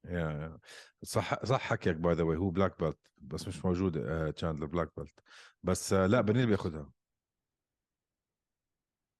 yeah. 0.04 0.58
صح 1.02 1.44
صح 1.44 1.60
حكيك 1.60 1.96
by 1.96 2.14
the 2.14 2.22
way 2.22 2.36
هو 2.36 2.50
black 2.50 2.78
belt 2.78 2.98
بس 3.18 3.48
مش 3.48 3.64
موجود 3.64 4.32
تشاندلر 4.32 4.66
black 4.66 4.88
belt 4.96 5.20
بس 5.62 5.92
آه 5.92 6.06
لا 6.06 6.20
بنيل 6.20 6.46
بياخدها. 6.46 6.92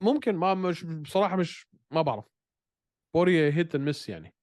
ممكن 0.02 0.36
ما 0.36 0.54
مش 0.54 0.84
بصراحة 0.84 1.36
مش 1.36 1.66
ما 1.90 2.02
بعرف. 2.02 2.24
بوريا 3.14 3.50
هيت 3.50 3.76
مس 3.76 4.08
يعني. 4.08 4.34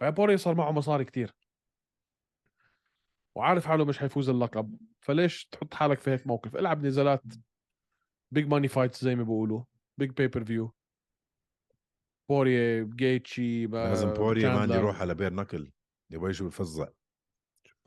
فبوريا 0.00 0.36
صار 0.36 0.54
معه 0.54 0.70
مصاري 0.70 1.04
كتير. 1.04 1.34
وعارف 3.36 3.66
حاله 3.66 3.84
مش 3.84 3.98
حيفوز 3.98 4.28
اللقب 4.28 4.78
فليش 5.00 5.44
تحط 5.44 5.74
حالك 5.74 6.00
في 6.00 6.10
هيك 6.10 6.26
موقف؟ 6.26 6.56
العب 6.56 6.86
نزالات. 6.86 7.22
بيج 8.30 8.46
ماني 8.46 8.68
فايتس 8.68 9.04
زي 9.04 9.14
ما 9.14 9.22
بيقولوا. 9.22 9.64
بيج 9.98 10.10
بيبر 10.10 10.44
فيو 10.44 10.74
بوريا 12.28 12.90
جيتشي 12.96 13.66
لازم 13.66 14.12
بوريا 14.12 14.54
مان 14.54 14.70
يروح 14.70 15.00
على 15.00 15.14
بير 15.14 15.34
نكل 15.34 15.72
يبغى 16.10 16.30
يجوا 16.30 16.48
يفزع 16.48 16.88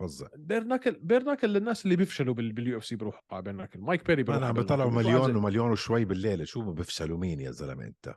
يفزع 0.02 0.28
بير 0.36 0.64
ناكل 0.64 0.92
بير 0.92 1.24
ناكل 1.24 1.48
للناس 1.50 1.86
اللي 1.86 1.96
بيفشلوا 1.96 2.34
باليو 2.34 2.78
اف 2.78 2.86
سي 2.86 2.96
بيروحوا 2.96 3.22
على 3.32 3.42
بير 3.44 3.54
ناكل 3.54 3.80
مايك 3.80 4.08
بيري 4.08 4.24
بيروح 4.24 4.38
أنا 4.38 4.48
عم 4.48 4.56
ناكل. 4.56 4.96
مليون. 4.96 5.36
ومليون 5.36 5.72
وشوي 5.72 6.06
بالليله 6.06 6.44
شو 6.44 6.72
بيفشلوا 6.72 7.18
مين 7.18 7.40
يا 7.42 7.52
زلمة 7.52 7.86
أنت؟ 7.86 8.16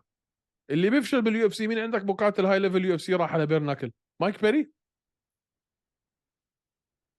اللي 0.70 0.90
بيفشل 0.90 1.22
بال 1.22 1.46
UFC 1.46 1.66
مين 1.66 1.78
عندك 1.78 2.04
مقاتل 2.04 2.46
high 2.46 2.58
level 2.58 2.84
UFC 2.84 3.14
راح 3.14 3.34
على 3.34 3.46
bare 3.46 3.58
knuckle 3.60 3.92
مايك 4.20 4.42
بيري 4.42 4.72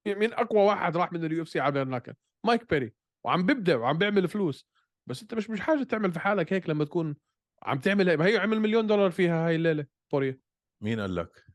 مين 0.08 0.34
أقوى 0.34 0.62
واحد 0.62 0.98
راح 0.98 1.14
من 1.14 1.26
ال 1.26 1.44
UFC 1.44 1.60
على 1.60 1.72
bare 1.72 1.86
knuckle 1.86 2.14
مايك 2.46 2.70
بيري 2.70 2.94
وعم 3.26 3.46
بيبدع 3.46 3.78
وعم 3.78 3.98
بيعمل 3.98 4.28
فلوس. 4.28 4.68
بس 5.10 5.22
أنت 5.22 5.34
مش 5.34 5.50
مش 5.50 5.60
حاجة 5.60 5.84
تعمل 5.84 6.12
في 6.12 6.20
حالك 6.20 6.54
هيك 6.54 6.70
لما 6.70 6.86
تكون 6.86 7.16
عم 7.64 7.80
تعمل 7.80 8.22
هي 8.22 8.38
عمل 8.38 8.60
مليون 8.60 8.88
دولار 8.88 9.12
فيها 9.12 9.48
هاي 9.48 9.56
الليلة 9.56 9.86
بوريا 10.12 10.40
مين 10.84 11.00
قال 11.00 11.16
لك؟ 11.16 11.46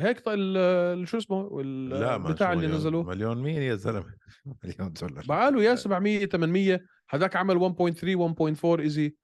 هيك 0.00 0.20
طيب 0.20 0.38
ال- 0.38 1.08
شو 1.08 1.18
اسمه 1.18 1.36
وال- 1.36 1.88
لا 1.88 2.18
ما 2.18 2.30
بتاع 2.32 2.46
شو 2.46 2.52
اللي 2.52 2.66
مليون 2.66 2.78
نزلوه. 2.80 3.02
مليون 3.02 3.42
مين 3.42 3.62
يا 3.62 3.74
زلمة. 3.74 4.14
مليون 4.64 4.92
دولار. 4.92 5.24
بقاله 5.28 5.62
يا 5.62 5.74
700 5.74 6.26
800 6.26 6.80
هذاك 7.10 7.36
عمل 7.36 7.58
1.3 7.58 8.16
1.4 8.16 8.80
easy 8.80 9.16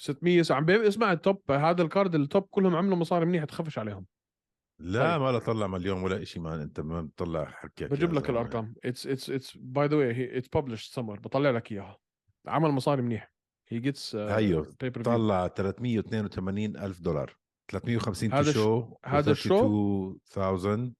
600 0.00 0.42
عم 0.50 0.64
بي- 0.64 0.88
اسمع 0.88 1.12
ال 1.12 1.22
top 1.22 1.50
هذا 1.50 1.82
ال 1.82 1.88
card 1.88 2.14
ال 2.14 2.21
top 2.21 2.42
كلهم 2.42 2.76
عملوا 2.76 2.96
مصاري 2.96 3.26
منيح 3.26 3.44
تخافش 3.44 3.78
عليهم. 3.78 4.06
لا 4.80 5.12
طيب. 5.12 5.20
ما 5.22 5.32
لا 5.32 5.38
طلع 5.38 5.66
مليون 5.66 6.02
ولا 6.02 6.24
شيء 6.24 6.42
man 6.42 6.60
أنت 6.60 6.80
ما 6.80 7.02
بتطلع 7.02 7.44
حكيك 7.44 7.90
بجيب 7.90 8.12
لك. 8.12 8.30
الأرقام. 8.30 8.74
it's 8.84 9.06
it's 9.06 9.30
it's 9.30 9.56
by 9.56 9.86
the 9.86 9.96
way 9.96 10.38
it's 10.38 10.48
published 10.56 10.92
somewhere 10.92 11.20
بطلع 11.20 11.50
لك 11.50 11.72
إياها. 11.72 11.98
عمل 12.46 12.70
مصاري 12.70 13.02
منيح. 13.02 13.32
هي 13.68 13.78
جيتس 13.78 14.16
هيو 14.16 14.66
pay-per 14.80 15.02
طلع 15.02 15.48
382 15.48 16.76
ألف 16.76 17.00
دولار. 17.00 17.36
350 17.70 18.32
هذا 18.32 18.52
show 18.52 18.96
هذا 19.04 19.30
ال 19.32 19.46
show؟ 19.46 20.16
32000 20.24 20.94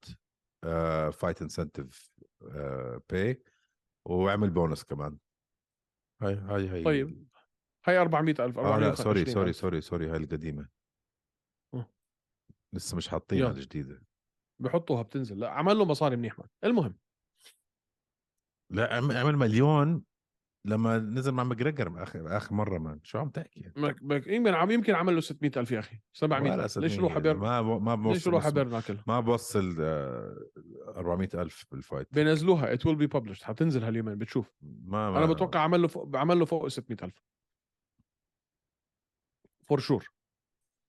fight 1.18 1.43
incentive 1.43 2.12
pay 3.11 3.43
وعمل 4.09 4.51
بونس 4.51 4.85
كمان 4.85 5.19
هاي 6.23 6.35
هاي 6.35 6.69
هاي 6.69 6.85
طيب 6.85 7.29
هاي 7.87 7.99
400000 7.99 8.59
آه 8.59 8.62
لا 8.62 8.69
420 8.87 8.95
sorry 9.05 9.24
sorry. 9.24 9.53
sorry 9.53 9.81
sorry 9.81 10.09
هاي 10.11 10.16
القديمة. 10.16 10.69
لسه 12.75 12.97
مش 12.97 13.09
حاطينها. 13.09 13.51
الجديدة 13.51 14.03
بحطوها 14.62 15.03
بتنزل 15.03 15.41
لا 15.41 15.51
عمل 15.51 15.77
له 15.77 15.85
مصاري 15.85 16.16
منيح 16.16 16.41
المهم 16.64 16.99
لا 18.73 18.97
عم- 18.97 19.12
عمل 19.12 19.37
مليون 19.37 20.05
لما 20.65 20.99
نزل 20.99 21.33
مع 21.33 21.45
ماجريجر 21.45 22.03
اخر 22.03 22.37
آخر 22.37 22.55
مرة 22.55 22.79
man 22.79 23.01
شو 23.03 23.19
عم 23.19 23.29
تحكي. 23.29 23.73
مك- 23.77 24.03
مك- 24.03 24.27
يمكن 24.27 24.55
عم 24.55 24.71
يمكن 24.71 24.95
عمل 24.95 25.15
له 25.15 25.21
600000 25.21 25.73
يا 25.73 25.79
أخي 25.79 25.99
700 26.13 26.53
ولا 26.53 26.63
ليش 26.63 26.71
700 26.73 26.93
يروح 26.97 27.13
على 27.13 27.21
bare 27.22 27.37
ما 27.37 27.63
ما 27.63 27.95
بوصل 27.95 28.15
ليش 28.15 28.27
يروح 28.27 28.45
على 28.45 28.51
نص- 28.51 28.55
bare 28.55 28.68
knuckle 28.68 28.99
ما 29.07 29.21
بوصل 29.21 29.77
آه، 29.81 30.37
400 30.97 31.29
ألف 31.35 31.65
بال 31.72 31.82
fight. 31.82 32.09
بينزلوها. 32.15 32.73
it 32.72 32.87
will 32.87 32.97
be 32.97 33.07
published 33.07 33.43
حتنزل 33.45 33.85
هاليومين. 33.85 34.15
بتشوف. 34.19 34.55
ما, 34.63 35.11
ما. 35.11 35.19
أنا 35.19 35.27
بتوقع 35.27 35.61
عمل 35.61 35.83
له 35.83 35.89
فوق 35.89 36.17
عمل 36.17 36.39
له 36.39 36.45
فوق 36.45 36.69
600000 36.69 37.23
for 39.62 39.79
sure 39.79 40.09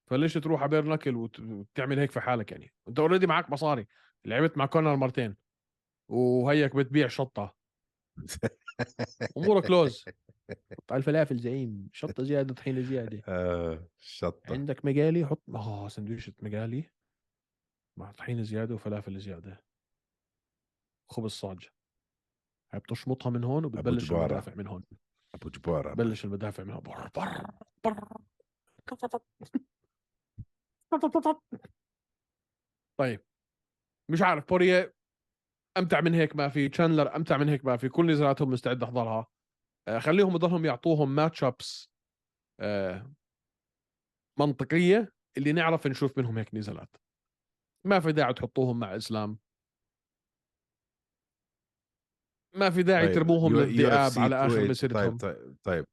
فليش 0.10 0.34
تروح 0.34 0.62
على 0.62 0.70
bare 0.70 0.84
knuckle 0.84 1.16
وت- 1.16 1.40
وتعمل 1.40 2.00
هيك 2.00 2.12
في 2.12 2.20
حالك 2.20 2.52
يعني؟ 2.52 2.74
أنت 2.88 3.00
already 3.00 3.28
معك 3.28 3.50
مصاري. 3.50 3.88
لعبت 4.26 4.58
مع 4.58 4.66
كونر 4.66 4.96
مرتين. 4.96 5.36
وهيك 6.08 6.76
بتبيع 6.76 7.08
شطة. 7.08 7.56
أمورك 9.38 9.72
لوز. 9.72 10.06
قطع 10.80 10.96
الفلافل 10.96 11.38
زعيم 11.38 11.90
شطة 11.94 12.24
زيادة 12.24 12.54
طحينة 12.54 12.82
زيادة. 12.82 13.22
آه 13.28 13.88
شطة. 13.98 14.54
عندك 14.54 14.86
مقالي 14.86 15.26
حط 15.26 15.44
آه 15.56 15.88
سندويشة 15.88 16.34
مقالي 16.42 16.90
مع 17.98 18.12
طحينة 18.12 18.42
زيادة 18.42 18.76
وفلافل 18.76 19.20
زيادة. 19.20 19.64
خبز 21.12 21.32
صاج 21.32 21.70
بتشمطها 22.74 23.30
من 23.30 23.44
هون 23.44 23.66
وبتبلش. 23.66 24.12
المدافع 24.12 24.56
من 24.56 24.68
هون. 24.68 24.84
أبو 25.36 25.50
جبارة 25.50 25.94
بلش 25.94 26.26
المدافع 26.26 26.64
من 26.64 26.72
هون. 26.72 26.82
بر 26.82 27.10
بر 27.16 27.44
بر 27.84 28.20
طيب. 33.00 33.22
مش 34.10 34.22
عارف 34.22 34.50
بوريه 34.50 34.99
أمتع 35.80 36.02
من 36.02 36.14
هيك 36.14 36.36
ما 36.36 36.50
في 36.50 36.70
تشاندلر 36.70 37.16
أمتع 37.16 37.38
من 37.38 37.50
هيك 37.50 37.66
ما 37.66 37.78
في 37.78 37.90
كل 37.90 38.12
نزالاتهم 38.12 38.50
مستعد 38.50 38.84
أحضرها. 38.84 39.28
آه، 39.88 40.00
خليهم 40.00 40.36
يضلهم 40.36 40.66
يعطوهم 40.66 41.16
ماتش 41.16 41.44
ابس 41.44 41.90
منطقية 44.40 45.14
اللي 45.38 45.52
نعرف 45.52 45.88
نشوف 45.88 46.18
منهم 46.18 46.38
هيك 46.38 46.56
نزالات 46.56 46.96
ما 47.86 48.00
في 48.00 48.12
داعي 48.12 48.34
تحطوهم 48.34 48.80
مع 48.80 48.96
إسلام. 48.96 49.40
ما 52.56 52.70
في 52.70 52.84
داعي 52.84 53.06
طيب، 53.06 53.16
ترموهم 53.16 53.56
للذئاب 53.56 54.12
على 54.18 54.36
آخر 54.36 54.62
208. 54.62 54.70
مسيرتهم. 54.70 55.18
طيب 55.18 55.36
طيب. 55.36 55.58
طيب 55.64 55.86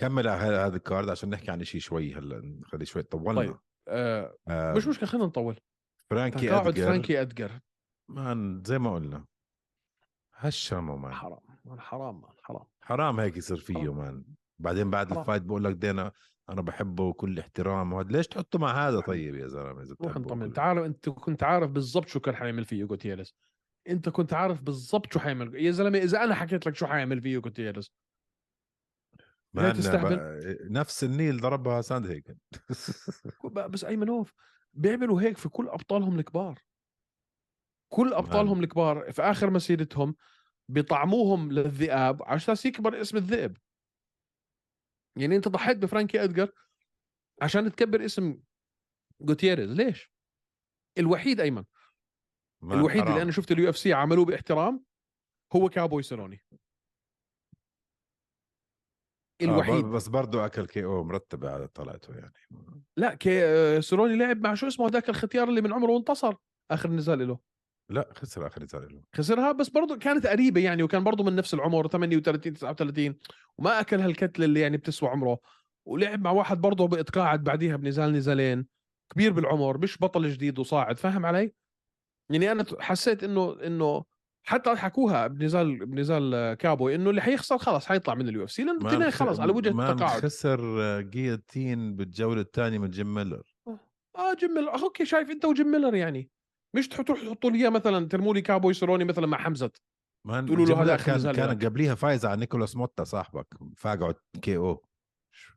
كمل 0.00 0.28
على 0.28 0.56
هذا 0.56 0.76
ال 0.76 0.82
card 0.82 1.08
عشان 1.08 1.30
نحكي 1.30 1.50
عن 1.50 1.64
شيء 1.64 1.80
شوي 1.80 2.14
هلا 2.14 2.40
نخلي 2.40 2.84
شوي 2.84 3.02
طولنا. 3.02 3.40
طيب. 3.40 3.56
آه 3.88 4.36
آه 4.48 4.74
مش 4.74 4.86
مشكلة 4.86 5.08
خلينا 5.08 5.26
نطول. 5.26 5.60
فرانكي 6.10 6.50
أدجر. 6.54 6.86
فرانكي 6.86 7.20
أدجر. 7.20 7.60
man 8.14 8.62
زي 8.66 8.78
ما 8.78 8.94
قلنا. 8.94 9.24
هالشمو 10.36 10.96
man. 10.96 11.12
حرام 11.12 11.38
man 11.64 11.80
حرام 11.80 12.20
man 12.20 12.32
حرام. 12.42 12.64
حرام 12.80 13.20
هيك 13.20 13.36
يصير 13.36 13.56
فيه 13.56 13.74
حرام. 13.74 13.96
man. 13.96 14.24
بعدين 14.58 14.90
بعد 14.90 15.08
حرام. 15.08 15.20
ال 15.20 15.24
fight 15.24 15.42
بقول 15.42 15.64
لك 15.64 15.74
دانا 15.74 16.12
أنا 16.48 16.62
بحبه 16.62 17.04
وكل 17.04 17.38
احترام 17.38 17.92
وهذا 17.92 18.08
ليش 18.08 18.26
تحطه 18.28 18.58
مع 18.58 18.88
هذا 18.88 19.00
طيب 19.00 19.34
يا 19.34 19.46
زلمة 19.46 19.82
إذا 19.82 19.94
روح 20.00 20.08
بتحبه 20.10 20.20
نطمن 20.24 20.42
وكل- 20.42 20.52
تعال 20.52 20.78
أنت 20.78 21.08
كنت 21.08 21.42
عارف 21.42 21.70
بالضبط 21.70 22.08
شو 22.08 22.20
كان 22.20 22.36
حيعمل 22.36 22.64
فيه 22.64 22.84
جوتيريز 22.84 23.34
أنت 23.88 24.08
كنت 24.08 24.32
عارف 24.32 24.60
بالضبط 24.60 25.12
شو 25.12 25.18
حيعمل. 25.18 25.54
يا 25.54 25.70
زلمة 25.70 25.98
إذا 25.98 26.24
أنا 26.24 26.34
حكيت 26.34 26.66
لك 26.66 26.76
شو 26.76 26.86
حيعمل 26.86 27.20
فيه 27.22 27.38
جوتيريز 27.38 27.92
man 29.54 29.72
تستهبل. 29.72 30.18
نفس 30.70 31.04
ال 31.04 31.09
knee 31.09 31.26
اللي 31.26 31.40
ضربها 31.40 31.80
ساندهيجن 31.80 32.36
بس 33.70 33.84
أيمن 33.84 34.11
UFC 34.11 34.32
بيعملوا 34.72 35.20
هيك 35.22 35.36
في 35.36 35.48
كل 35.48 35.68
أبطالهم 35.68 36.18
الكبار. 36.18 36.58
كل 37.92 38.14
أبطالهم 38.14 38.62
الكبار 38.62 39.12
في 39.12 39.22
آخر 39.22 39.50
مسيرتهم 39.50 40.14
بيطعموهم 40.68 41.52
للذئاب. 41.52 42.22
على 42.22 42.36
أساس 42.36 42.66
يكبر 42.66 43.00
اسم 43.00 43.16
الذئب؟ 43.16 43.56
يعني 45.16 45.36
أنت 45.36 45.48
ضحيت 45.48 45.76
بفرانكي 45.76 46.24
ادجر 46.24 46.52
عشان 47.42 47.72
تكبر 47.72 48.04
اسم 48.04 48.40
جوتيريز 49.20 49.70
ليش؟ 49.70 50.12
الوحيد 50.98 51.40
أيمن. 51.40 51.64
الوحيد 52.62 53.00
حرام. 53.00 53.12
اللي 53.12 53.22
أنا 53.22 53.30
شفت 53.30 53.52
ال 53.52 53.70
UFC 53.70 53.92
عملوه 53.92 54.24
باحترام 54.24 54.84
هو 55.56 55.68
كابوي 55.68 56.02
سيروني 56.02 56.44
آه، 59.42 59.44
الوحيد. 59.44 59.84
بس 59.84 60.08
برضه 60.08 60.46
أكل 60.46 60.66
KO 60.66 61.04
مرتبه 61.04 61.50
على 61.50 61.68
طلعته 61.68 62.14
يعني. 62.14 62.32
لا 62.96 63.14
KO 63.14 63.44
آه، 63.44 63.80
سيروني 63.80 64.16
لعب 64.16 64.40
مع 64.40 64.54
شو 64.54 64.66
اسمه 64.66 64.86
هذاك 64.86 65.08
الختيار 65.08 65.48
اللي 65.48 65.60
من 65.60 65.72
عمره 65.72 65.92
وانتصر 65.92 66.34
آخر 66.70 66.90
نزال 66.90 67.28
له. 67.28 67.51
لا 67.90 68.08
خسر 68.16 68.46
آخر 68.46 68.62
نزال 68.62 68.94
له. 68.94 69.02
خسرها 69.14 69.52
بس 69.52 69.68
برضه 69.68 69.96
كانت 69.98 70.26
قريبة 70.26 70.60
يعني 70.60 70.82
وكان 70.82 71.04
برضه 71.04 71.24
من 71.24 71.36
نفس 71.36 71.54
العمر 71.54 71.88
38 71.88 72.54
39 72.54 73.14
وما 73.58 73.80
أكل 73.80 74.00
هالكتلة 74.00 74.44
اللي 74.44 74.60
يعني 74.60 74.76
بتسوى 74.76 75.08
عمره. 75.08 75.38
ولعب 75.86 76.20
مع 76.24 76.30
واحد 76.30 76.60
برضه 76.60 76.88
بتقاعد 76.88 77.44
بعديها 77.44 77.76
بنزال 77.76 78.12
نزالين 78.12 78.66
كبير 79.14 79.32
بالعمر 79.32 79.78
مش 79.78 79.98
بطل 80.00 80.28
جديد 80.30 80.58
وصاعد 80.58 80.98
فاهم 80.98 81.26
علي؟ 81.26 81.52
يعني 82.30 82.52
أنا 82.52 82.64
حسيت 82.80 83.24
إنه 83.24 83.56
إنه 83.66 84.04
حتى 84.46 84.76
حكوها 84.76 85.26
بنزال 85.26 85.86
بنزال 85.86 86.54
كابوي 86.54 86.94
إنه 86.94 87.10
اللي 87.10 87.20
حيخسر 87.22 87.58
خلاص 87.58 87.86
حيطلع 87.86 88.14
من 88.14 88.28
ال 88.28 88.44
UFC 88.44 88.64
لأن 88.64 88.76
man 88.78 88.86
الاثنين 88.86 89.10
خ- 89.10 89.14
خلص 89.16 89.40
على 89.40 89.52
وجه 89.52 89.68
التقاعد. 89.68 90.22
خسر 90.22 91.00
guillotine 91.00 91.96
بالجولة 91.96 92.40
الثانية 92.40 92.78
من 92.78 92.90
جيم 92.90 93.14
ميلر. 93.14 93.42
آه 94.16 94.34
جيم 94.40 94.54
ميلر. 94.54 94.82
okay 94.82 95.04
شايف 95.04 95.30
أنت 95.30 95.44
وجيم 95.44 95.66
ميلر 95.66 95.94
يعني. 95.94 96.30
مش 96.74 96.88
تحطوا 96.88 97.14
تحطوا 97.14 97.50
لي 97.50 97.58
اياه 97.58 97.68
مثلا 97.70 98.08
ترموا 98.08 98.34
لي 98.34 98.40
كابوي 98.40 98.74
سيروني 98.74 99.04
مثلا 99.04 99.26
مع 99.26 99.38
حمزة. 99.38 99.70
تقولوا 100.26 100.66
له 100.66 100.82
هذا 100.82 100.96
كان 100.96 101.32
كان. 101.32 101.58
قبليها 101.58 101.94
فايز 101.94 102.26
على 102.26 102.40
نيكولاس 102.40 102.76
موتا 102.76 103.04
صاحبك 103.04 103.46
فاقعه 103.76 104.12
KO. 104.42 104.84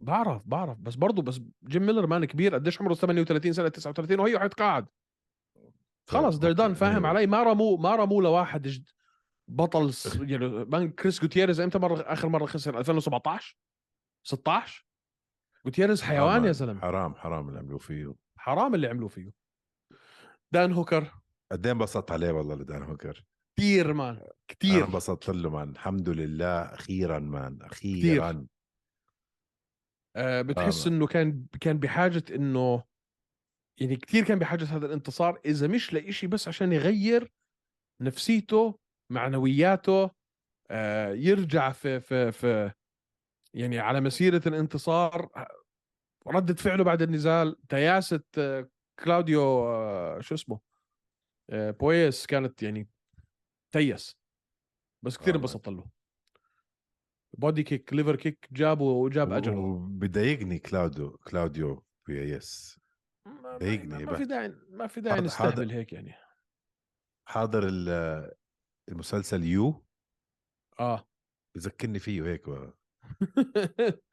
بعرف 0.01 0.47
بعرف. 0.47 0.78
بس 0.78 0.95
برضه 0.95 1.22
بس 1.22 1.41
جيم 1.63 1.86
ميلر 1.86 2.07
man 2.07 2.25
كبير 2.26 2.55
قديش 2.55 2.82
عمره 2.82 2.93
38 2.93 3.53
سنة 3.53 3.68
39 3.68 4.20
وهي 4.20 4.39
حيتقاعد 4.39 4.86
خلاص 6.07 6.34
طيب، 6.34 6.41
دردان 6.41 6.68
okay، 6.67 6.79
فاهم 6.80 7.05
أيوة. 7.05 7.07
علي؟ 7.07 7.28
ما 7.28 7.43
رموا 7.43 7.78
ما 7.78 7.95
رموا 7.95 8.22
لواحد 8.24 8.68
جد 8.68 8.89
بطل 9.47 9.91
يعني 10.22 10.47
man 10.47 10.91
كريس 10.91 11.22
جوتيريز 11.22 11.59
إمتى 11.59 11.80
مره 11.80 12.01
آخر 12.01 12.28
مرة 12.28 12.45
خسر؟ 12.45 12.80
2017 12.80 13.57
16 14.24 14.86
جوتيريز 15.66 16.01
حيوان 16.01 16.45
يا 16.45 16.51
زلمه 16.51 16.82
حرام 16.82 17.16
حرام 17.16 17.47
اللي 17.49 17.59
عملوا 17.59 17.80
فيه. 17.80 18.16
حرام 18.38 18.76
اللي 18.76 18.88
عملوه 18.88 19.09
فيه. 19.09 19.44
دان 20.55 20.73
هوكر. 20.73 21.11
قد 21.51 21.65
إيه 21.65 21.73
انبسطت 21.73 22.11
عليه 22.11 22.31
والله 22.31 22.55
لدان 22.55 22.83
هوكر؟ 22.83 23.25
كثير 23.57 23.93
man 23.93 24.15
أنا 24.15 24.31
كثير 24.47 24.85
انبسطت 24.85 25.29
له 25.29 25.49
man 25.49 25.69
الحمد 25.69 26.09
لله 26.09 26.61
أخيرا 26.61 27.19
man 27.19 27.61
أخيرا. 27.61 28.47
آه 30.15 30.41
بتحس 30.41 30.87
آه. 30.87 30.91
إنه 30.91 31.07
كان 31.07 31.45
كان 31.61 31.77
بحاجة 31.77 32.23
إنه 32.35 32.83
يعني 33.81 33.95
كثير 33.95 34.23
كان 34.23 34.39
بحاجة 34.39 34.63
هذا 34.63 34.85
الانتصار 34.85 35.39
إذا 35.45 35.67
مش 35.67 35.93
لإشي 35.93 36.27
بس 36.27 36.47
عشان 36.47 36.71
يغير 36.73 37.31
نفسيته 38.01 38.79
معنوياته 39.11 40.11
آه 40.71 41.11
يرجع 41.13 41.71
في 41.71 41.99
في 41.99 42.31
في 42.31 42.71
يعني 43.53 43.79
على 43.79 44.01
مسيرة 44.01 44.41
الانتصار 44.47 45.29
ردة 46.27 46.53
فعله 46.53 46.83
بعد 46.83 47.01
النزال 47.01 47.67
تياسة 47.67 48.23
آه، 48.37 48.69
كلاوديو 48.99 49.41
آه، 49.67 50.19
شو 50.21 50.35
اسمه؟ 50.35 50.59
آه، 51.49 51.71
بويس 51.71 52.25
كانت 52.25 52.63
يعني 52.63 52.89
تيس. 53.71 54.17
بس 55.03 55.17
كثير 55.17 55.33
آه، 55.33 55.37
انبسطت 55.37 55.67
له. 55.67 55.85
body 57.38 57.63
kick 57.63 57.93
liver 57.93 58.15
kick 58.15 58.47
جابه 58.51 58.83
وجاب 58.85 59.31
أجله. 59.33 59.57
وبضايقني 59.57 60.59
كلاوديو 60.59 61.17
كلاوديو 61.17 61.85
يس 62.09 62.79
ما- 63.25 63.57
ضايقني 63.57 64.05
ما. 64.05 64.17
في 64.17 64.25
داعي 64.25 64.55
ما 64.69 64.87
في 64.87 65.01
داعي 65.01 65.21
نستهبل 65.21 65.71
هيك 65.71 65.93
يعني. 65.93 66.13
حاضر 67.27 67.67
ال- 67.67 68.31
المسلسل 68.89 69.43
يو 69.43 69.85
آه. 70.79 71.07
بذكرني 71.55 71.99
فيه 71.99 72.23
هيك 72.25 72.49
بقى. 72.49 72.73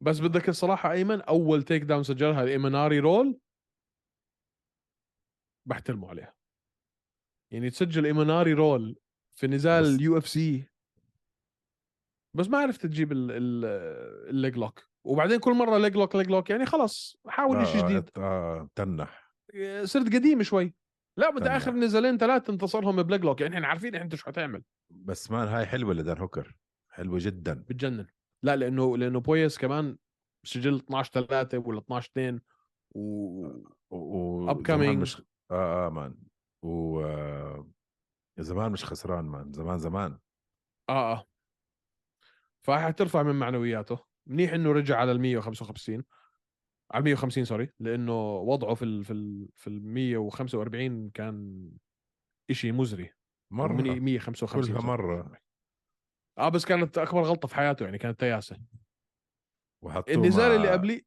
بس 0.00 0.18
بدك 0.20 0.48
الصراحه 0.48 0.92
أيمن 0.92 1.20
أول 1.20 1.62
takedown 1.62 2.02
سجلها 2.02 2.42
ال 2.42 2.49
Imanari 2.49 2.98
roll. 2.98 3.40
بحترمه 5.66 6.08
عليها. 6.08 6.34
يعني 7.52 7.70
تسجل 7.70 8.06
Imanari 8.06 8.52
roll 8.52 8.96
في 9.38 9.46
نزال 9.46 9.84
ال 9.94 10.18
UFC 10.18 10.68
بس 12.36 12.48
ما 12.48 12.58
عرفت 12.58 12.86
تجيب 12.86 13.12
ال- 13.12 13.30
ال- 13.30 14.28
ال 14.30 14.36
leg 14.36 14.56
lock 14.58 14.84
وبعدين 15.04 15.38
كل 15.38 15.52
مرة 15.54 15.78
leg 15.78 15.96
lock 15.96 16.16
leg 16.16 16.26
lock 16.30 16.50
يعني 16.50 16.66
خلص 16.66 17.16
حاول 17.26 17.66
شيء 17.66 17.84
آه، 17.84 17.88
جديد. 17.88 18.10
آه 18.16 18.68
تنح. 18.74 19.32
صرت 19.84 20.14
قديم 20.14 20.42
شوي. 20.42 20.74
لا 21.18 21.30
بدي. 21.30 21.48
اخر 21.48 21.70
نزالين 21.72 22.18
ثلاث 22.18 22.50
انتصرهم 22.50 23.02
ب 23.02 23.07
leg 23.07 23.24
lock 23.24 23.40
يعني 23.40 23.54
إحنا 23.54 23.66
عارفين 23.66 23.94
أنت 23.94 24.14
شو 24.14 24.26
حتعمل. 24.26 24.62
بس 24.90 25.30
man 25.30 25.48
هاي 25.48 25.66
حلوة 25.66 25.94
لدان 25.94 26.18
هوكر. 26.18 26.56
حلوة 26.88 27.18
جدا. 27.22 27.54
بتجنن. 27.68 28.06
لا 28.42 28.56
لأنه 28.56 28.96
لأنه 28.96 29.20
بويس 29.20 29.58
كمان 29.58 29.96
سجل 30.44 30.76
12 30.76 31.10
3 31.26 31.58
ولا 31.58 31.78
12 31.78 32.10
2 32.10 32.40
و 32.94 33.00
و... 33.90 33.96
و... 33.96 34.94
مش 34.96 35.22
آه 35.52 35.86
آه 35.86 35.90
man. 35.90 36.14
و 36.64 37.00
آه، 37.00 37.66
زمان 38.38 38.72
مش 38.72 38.84
خسران 38.84 39.24
man. 39.24 39.52
زمان 39.52 39.78
زمان. 39.78 40.18
آه 40.88 41.12
آه. 41.12 41.26
فحترفع 42.66 43.22
من 43.22 43.34
معنوياته. 43.34 43.98
منيح 44.26 44.52
إنه 44.52 44.72
رجع 44.72 44.96
على 44.98 45.12
ال 45.12 45.20
155 45.20 46.04
على 46.94 47.04
150 47.04 47.44
sorry 47.44 47.72
لإنه 47.80 48.36
وضعه 48.36 48.74
في 48.74 48.84
ال 48.84 49.04
في 49.04 49.12
ال 49.12 49.48
في 49.56 49.66
ال 49.66 49.82
145 49.84 51.10
كان 51.10 51.68
شيء 52.52 52.72
مزري. 52.72 53.10
مرة. 53.52 53.72
من 53.72 54.00
155 54.00 54.62
كلها 54.62 54.80
sorry. 54.80 54.86
مرة. 54.86 55.38
آه 56.38 56.48
بس 56.48 56.64
كانت 56.64 56.98
أكبر 56.98 57.22
غلطة 57.22 57.48
في 57.48 57.54
حياته 57.54 57.84
يعني 57.84 57.98
كانت 57.98 58.20
تياسة. 58.20 58.58
وحطوه 59.84 60.14
النزال 60.14 60.48
مع 60.50 60.56
اللي 60.56 60.70
قبليه 60.70 61.00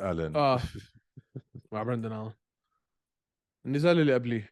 آلن. 0.00 0.36
آه. 0.36 0.58
مع 1.72 1.82
برندن 1.82 2.12
آلن. 2.12 2.32
النزال 3.66 4.00
اللي 4.00 4.14
قبليه. 4.14 4.50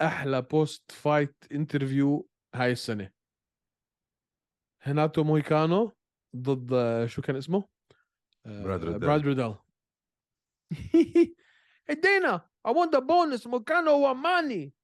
أحلى 0.00 0.42
post-fight 0.42 1.34
interview 1.52 2.28
هاي 2.54 2.72
السنة. 2.72 3.12
هناتو 4.82 5.24
مويكانو 5.24 5.92
ضد 6.36 6.72
آه، 6.72 7.06
شو 7.06 7.22
كان 7.22 7.36
اسمه؟ 7.36 7.68
آه، 8.46 8.64
براد 8.64 8.84
ريدل. 8.84 8.98
براد 8.98 9.26
ريدل 9.26 9.54
إدينا 11.90 12.50
I 12.68 12.70
want 12.70 12.90
the 12.90 13.00
bonus. 13.00 13.46
مويكانو 13.46 14.10
want 14.10 14.38
money 14.38 14.74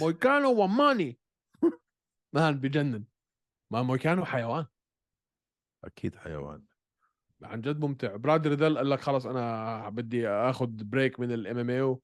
مويكانو 0.00 0.62
want 0.62 0.87
money 0.87 1.18
man 2.34 2.60
بجنن. 2.60 3.04
ما 3.70 3.82
مويكانو 3.82 4.24
حيوان. 4.24 4.66
أكيد 5.84 6.16
حيوان. 6.16 6.64
عن 7.42 7.60
جد 7.60 7.80
ممتع. 7.80 8.16
براد 8.16 8.46
ريدل 8.46 8.78
قال 8.78 8.90
لك 8.90 9.00
خلص 9.00 9.26
أنا 9.26 9.88
بدي 9.88 10.28
آخذ 10.28 10.66
break 10.66 11.20
من 11.20 11.32
ال 11.32 11.58
MMA 11.58 11.96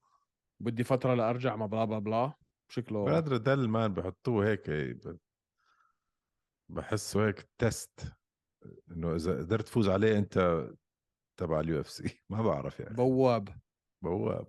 وبدي 0.61 0.85
فترة 0.85 1.15
لأرجع 1.15 1.57
ما 1.57 1.67
بلا 1.67 1.85
بلا 1.85 1.99
بلا 1.99 2.33
شكله 2.71 3.05
براد 3.05 3.29
ريدل 3.29 3.69
man 3.69 3.95
بحطوه 3.95 4.49
هيك 4.49 4.71
بحسه 6.69 7.27
هيك 7.27 7.49
test 7.59 8.19
إنه 8.91 9.15
إذا 9.15 9.39
قدرت 9.39 9.67
تفوز 9.67 9.89
عليه 9.89 10.19
أنت 10.19 10.69
تبع 11.41 11.61
ال 11.61 11.81
UFC. 11.81 12.21
ما 12.31 12.43
بعرف 12.43 12.81
يعني. 12.81 12.97
بواب. 12.97 13.49
بواب. 14.03 14.47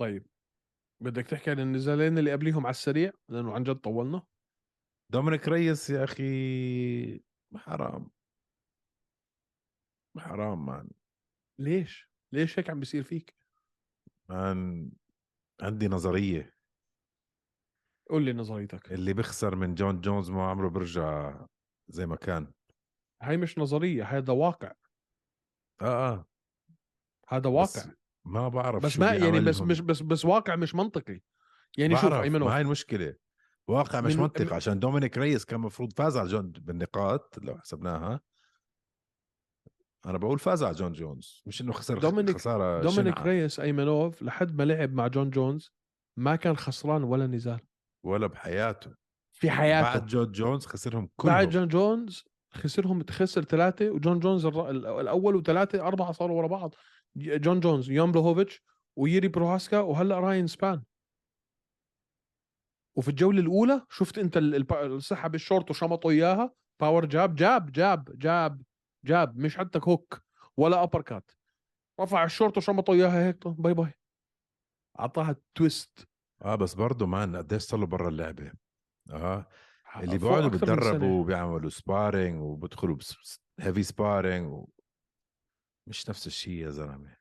طيب 0.00 0.26
بدك 1.02 1.26
تحكي 1.26 1.50
عن 1.50 1.60
النزالين 1.60 2.18
اللي 2.18 2.32
قبليهم 2.32 2.66
على 2.66 2.70
السريع؟ 2.70 3.12
لأنه 3.28 3.54
عن 3.54 3.62
جد 3.62 3.76
طولنا. 3.76 4.22
دومينيك 5.12 5.48
ريس 5.48 5.90
يا 5.90 6.04
أخي 6.04 7.24
حرام. 7.56 8.10
حرام 10.18 10.66
man 10.66 10.90
ليش؟ 11.60 12.10
ليش 12.32 12.58
هيك 12.58 12.70
عم 12.70 12.80
بيصير 12.80 13.02
فيك؟ 13.02 13.34
man 14.28 14.90
عندي 15.62 15.88
نظرية. 15.88 16.54
قول 18.10 18.22
لي 18.24 18.32
نظريتك. 18.32 18.92
اللي 18.92 19.12
بيخسر 19.12 19.56
من 19.56 19.74
جون 19.74 20.00
جونز 20.00 20.30
ما 20.30 20.50
عمره 20.50 20.68
برجع 20.68 21.40
زي 21.88 22.06
ما 22.06 22.16
كان. 22.16 22.52
هاي 23.22 23.36
مش 23.36 23.58
نظرية 23.58 24.04
هذا 24.04 24.32
واقع. 24.32 24.72
آه 25.82 26.12
آه. 26.12 26.26
هذا 27.28 27.50
بس 27.50 27.76
واقع. 27.76 27.90
ما 28.24 28.48
بعرف 28.48 28.82
بس 28.84 28.98
ما 28.98 29.12
يعني 29.14 29.40
بس. 29.40 29.60
مش 29.60 29.80
بس 29.80 30.02
بس 30.02 30.24
واقع 30.24 30.56
مش 30.56 30.74
منطقي. 30.74 31.20
يعني 31.78 31.96
شوف 31.96 32.12
ايمن 32.12 32.42
هاي 32.42 32.60
المشكلة. 32.60 33.16
واقع 33.68 34.00
مش 34.00 34.14
من- 34.14 34.20
منطق 34.22 34.40
من- 34.46 34.52
عشان 34.52 34.78
دومينيك 34.78 35.18
ريس 35.18 35.44
كان 35.44 35.60
المفروض 35.60 35.92
فاز 35.92 36.16
على 36.16 36.28
جون 36.28 36.52
بالنقاط 36.52 37.38
لو 37.38 37.58
حسبناها. 37.58 38.20
أنا 40.06 40.18
بقول 40.18 40.38
فاز 40.38 40.62
على 40.62 40.74
جون 40.74 40.92
جونز 40.92 41.42
مش 41.46 41.60
إنه 41.60 41.72
خسر 41.72 41.98
دومينيك- 41.98 42.34
خسارة 42.36 42.82
دومينيك 42.82 43.14
شنعة. 43.14 43.26
ريس 43.26 43.60
أيمنوف 43.60 44.22
لحد 44.22 44.54
ما 44.56 44.62
لعب 44.62 44.92
مع 44.92 45.06
جون 45.06 45.30
جونز 45.30 45.70
ما 46.18 46.36
كان 46.36 46.56
خسران 46.56 47.04
ولا 47.04 47.26
نزال. 47.26 47.60
ولا 48.04 48.26
بحياته. 48.26 48.94
في 49.32 49.50
حياته. 49.50 49.82
بعد 49.92 50.06
جون 50.06 50.32
جونز 50.32 50.66
خسرهم 50.66 51.08
كلهم. 51.16 51.34
بعد 51.34 51.48
جون 51.50 51.68
جونز 51.68 52.24
خسرهم 52.52 53.04
خسر 53.10 53.42
ثلاثة 53.44 53.90
وجون 53.90 54.18
جونز 54.18 54.46
الر- 54.46 54.70
ال- 54.70 54.86
الأول 54.86 55.36
وثلاثة 55.36 55.80
أربعة 55.86 56.12
صاروا 56.12 56.38
ورا 56.38 56.46
بعض. 56.46 56.74
جون 57.16 57.60
جونز 57.60 57.90
يان 57.90 58.12
بلوهوفيتش 58.12 58.62
ويري 58.96 59.28
بروهاسكا 59.28 59.78
وهلأ 59.80 60.18
راين 60.20 60.46
سبان. 60.46 60.82
وفي 62.96 63.08
الجولة 63.08 63.40
الأولى 63.40 63.82
شفت 63.90 64.18
أنت 64.18 64.36
ال- 64.36 64.54
الب- 64.54 64.98
سحب 64.98 65.34
الشورت 65.34 65.70
وشمطه 65.70 66.10
إياها 66.10 66.52
power 66.80 67.04
jab 67.06 67.34
jab 67.34 67.72
jab 67.72 68.18
jab. 68.18 68.62
jab 69.04 69.36
مش 69.36 69.56
حتى 69.56 69.80
hook 69.82 70.22
ولا 70.56 70.82
uppercut 70.82 71.30
رفع 72.00 72.24
الشورت 72.24 72.56
وشمطه 72.56 72.92
إياها 72.92 73.26
هيك 73.26 73.48
bye 73.48 73.74
bye 73.74 73.94
أعطاها 75.00 75.36
twist 75.54 76.08
آه 76.42 76.54
بس 76.54 76.74
برضه 76.74 77.06
man 77.06 77.36
قديش 77.36 77.62
صار 77.62 77.80
له 77.80 77.86
برا 77.86 78.08
اللعبة؟ 78.08 78.52
آه 79.10 79.48
اللي 79.96 80.18
بيقعدوا. 80.18 80.48
بيتدربوا 80.48 81.20
وبيعملوا 81.20 81.70
sparring 81.70 82.42
وبيدخلوا 82.42 82.98
heavy 83.60 83.82
sparring 83.82 84.52
و... 84.52 84.68
مش 85.86 86.08
نفس 86.08 86.26
الشيء 86.26 86.64
يا 86.64 86.70
زلمة. 86.70 87.16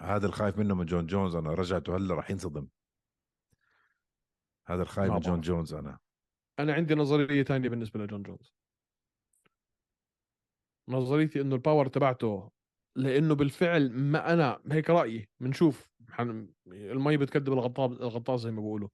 هذا 0.00 0.26
الخايف 0.26 0.58
منه 0.58 0.74
من 0.74 0.86
جون 0.86 1.06
جونز 1.06 1.34
أنا 1.34 1.54
رجعته 1.54 1.96
هلا 1.96 2.14
راح 2.14 2.30
ينصدم. 2.30 2.68
هذا 4.66 4.82
الخايف 4.82 5.12
من 5.12 5.20
جون. 5.20 5.40
جونز 5.40 5.74
أنا. 5.74 5.98
أنا 6.58 6.74
عندي 6.74 6.94
نظرية 6.94 7.42
تانية 7.42 7.68
بالنسبة 7.68 8.00
لجون 8.00 8.22
جونز. 8.22 8.54
نظريتي 10.88 11.40
إنه 11.40 11.54
ال 11.54 11.59
power 11.59 11.86
تبعته 11.86 12.50
لإنه 12.96 13.34
بالفعل 13.34 13.92
ما 13.92 14.32
أنا 14.32 14.60
هيك 14.72 14.90
رأيي 14.90 15.28
بنشوف. 15.40 15.88
المي 16.66 17.16
بتكذب 17.16 17.52
الغطاء 17.52 17.86
الغطاس 17.86 18.40
زي 18.40 18.50
ما 18.50 18.60
بيقولوا 18.60 18.88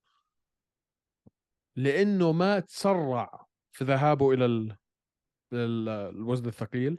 لإنه 1.76 2.32
ما 2.32 2.60
تسرع 2.60 3.46
في 3.72 3.84
ذهابه 3.84 4.32
إلى 4.32 4.44
ال... 4.44 4.76
الوزن 5.52 6.46
الثقيل 6.46 6.98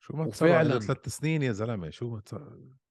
شو 0.00 0.16
ما. 0.16 0.24
وفعلا 0.24 0.78
ثلاث 0.78 1.08
سنين 1.08 1.42
يا 1.42 1.52
زلمة 1.52 1.90
شو 1.90 2.10
ما 2.10 2.20
تص... 2.20 2.34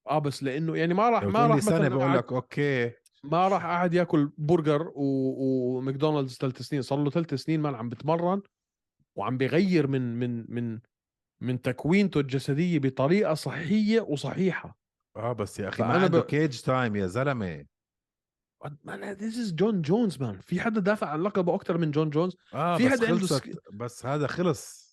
آه 0.09 0.19
بس 0.19 0.43
لإنه 0.43 0.77
يعني 0.77 0.93
ما 0.93 1.09
راح 1.09 1.23
ما 1.23 1.47
راح 1.47 1.59
سنة 1.59 1.87
بقول 1.87 2.13
لك 2.13 2.33
okay 2.33 2.91
ما 3.23 3.47
راح 3.47 3.65
قاعد 3.65 3.93
ياكل 3.93 4.31
برجر 4.37 4.91
و... 4.95 5.03
وماكدونالدز 5.77 6.37
ثلاث 6.37 6.61
سنين 6.61 6.81
صار 6.81 7.03
له 7.03 7.09
ثلاث 7.09 7.33
سنين 7.33 7.59
ما 7.59 7.77
عم 7.77 7.89
بتمرن 7.89 8.41
وعم 9.15 9.37
بيغير 9.37 9.87
من 9.87 10.19
من 10.19 10.45
من 10.49 10.79
من 11.41 11.61
تكوينته 11.61 12.19
الجسدية 12.19 12.79
بطريقة 12.79 13.33
صحية 13.33 14.01
وصحيحة. 14.01 14.77
آه 15.15 15.33
بس 15.33 15.59
يا 15.59 15.69
أخي 15.69 15.83
ما 15.83 15.93
عنده 15.93 16.19
ب- 16.19 16.25
cage 16.25 16.61
time 16.61 16.95
يا 16.95 17.07
زلمة. 17.07 17.65
man 18.83 19.11
this 19.11 19.37
is 19.39 19.53
جون 19.55 19.81
جونز 19.81 20.21
man 20.21 20.39
في 20.39 20.61
حدا 20.61 20.81
دافع 20.81 21.07
عن 21.09 21.21
لقبه 21.23 21.55
أكثر 21.55 21.77
من 21.77 21.91
جون 21.91 22.09
جونز 22.09 22.35
آه 22.53 22.77
في 22.77 22.85
بس 22.85 22.91
حدا 22.91 23.07
عنده 23.13 23.27
سك- 23.27 23.73
بس 23.73 24.05
هذا 24.05 24.27
خلص. 24.27 24.83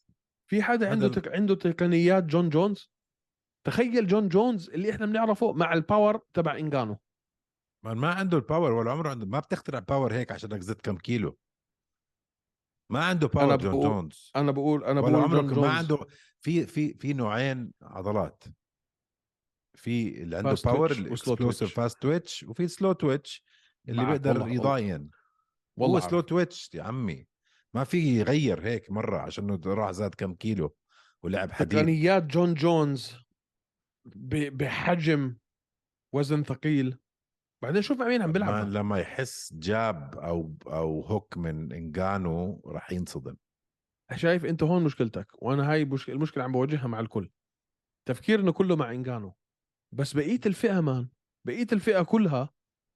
في 0.51 0.63
حدا 0.63 0.91
عنده 0.91 1.09
تك... 1.09 1.29
عنده 1.29 1.55
تقنيات 1.55 2.25
جون 2.25 2.49
جونز 2.49 2.91
تخيل 3.67 4.07
جون 4.07 4.29
جونز 4.29 4.71
اللي 4.71 4.91
إحنا 4.91 5.07
بنعرفه 5.07 5.53
مع 5.53 5.73
ال 5.73 5.81
power 5.81 6.21
تبع 6.35 6.57
انجانو 6.57 6.99
ما 7.85 7.95
ما 7.95 8.15
عنده 8.15 8.37
ال 8.37 8.43
power 8.43 8.73
ولا 8.73 8.91
عمره 8.91 9.09
عنده 9.11 9.27
ما 9.27 9.39
بتخترع 9.41 9.79
power 9.79 10.13
هيك 10.15 10.33
عشان 10.33 10.61
زدت 10.61 10.81
كم 10.81 10.97
كيلو. 10.97 11.39
ما 12.91 13.05
عنده 13.05 13.29
power 13.29 13.45
أنا 13.55 13.57
جون 13.57 13.71
بقول- 13.73 13.83
جونز 13.89 14.31
أنا 14.37 14.51
بقول 14.51 14.85
أنا 14.85 15.01
بقول 15.01 15.13
جون 15.13 15.45
ما 15.45 15.55
جونز 15.55 15.65
عنده 15.67 15.99
في 16.41 16.67
في 16.67 16.95
في 16.95 17.13
نوعين 17.13 17.73
عضلات. 17.83 18.45
في 19.75 20.23
اللي 20.23 20.37
عنده 20.37 20.55
power 20.65 20.91
ال 20.91 20.99
explosive. 20.99 21.75
fast 21.75 22.03
twitch 22.03 22.43
وفي 22.43 22.69
slow 22.69 22.93
twitch 22.93 23.45
اللي 23.89 24.05
بيقدر 24.07 24.49
يضاين. 24.49 25.11
والله 25.77 26.05
هو 26.05 26.09
slow. 26.09 26.21
twitch 26.21 26.71
يا 26.75 26.83
عمي. 26.83 27.27
ما 27.75 27.85
في 27.85 28.19
يغير 28.19 28.61
هيك 28.67 28.91
مرة 28.91 29.19
عشان 29.19 29.61
راح 29.67 29.91
زاد 29.91 30.15
كم 30.15 30.35
كيلو. 30.35 30.77
ولعب 31.23 31.53
حديد. 31.53 31.79
تقنيات 31.79 32.23
جون 32.23 32.55
جونز. 32.55 33.17
بحجم 34.05 35.37
وزن 36.13 36.43
ثقيل. 36.43 36.99
بعدين 37.63 37.83
شوف 37.83 37.99
مع 37.99 38.09
مين 38.09 38.23
عم 38.23 38.33
بيلعب 38.33 38.69
لما 38.69 38.99
يحس 38.99 39.55
jab 39.55 40.15
أو 40.19 40.55
أو 40.67 41.01
hook 41.01 41.37
من 41.37 41.73
إنجانو 41.73 42.63
راح 42.67 42.93
ينصدم. 42.93 43.37
شايف 44.17 44.45
أنت 44.45 44.63
هون 44.63 44.85
مشكلتك 44.85 45.43
وأنا 45.43 45.73
هاي 45.73 45.85
مش... 45.85 46.09
المشكلة 46.11 46.45
عم 46.45 46.53
بواجهها 46.53 46.87
مع 46.87 47.01
الكل. 47.01 47.31
تفكيرنا 48.09 48.51
كله 48.51 48.77
مع 48.77 48.91
إنجانو. 48.93 49.35
بس 49.95 50.13
بقية 50.17 50.41
الفئة 50.47 50.81
man 50.81 51.09
بقية 51.47 51.67
الفئة 51.73 52.03
كلها 52.03 52.51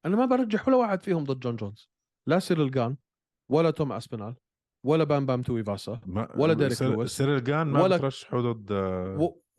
أنا 0.07 0.17
ما 0.17 0.25
برجح 0.27 0.69
ولا 0.69 0.77
واحد 0.77 1.03
فيهم 1.03 1.25
ضد 1.25 1.41
جون 1.41 1.57
جونز. 1.57 1.91
لا 2.29 2.39
سيريل 2.39 2.71
جان 2.71 2.97
ولا 3.51 3.71
توم 3.71 3.93
أسبينال 3.93 4.35
ولا 4.87 5.05
بام 5.05 5.27
بام 5.27 5.43
توي 5.43 5.65
فاسا 5.65 6.01
ولا 6.37 6.53
ديريك 6.55 6.73
سير- 6.73 6.93
لويس. 6.95 7.11
سيريل 7.17 7.45
جان 7.45 7.67
ما 7.67 7.83
ولا- 7.83 7.97
بترشحه 7.97 8.41
ضد 8.41 8.73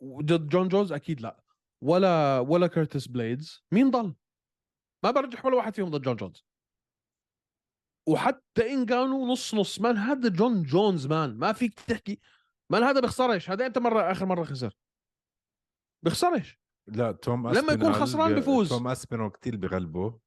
وضد 0.00 0.48
جون 0.48 0.68
جونز 0.68 0.92
أكيد 0.92 1.20
لا. 1.20 1.44
ولا 1.84 2.38
ولا 2.38 2.66
كيرتس 2.66 3.06
بليدز. 3.06 3.64
مين 3.72 3.90
ضل؟ 3.90 4.14
ما 5.04 5.10
برجح 5.10 5.46
ولا 5.46 5.56
واحد 5.56 5.74
فيهم 5.74 5.88
ضد 5.90 6.02
جون 6.02 6.16
جونز. 6.16 6.44
وحتى 8.08 8.72
إن 8.72 8.86
كانوا 8.86 9.28
نص 9.28 9.54
نص 9.54 9.80
man 9.80 9.96
هذا 9.96 10.28
جون 10.28 10.62
جونز 10.62 11.06
man. 11.06 11.36
ما 11.38 11.52
فيك 11.52 11.80
تحكي. 11.80 12.18
man 12.70 12.82
هذا 12.82 13.00
بيخسرش 13.00 13.50
هذا 13.50 13.66
إمتى 13.66 13.80
مرة 13.80 14.12
آخر 14.12 14.26
مرة 14.26 14.44
خسر؟ 14.44 14.76
بيخسرش 16.02 16.58
لا 16.86 17.12
توم 17.12 17.48
لما 17.48 17.72
يكون 17.72 17.92
خسران 17.92 18.34
بي- 18.34 18.40
بفوز. 18.40 18.68
توم 18.68 18.88
أسبينال 18.88 19.32
كتير 19.32 19.56
بغلبه. 19.56 20.18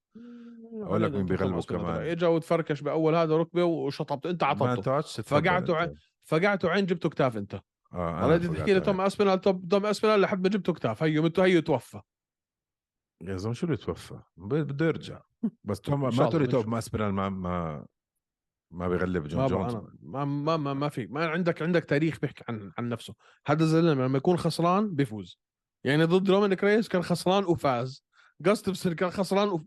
أقول 0.74 1.04
لك 1.04 1.12
مين 1.12 1.26
بيغلبه 1.26 1.62
كمان. 1.62 2.02
إجا 2.02 2.28
وتفركش 2.28 2.82
بأول 2.82 3.16
هذا 3.16 3.38
ركبة 3.38 3.64
وشطبته 3.64 4.30
أنت 4.30 4.42
تتفضل 4.42 5.04
فقعته 5.24 5.84
أنت. 5.84 5.98
فقعته 6.24 6.70
عين 6.70 6.86
جبته 6.86 7.10
كتاف 7.10 7.38
أنت. 7.38 7.54
آه 7.94 8.26
أنا 8.26 8.38
بدي 8.38 8.48
تحكي 8.48 8.74
لي 8.74 8.80
توم. 8.80 9.02
أسبينال 9.02 9.42
توم 9.42 9.68
توم 9.68 9.86
أسبينال 9.86 10.22
لحد 10.22 10.44
ما 10.44 10.50
جبته 10.50 10.74
كتاف. 10.74 11.04
هيو 11.04 11.24
متو 11.24 11.42
هيو 11.42 11.62
توفى. 11.62 12.02
يا 13.22 13.38
زلمة 13.38 13.54
شو 13.54 13.66
اللي 13.66 13.78
توفى؟ 13.78 14.20
بده 14.38 14.86
يرجع. 14.86 15.22
بس 15.68 15.82
توم 15.82 16.02
ما 16.02 16.10
لي 16.10 16.30
بنشوف. 16.30 16.64
توم 16.64 16.76
اسبينال 16.76 17.14
ما 17.14 17.30
ما 17.30 17.86
ما 18.72 18.88
بيغلب 18.88 19.28
جون 19.28 19.42
ما 19.42 19.48
جونز. 19.48 19.76
ما 20.02 20.26
ما 20.26 20.58
ما, 20.58 20.74
ما 20.74 20.90
في. 20.90 21.08
ما 21.08 21.28
عندك 21.28 21.62
عندك 21.62 21.86
تاريخ 21.86 22.20
بيحكي 22.20 22.44
عن 22.50 22.72
عن 22.78 22.90
نفسه. 22.90 23.16
هذا 23.48 23.64
الزلمة 23.64 24.06
لما 24.06 24.18
يكون 24.18 24.38
خسران 24.38 24.96
بيفوز. 24.96 25.40
يعني 25.84 26.04
ضد 26.04 26.30
رومان 26.30 26.54
كريس 26.54 26.88
كان 26.88 27.02
خسران 27.02 27.44
وفاز. 27.44 28.06
جاستبسون 28.42 28.94
كان 28.94 29.10
خسران 29.10 29.50
وف... 29.50 29.62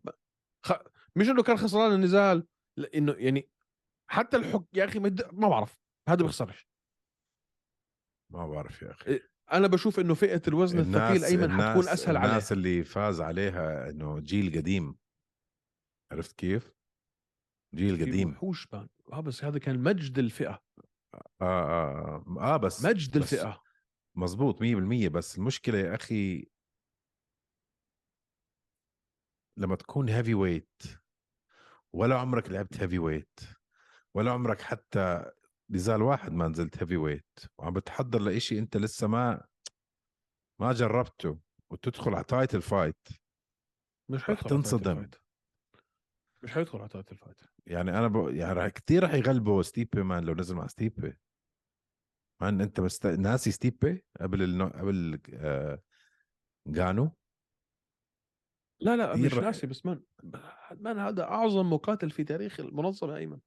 خ... 0.67 0.73
مش 1.17 1.29
إنه 1.29 1.43
كان 1.43 1.57
خسران 1.57 1.93
النزال 1.93 2.47
لأنه 2.77 3.13
يعني 3.13 3.49
حتى 4.11 4.37
الحك 4.37 4.65
يا 4.75 4.85
أخي 4.85 4.99
مد... 4.99 5.29
ما 5.33 5.49
بعرف. 5.49 5.79
هذا 6.09 6.23
بيخسرش. 6.23 6.69
ما 8.33 8.47
بعرف 8.47 8.83
يا 8.83 8.91
أخي. 8.91 9.21
أنا 9.53 9.67
بشوف 9.67 10.01
إنه 10.01 10.15
فئة 10.15 10.43
الوزن 10.49 10.79
الثقيل 10.79 11.25
أيمن 11.25 11.53
حتكون 11.53 11.89
أسهل 11.89 12.17
عليه 12.17 12.29
الناس 12.29 12.53
اللي 12.53 12.85
فاز 12.85 13.21
عليها 13.21 13.91
إنه 13.91 14.21
جيل 14.21 14.59
قديم. 14.59 14.97
عرفت 16.13 16.33
كيف؟ 16.33 16.73
جيل 17.75 18.01
قديم. 18.03 18.31
وحوش 18.31 18.67
بان 18.67 18.89
آه 19.13 19.21
بس 19.21 19.45
هذا 19.45 19.59
كان 19.59 19.79
مجد 19.79 20.19
الفئة. 20.19 20.63
آه 21.15 21.23
آه 21.43 22.25
آه, 22.39 22.55
آه 22.55 22.57
بس 22.57 22.85
مجد 22.85 23.19
بس 23.19 23.33
الفئة. 23.33 23.63
مزبوط 24.15 24.63
100% 24.63 25.09
بس 25.09 25.39
المشكلة 25.39 25.79
يا 25.79 25.95
أخي 25.95 26.47
لما 29.57 29.77
تكون 29.77 30.09
heavyweight 30.09 30.83
ولا 31.93 32.19
عمرك 32.19 32.51
لعبت 32.51 32.77
heavyweight 32.77 33.41
ولا 34.15 34.33
عمرك 34.33 34.61
حتى 34.61 35.31
نزال 35.71 36.03
واحد 36.03 36.33
ما 36.33 36.49
نزلت 36.49 36.83
heavyweight 36.83 37.39
وعم 37.59 37.73
بتحضر 37.75 38.21
لإشي 38.21 38.59
أنت 38.59 38.77
لسه 38.77 39.07
ما 39.07 39.47
ما 40.61 40.73
جربته 40.73 41.41
وتدخل 41.71 42.15
على 42.15 42.25
title 42.25 42.63
fight 42.63 43.09
مش 44.11 44.25
حيدخل 44.25 44.51
تنصدم. 44.51 45.11
مش 46.43 46.53
حيدخل 46.53 46.79
على 46.79 46.89
title 46.89 47.17
fight 47.17 47.41
يعني 47.67 47.91
أنا 47.91 48.09
ب... 48.09 48.29
يعني 48.29 48.53
رح 48.53 48.69
كثير 48.69 49.05
رح 49.05 49.15
يغلبوا 49.15 49.63
ستيبي 49.63 50.03
man 50.03 50.25
لو 50.25 50.35
نزل 50.35 50.55
مع 50.55 50.67
ستيبي. 50.67 51.19
man 52.43 52.61
أنت 52.61 52.81
مست... 52.81 53.07
ناسي 53.07 53.51
ستيبي 53.51 54.05
قبل 54.21 54.43
النو... 54.43 54.69
قبل 54.69 55.21
آه... 55.35 55.83
نجانو؟ 56.67 57.11
لا 58.81 58.97
لا 58.97 59.17
مش 59.17 59.35
رح- 59.35 59.45
ناسي 59.45 59.67
بس 59.67 59.87
من 59.87 60.03
من 60.73 60.99
هذا 60.99 61.23
أعظم 61.23 61.73
مقاتل 61.73 62.11
في 62.11 62.25
تاريخ 62.25 62.61
المنظمة 62.61 63.17
أيمن. 63.17 63.41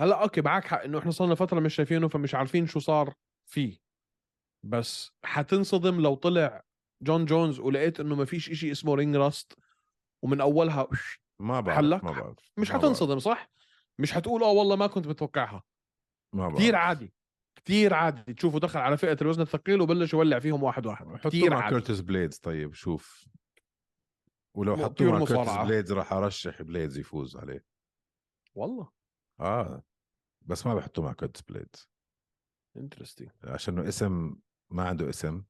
هلأ 0.00 0.22
okay 0.22 0.40
معك 0.40 0.64
حق 0.64 0.82
إنه 0.82 0.98
إحنا 0.98 1.10
صرنا 1.10 1.34
فترة 1.34 1.60
مش 1.60 1.74
شايفينه 1.74 2.08
فمش 2.08 2.34
عارفين 2.34 2.66
شو 2.66 2.78
صار 2.78 3.14
فيه. 3.50 3.78
بس 4.64 5.10
حتنصدم 5.24 6.00
لو 6.00 6.14
طلع 6.14 6.62
جون 7.02 7.24
جونز 7.24 7.60
ولقيت 7.60 8.00
إنه 8.00 8.14
ما 8.14 8.24
فيش 8.24 8.50
إشي 8.50 8.72
اسمه 8.72 8.94
ring 8.94 9.16
rust 9.16 9.58
ومن 10.22 10.40
أولها 10.40 10.88
ما 11.40 11.60
بعرف 11.60 11.76
حلك؟ 11.76 12.04
ما 12.04 12.10
بعرف 12.10 12.52
مش 12.56 12.70
ما. 12.70 12.78
حتنصدم 12.78 13.18
صح؟ 13.18 13.50
مش 13.98 14.12
حتقول 14.12 14.42
آه 14.42 14.50
والله 14.50 14.76
ما 14.76 14.86
كنت 14.86 15.06
متوقعها. 15.06 15.62
ما 16.32 16.42
بعرف. 16.42 16.54
كثير 16.58 16.76
عادي 16.76 17.12
كثير 17.56 17.94
عادي. 17.94 18.34
تشوفه 18.34 18.58
دخل 18.58 18.80
على 18.80 18.96
فئة 18.96 19.16
الوزن 19.22 19.42
الثقيل 19.42 19.80
وبلش 19.80 20.12
يولع 20.12 20.38
فيهم 20.38 20.62
واحد 20.62 20.86
واحد. 20.86 21.06
كثير 21.16 21.50
مع 21.50 21.62
عادي. 21.62 21.74
كورتس 21.74 22.00
بليدز 22.00 22.38
طيب 22.38 22.74
شوف. 22.74 23.28
ولو 24.54 24.76
حطوه 24.76 25.12
مع 25.12 25.18
كورتس 25.18 25.32
مصارعة. 25.32 25.64
بليدز 25.64 25.92
راح 25.92 26.12
أرشح 26.12 26.62
بليدز 26.62 26.98
يفوز 26.98 27.36
عليه. 27.36 27.64
والله. 28.54 28.95
آه 29.40 29.82
بس 30.42 30.66
ما 30.66 30.74
بحطوه 30.74 31.04
مع 31.04 31.12
كورتس 31.12 31.42
بليدز 31.42 31.88
interesting 32.76 33.30
عشانه 33.44 33.88
اسم 33.88 34.36
ما 34.70 34.88
عنده 34.88 35.08
اسم 35.08 35.44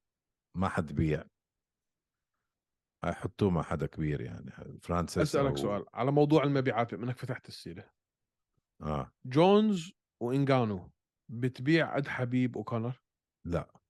ما 0.57 0.69
حد 0.69 0.93
بيع. 0.93 1.25
حطوه 3.05 3.51
مع 3.51 3.63
حدا 3.63 3.87
كبير 3.87 4.21
يعني 4.21 4.51
فرانسيس 4.83 5.23
أسألك 5.23 5.57
أو- 5.57 5.61
سؤال 5.61 5.85
على 5.95 6.13
موضوع 6.13 6.45
المبيعات 6.45 6.95
بما 6.95 7.05
إنك 7.05 7.19
فتحت 7.19 7.49
السيرة. 7.49 7.91
آه. 8.83 9.13
جونز 9.27 9.93
ونجانو 10.23 10.91
بتبيع 11.29 11.97
قد 11.97 12.09
حبيب 12.09 12.57
وكونر؟ 12.57 13.03
لا. 13.47 13.81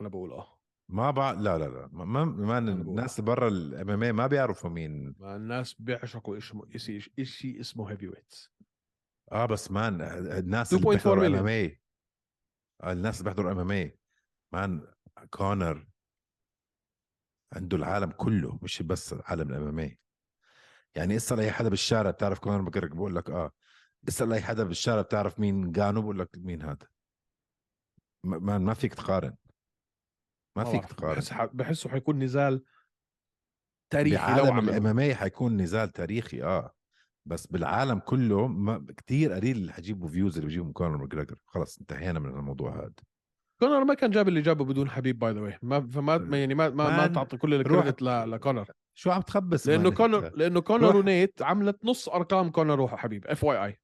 أنا 0.00 0.08
بقول 0.08 0.32
آه. 0.32 0.57
ما 0.88 1.10
بع... 1.10 1.30
لا 1.32 1.58
لا 1.58 1.64
لا 1.64 1.88
ما, 1.92 2.24
ما. 2.24 2.58
الناس 2.58 3.20
برا 3.20 3.48
ال 3.48 3.90
MMA 4.02 4.16
ما 4.16 4.26
بيعرفوا 4.26 4.70
مين. 4.70 5.14
ما 5.18 5.36
الناس 5.36 5.74
بيعشقوا 5.74 6.38
شيء 6.76 7.00
شيء 7.22 7.60
اسمه 7.60 7.90
heavyweights 7.90 8.52
آه 9.32 9.46
بس 9.46 9.70
man 9.70 10.00
الناس 10.38 10.74
2.4 10.74 10.76
اللي 10.76 10.90
بيحضروا 10.96 11.26
MMA. 11.26 11.76
الناس 12.84 13.20
اللي 13.20 13.24
بيحضروا 13.30 13.52
MMA 13.52 13.90
man 14.52 14.86
كونر 15.30 15.86
عنده 17.52 17.76
العالم 17.76 18.10
كله 18.10 18.58
مش 18.62 18.82
بس 18.82 19.14
عالم 19.24 19.50
ال 19.50 19.78
MMA 19.78 19.96
يعني 20.94 21.16
اسال 21.16 21.40
اي 21.40 21.50
حدا 21.52 21.68
بالشارع 21.68 22.10
بتعرف 22.10 22.38
كونر 22.38 22.62
ماجريجر 22.62 22.94
بقول 22.94 23.16
لك 23.16 23.30
آه. 23.30 23.52
اسال 24.08 24.32
اي 24.32 24.40
حدا 24.40 24.64
بالشارع 24.64 25.02
بتعرف 25.02 25.40
مين؟ 25.40 25.72
نجانو 25.72 26.02
بقول 26.02 26.18
لك 26.18 26.28
مين 26.36 26.62
هذا؟ 26.62 26.86
ما- 28.24 28.58
ما 28.58 28.74
فيك 28.74 28.94
تقارن. 28.94 29.34
ما 30.64 30.70
فيك 30.70 30.80
بعرف. 30.80 30.92
تقارن 30.92 31.14
بحس. 31.20 31.32
بحسه 31.54 31.90
حيكون 31.90 32.18
نزال 32.18 32.62
تاريخي 33.92 34.16
بعالم 34.16 34.58
ال 34.58 34.72
MMA 34.72 35.14
حيكون 35.14 35.56
نزال 35.56 35.92
تاريخي 35.92 36.42
آه 36.42 36.74
بس 37.26 37.46
بالعالم 37.46 37.98
كله 37.98 38.46
ما 38.46 38.86
كثير 38.96 39.32
قليل 39.32 39.56
اللي 39.56 39.72
حجيبوا 39.72 40.08
views 40.08 40.34
اللي 40.36 40.46
بيجيبوا 40.48 40.72
كونر 40.72 40.96
ماجريجر 40.96 41.38
خلص 41.46 41.78
انتهينا 41.78 42.18
من 42.18 42.28
الموضوع 42.30 42.76
هذا 42.76 42.92
كونر 43.60 43.84
ما 43.84 43.94
كان 43.94 44.10
جاب 44.10 44.28
اللي 44.28 44.40
جابه 44.40 44.64
بدون 44.64 44.90
حبيب 44.90 45.18
by 45.18 45.32
the 45.32 45.40
way 45.40 45.58
ما 45.62 45.80
فما 45.90 46.18
ما- 46.18 46.38
يعني 46.38 46.54
ما 46.54 46.68
ما, 46.68 46.96
ما 46.96 47.06
تعطي 47.06 47.36
كل 47.36 47.54
ال 47.54 47.60
credit. 47.60 48.02
لكونر 48.02 48.66
شو 48.94 49.10
عم 49.10 49.22
تخبص 49.22 49.68
لأنه 49.68 49.90
كونر؟ 49.90 50.36
لأنه 50.36 50.60
كونر. 50.60 50.96
ونيت 50.96 51.42
عملت 51.42 51.84
نص 51.84 52.08
أرقام 52.08 52.50
كونر 52.50 52.80
وحبيب 52.80 53.26
FYI 53.26 53.80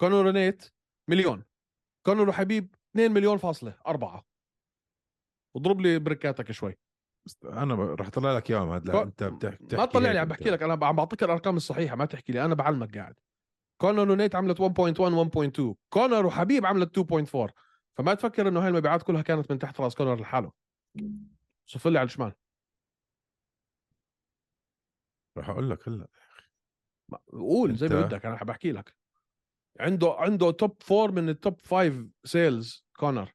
كونر 0.00 0.26
ونيت 0.26 0.72
مليون 1.08 1.44
كونر 2.06 2.28
وحبيب 2.28 2.74
2 2.96 3.12
مليون 3.12 3.38
فاصلة 3.38 3.74
أربعة 3.86 4.24
واضرب 5.54 5.80
لي 5.80 5.98
بركاتك 5.98 6.52
شوي. 6.52 6.78
أنا 7.44 7.94
رح 7.94 8.06
أطلع 8.06 8.36
لك 8.36 8.50
اياهم 8.50 8.70
هذا 8.70 8.92
لا 8.92 9.02
أنت 9.02 9.24
بتحكي 9.24 9.76
ما 9.76 9.86
تطلع 9.86 10.12
لي 10.12 10.18
عم 10.18 10.28
بحكي 10.28 10.50
لك 10.50 10.62
أنا 10.62 10.86
عم 10.86 10.96
بعطيك 10.96 11.22
الأرقام 11.22 11.56
الصحيحة 11.56 11.96
ما 11.96 12.04
تحكي 12.04 12.32
لي 12.32 12.44
أنا 12.44 12.54
بعلمك 12.54 12.98
قاعد. 12.98 13.14
كونر 13.80 14.10
ونيت 14.10 14.34
عملت 14.34 14.60
1.1 14.60 14.64
1.2 15.60 15.74
كونر 15.90 16.26
وحبيب 16.26 16.66
عملت 16.66 16.98
2.4 16.98 17.52
فما 17.96 18.14
تفكر 18.14 18.48
إنه 18.48 18.60
هاي 18.60 18.68
المبيعات 18.68 19.02
كلها 19.02 19.22
كانت 19.22 19.52
من 19.52 19.58
تحت 19.58 19.80
راس 19.80 19.94
كونر 19.94 20.20
لحاله. 20.20 20.52
صفر 21.66 21.90
لي 21.90 21.98
على 21.98 22.06
الشمال. 22.06 22.32
رح 25.38 25.50
أقول 25.50 25.70
لك 25.70 25.88
هلأ 25.88 26.08
قول 27.32 27.76
زي 27.76 27.88
ما 27.88 28.00
بدك 28.00 28.26
أنا 28.26 28.44
بحكي 28.44 28.72
لك. 28.72 28.94
عنده 29.80 30.14
عنده 30.18 30.50
top 30.50 30.82
four 30.82 31.12
من 31.12 31.28
ال 31.28 31.36
top 31.36 31.60
five 31.60 32.06
sales 32.24 32.84
كونر. 32.96 33.32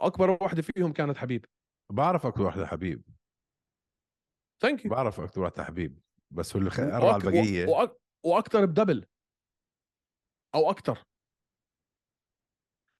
أكبر 0.00 0.30
واحدة 0.42 0.62
فيهم 0.62 0.92
كانت 0.92 1.16
حبيب. 1.16 1.44
بعرف 1.92 2.26
أكثر 2.26 2.42
واحدة 2.42 2.66
حبيب. 2.66 3.02
thank 4.62 4.84
you 4.84 4.90
بعرف 4.90 5.20
أكثر 5.20 5.40
واحدة 5.40 5.64
حبيب. 5.64 5.98
بس 6.30 6.56
هو 6.56 6.58
اللي 6.60 6.70
خ- 6.70 6.80
أربع 6.80 7.12
وأك- 7.18 7.24
البقية. 7.24 7.66
وأك- 7.66 7.96
وأكثر 8.24 8.64
بدبل. 8.66 9.06
أو 10.54 10.70
أكثر 10.70 10.98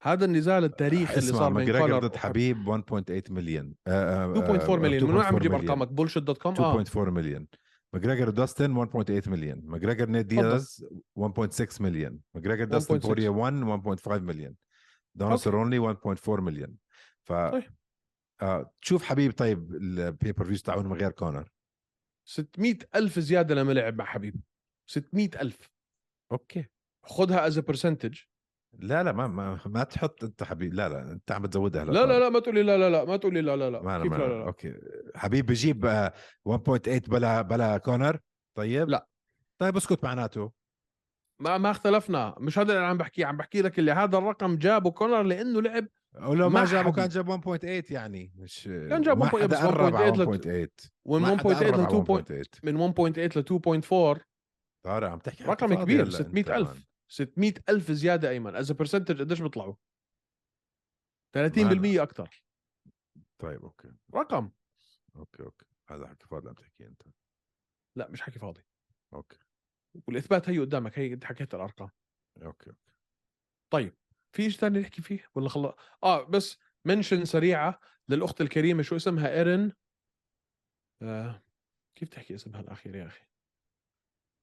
هذا 0.02 0.24
النزال 0.24 0.64
التاريخي 0.64 1.14
اللي 1.18 1.28
اسمع 1.30 1.38
صار 1.38 1.52
بين 1.52 1.78
كونر 1.78 1.98
ضد 1.98 2.16
حبيب 2.16 2.68
1.8 2.68 3.30
مليون 3.30 3.74
آه، 3.86 4.24
آه، 4.24 4.32
2.4 4.32 4.74
آه، 4.74 4.76
مليون 4.76 5.04
من 5.10 5.16
وين 5.16 5.24
عم 5.24 5.36
2.4 5.36 5.38
تجيب. 5.38 5.54
ارقامك 5.54 5.88
بولشيت 5.88 6.22
دوت 6.22 6.38
كوم 6.42 6.54
آه. 6.54 6.82
2.4 6.84 6.96
مليون 7.10 7.48
ماجريجر 7.92 8.28
وداستن 8.28 8.76
1.8 8.76 9.28
مليون 9.28 9.60
ماجريجر 9.64 10.08
نيت 10.08 10.26
دياز 10.26 10.86
1.6 11.18 11.80
مليون 11.80 12.20
ماجريجر 12.34 12.64
داستن 12.64 12.94
1.6. 13.00 13.06
بوريا 13.06 13.30
1 13.30 13.52
1.5 13.62 14.22
مليون 14.22 14.56
دون 15.14 15.30
أوكي. 15.30 15.42
سيرونلي 15.42 15.78
1.4 15.78 16.28
مليون 16.40 16.76
ف 17.28 17.32
طيب. 17.32 17.74
آه 18.42 18.74
تشوف 18.82 19.04
حبيب 19.04 19.32
طيب 19.32 19.74
البيبر 19.74 20.44
فيوز 20.44 20.62
تاعونه 20.62 20.88
من 20.88 20.96
غير 20.96 21.10
كونر 21.10 21.48
600 22.28 22.78
ألف 22.94 23.18
زيادة 23.18 23.54
لما 23.54 23.72
لعب 23.72 23.98
مع 23.98 24.04
حبيب 24.04 24.40
600 24.90 25.30
ألف 25.40 25.70
okay 26.32 26.66
خذها 27.04 27.46
as 27.46 27.58
percentage 27.58 28.18
لا 28.78 29.02
لا 29.02 29.12
ما 29.12 29.26
ما, 29.26 29.60
ما 29.66 29.84
تحط 29.84 30.24
انت 30.24 30.42
حبيب 30.42 30.74
لا 30.74 30.88
لا 30.88 31.12
انت 31.12 31.32
عم 31.32 31.42
بتزودها 31.42 31.82
هلا 31.82 31.92
لا 31.92 32.06
لا 32.06 32.18
لا 32.18 32.28
ما 32.28 32.40
تقولي 32.40 32.62
لا 32.62 32.78
لا 32.78 32.90
لا 32.90 33.04
ما 33.04 33.16
تقولي 33.16 33.40
لا 33.40 33.56
لا 33.56 33.70
لا 33.70 33.82
ما 33.82 34.02
كيف 34.02 34.12
ما 34.12 34.16
لا 34.16 34.28
لا, 34.28 34.38
لا. 34.38 34.46
okay 34.46 34.74
حبيب 35.14 35.46
بجيب 35.46 35.86
آه، 35.86 36.12
1.8 36.48 37.08
بلا 37.08 37.42
بلا 37.42 37.78
كونر 37.78 38.18
طيب 38.56 38.88
لا. 38.88 39.08
طيب 39.58 39.76
اسكت 39.76 40.04
معناته 40.04 40.52
ما 41.40 41.58
ما 41.58 41.70
اختلفنا 41.70 42.34
مش 42.38 42.58
هذا 42.58 42.72
اللي 42.72 42.86
عم 42.86 42.96
بحكيه 42.96 43.26
عم 43.26 43.36
بحكي 43.36 43.62
لك 43.62 43.78
اللي 43.78 43.92
هذا 43.92 44.18
الرقم 44.18 44.56
جابه 44.56 44.90
كونر 44.90 45.22
لأنه 45.22 45.62
لعب 45.62 45.88
ولو 46.14 46.48
ما 46.50 46.64
جابه 46.64 46.82
حبيب. 46.82 46.94
كان 46.96 47.08
جاب 47.08 47.28
1.8 47.30 47.90
يعني 47.92 48.32
مش 48.36 48.64
كان 48.64 49.02
جاب 49.02 49.18
ما 49.18 49.24
1.8 49.26 49.34
حدا 49.42 49.46
بس 49.46 49.54
قرب 49.58 49.92
1.8 49.94 49.96
على 49.96 50.10
لت- 50.12 50.28
1.8 50.86 50.90
ومن 51.04 51.22
ما 51.22 51.36
1.8 51.36 51.54
حدا 51.54 51.86
قرب 51.86 52.10
ل 52.10 52.12
على 52.12 52.40
2. 52.40 52.44
1.8 52.44 52.64
من 52.64 52.76
1.8 52.76 53.36
ل 53.36 53.42
2.4 53.42 54.24
طارق 54.84 55.08
عم 55.10 55.18
تحكي 55.18 55.44
حكي 55.44 55.50
رقم 55.64 55.82
كبير 55.82 56.02
هلا 56.02 56.10
600 56.10 56.40
أنت 56.40 56.50
ألف. 56.50 56.68
man. 56.68 56.82
600 57.08 57.54
ألف 57.68 57.90
زيادة 57.92 58.30
أيمن. 58.30 58.56
as 58.56 58.72
percentage 58.72 59.20
قديش 59.20 59.40
بيطلعوا؟ 59.42 59.74
30% 61.36 62.02
أكثر 62.02 62.42
طيب 63.38 63.62
okay. 63.62 63.88
رقم. 64.14 64.50
okay 65.16 65.42
okay. 65.42 65.66
هذا 65.90 66.06
حكي 66.06 66.26
فاضي 66.26 66.48
عم 66.48 66.54
تحكي 66.54 66.86
أنت. 66.86 67.02
لا 67.96 68.10
مش 68.10 68.22
حكي 68.22 68.38
فاضي. 68.38 68.60
okay. 69.14 69.38
والإثبات 70.08 70.48
هي 70.48 70.58
قدامك. 70.58 70.98
هي 70.98 71.12
انت 71.12 71.24
حكيت 71.24 71.54
الأرقام. 71.54 71.90
okay 72.42 72.70
okay. 72.70 72.90
طيب. 73.72 73.94
في 74.32 74.50
شيء 74.50 74.60
ثاني 74.60 74.78
نحكي 74.80 75.02
فيه؟ 75.02 75.24
ولا 75.34 75.48
خلص 75.48 75.74
آه 76.04 76.22
بس 76.24 76.58
mention 76.84 77.24
سريعة 77.24 77.80
للأخت 78.08 78.40
الكريمة 78.40 78.82
شو 78.82 78.96
اسمها؟ 78.96 79.28
إيرن؟ 79.34 79.72
آه 81.02 81.42
كيف 81.98 82.08
تحكي 82.08 82.34
اسمها 82.34 82.60
الاخير 82.60 82.96
يا 82.96 83.06
أخي؟ 83.06 83.26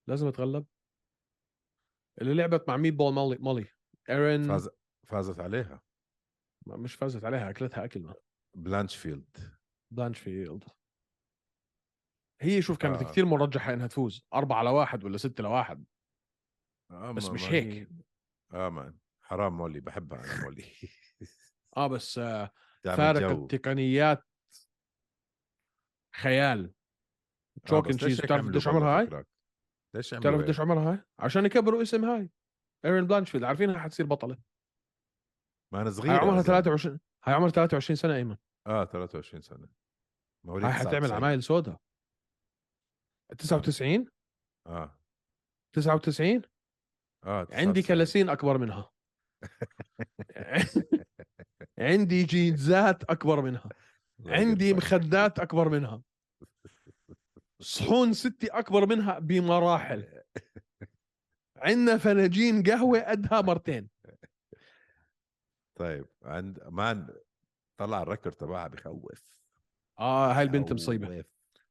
لازم 0.09 0.27
أتغلب. 0.27 0.65
اللي 2.21 2.33
لعبت 2.33 2.67
مع 2.67 2.77
ميت 2.77 2.93
بول 2.93 3.13
مولي 3.13 3.37
مولي 3.39 3.67
إيرن 4.09 4.47
فاز 4.47 4.69
فازت 5.07 5.39
عليها. 5.39 5.81
ما- 6.67 6.77
مش 6.77 6.95
فازت 6.95 7.23
عليها 7.25 7.49
أكلتها 7.49 7.85
أكل 7.85 7.99
ما. 8.01 8.13
بلانشفيلد 8.57 9.37
بلانشفيلد 9.93 10.63
هي 12.41 12.61
شوف 12.61 12.77
كانت 12.77 13.01
آه. 13.01 13.11
كثير 13.11 13.25
مرجحة 13.25 13.73
إنها 13.73 13.87
تفوز 13.87 14.25
أربعة 14.33 14.63
لواحد 14.63 15.03
ولا 15.03 15.17
ستة 15.17 15.41
لواحد 15.43 15.85
آه 16.91 17.11
بس 17.11 17.29
مش 17.29 17.43
هيك. 17.43 17.63
هي- 17.65 17.87
آه 18.53 18.69
man 18.69 18.97
حرام 19.25 19.57
مولي 19.57 19.79
بحبها 19.79 20.23
أنا 20.23 20.43
مولي. 20.43 20.65
آه 21.77 21.87
بس 21.87 22.17
آه 22.17 22.51
فارق 22.97 23.19
جو. 23.19 23.43
التقنيات 23.43 24.23
خيال. 26.15 26.65
آه، 26.65 27.61
chalk 27.65 27.87
and 27.87 27.99
cheese 27.99 28.21
بتعرف 28.21 28.45
قديش 28.45 28.67
عمرها 28.67 28.99
هاي؟ 28.99 29.25
ليش 29.95 30.13
بتعرف؟ 30.13 30.41
قديش 30.41 30.59
عمرها 30.59 30.91
هاي؟ 30.91 31.03
عشان 31.19 31.45
يكبروا 31.45 31.81
اسم 31.81 32.05
هاي. 32.05 32.29
إيرين 32.85 33.07
بلانشفيلد 33.07 33.43
عارفينها 33.43 33.79
حتصير 33.79 34.05
بطلة. 34.05 34.37
ما 35.73 35.81
أنا 35.81 35.89
هاي 35.89 35.93
صغير 35.93 36.19
عمرها 36.19 36.41
23 36.41 36.99
هاي 37.23 37.33
عمرها 37.33 37.51
23 37.51 37.95
سنة 37.95 38.15
إيمن. 38.15 38.37
آه 38.67 38.85
23 38.85 39.41
سنة. 39.41 39.67
مواليد 40.45 40.65
هاي 40.65 40.73
حتعمل 40.73 41.07
99. 41.07 41.23
عمايل 41.23 41.43
سودا 41.43 41.77
99 43.37 44.07
آه. 44.67 44.99
99 45.75 46.41
آه 47.25 47.47
عندي 47.51 47.81
99. 47.81 47.83
كلاسين 47.83 48.29
أكبر 48.29 48.57
منها. 48.57 48.94
عندي 51.79 52.23
جينزات 52.23 53.03
أكبر 53.03 53.41
منها. 53.41 53.69
عندي. 54.25 54.73
مخدات 54.73 55.39
أكبر 55.39 55.69
منها. 55.69 56.01
صحون 57.61 58.13
ستي 58.13 58.47
أكبر 58.47 58.85
منها 58.85 59.19
بمراحل. 59.19 60.23
عندنا 61.57 61.97
فناجين 61.97 62.63
قهوة 62.63 62.99
قدها 62.99 63.41
مرتين. 63.41 63.89
طيب 65.75 66.05
عنجد 66.23 66.63
man 66.63 67.15
طلع 67.77 68.01
ال 68.01 68.06
record 68.06 68.35
تبعها 68.35 68.67
بخوف. 68.67 69.23
آه 69.99 70.33
هاي 70.33 70.43
البنت 70.43 70.73
مصيبة. 70.73 71.25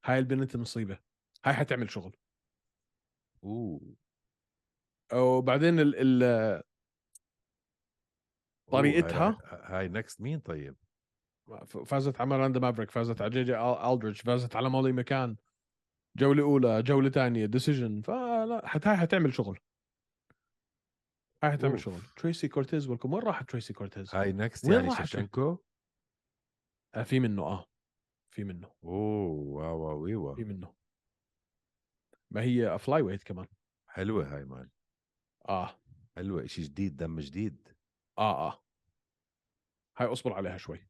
هاي 0.05 0.19
البنت 0.19 0.57
مصيبة. 0.57 0.99
هاي 1.45 1.55
حتعمل 1.55 1.91
شغل. 1.91 2.17
أوه. 3.45 3.95
وبعدين 5.13 5.81
ال 5.81 5.95
ال 5.97 6.63
طريقتها؟ 8.71 9.39
هاي, 9.45 9.89
next 9.89 10.21
مين 10.21 10.41
طيب؟ 10.41 10.77
فازت 11.87 12.21
على 12.21 12.31
ميراندا 12.31 12.61
مافريك 12.61 12.91
فازت 12.91 13.21
على 13.23 13.31
جي 13.31 13.45
جي 13.45 13.59
الدريدج 13.61 14.21
فازت 14.21 14.57
على 14.57 14.71
مولي 14.71 14.93
مكان 14.93 15.37
جولة 16.17 16.43
أولى 16.43 16.83
جولة 16.83 17.11
ثانية 17.11 17.47
decision 17.47 18.01
فلا 18.01 18.63
حت 18.67 18.87
هاي 18.87 18.97
حتعمل 18.97 19.35
شغل. 19.35 19.59
هاي 21.43 21.53
حتعمل 21.53 21.73
أوف. 21.73 21.83
شغل. 21.83 22.01
تريسي 22.17 22.49
كورتيز 22.49 22.89
ولكم 22.89 23.13
وين 23.13 23.23
راحت 23.23 23.51
تريسي 23.51 23.73
كورتيز؟ 23.73 24.15
هاي 24.15 24.33
next 24.33 24.69
يعني 24.69 24.89
راحت؟ 24.89 25.05
شفشنكو 25.07 25.59
آه 26.95 27.03
في 27.03 27.21
منه 27.21 27.43
آه 27.43 27.65
في 28.31 28.45
منه. 28.45 28.71
أوه 28.85 29.73
wow 29.73 29.81
wow 29.81 30.07
إيوه. 30.07 30.35
في 30.35 30.45
منه. 30.45 30.75
ما 32.31 32.43
هي 32.43 32.79
fly 32.79 33.03
weight 33.03 33.23
كمان. 33.23 33.47
حلوة 33.89 34.37
هاي 34.37 34.45
man. 34.45 34.71
آه. 35.49 35.71
حلوة 36.17 36.47
شيء 36.47 36.65
جديد 36.65 36.97
دم 36.97 37.21
جديد. 37.21 37.74
آه 38.19 38.49
آه. 38.49 38.63
هاي 39.99 40.13
أصبر 40.13 40.33
عليها 40.33 40.57
شوي. 40.57 40.89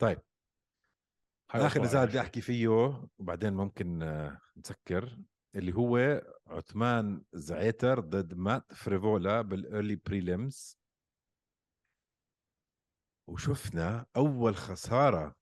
طيب. 0.00 0.18
هاي 1.50 1.66
آخر 1.66 1.82
نزال 1.82 2.08
بدي. 2.08 2.20
احكي 2.20 2.40
فيه 2.40 2.68
وبعدين 3.18 3.52
ممكن 3.52 4.02
آه، 4.02 4.40
نسكر 4.56 5.18
اللي 5.54 5.72
هو 5.72 6.22
عثمان 6.46 7.24
زعيتر 7.32 8.00
ضد 8.00 8.34
مات 8.34 8.72
فريفولا 8.72 9.42
بال 9.42 9.57
early 9.57 9.96
prelims 9.96 10.78
وشفنا 13.28 14.06
أول 14.16 14.56
خسارة 14.56 15.36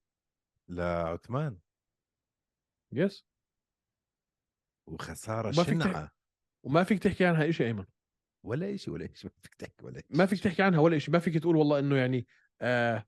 لعثمان. 0.69 1.61
يس 2.93 3.27
وخسارة 4.87 5.53
شنعة. 5.53 6.11
وما 6.63 6.85
فيك 6.85 7.03
تحكي 7.03 7.27
عنها 7.27 7.51
شيء 7.51 7.67
أيمن. 7.67 7.87
ولا 8.43 8.77
شيء 8.77 8.95
ولا 8.95 9.09
شيء 9.15 9.31
ما 9.31 9.41
فيك 9.43 9.55
تحكي 9.55 9.85
ولا 9.85 10.03
ما 10.11 10.27
فيك 10.27 10.41
تحكي 10.41 10.63
عنها 10.63 10.81
ولا 10.81 10.99
شيء 10.99 11.15
ما 11.15 11.19
فيك 11.19 11.39
تقول 11.39 11.57
والله 11.57 11.79
إنه 11.79 11.97
يعني 11.97 12.27
آه 12.61 13.07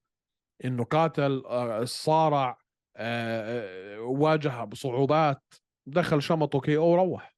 إنه 0.64 0.84
قاتل 0.84 1.42
آه 1.46 1.84
صارع 1.84 2.58
آه 2.96 3.96
آه، 3.96 4.00
واجه 4.00 4.64
بصعوبات 4.64 5.54
دخل 5.86 6.22
شمطه 6.22 6.60
كي 6.60 6.76
أو 6.76 6.94
روح. 6.94 7.34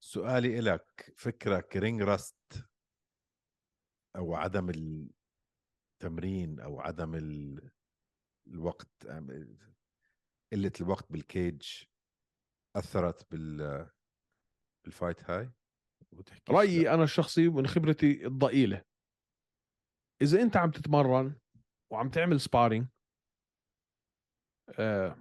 سؤالي 0.00 0.58
إلك 0.58 1.14
فكرك 1.16 1.76
ring 1.76 2.02
rust 2.02 2.64
أو 4.16 4.34
عدم 4.34 4.70
التمرين 6.00 6.60
أو 6.60 6.80
عدم 6.80 7.14
ال... 7.14 7.70
الوقت 8.46 9.06
قلة 10.52 10.72
الوقت 10.80 11.12
بال 11.12 11.29
cage 11.29 11.62
أثرت 12.76 13.30
بال 13.30 13.88
بال 14.84 14.97
fight 14.97 15.30
هاي 15.30 15.50
وبتحكيش 16.12 16.48
لا. 16.48 16.54
رايي 16.54 16.90
أنا 16.94 17.04
الشخصي 17.04 17.48
من 17.48 17.66
خبرتي 17.66 18.26
الضئيلة. 18.26 18.84
إذا 20.22 20.42
أنت 20.42 20.56
عم 20.56 20.70
تتمرن 20.70 21.36
وعم 21.92 22.08
تعمل 22.08 22.40
sparring 22.40 22.86
آه، 24.78 25.16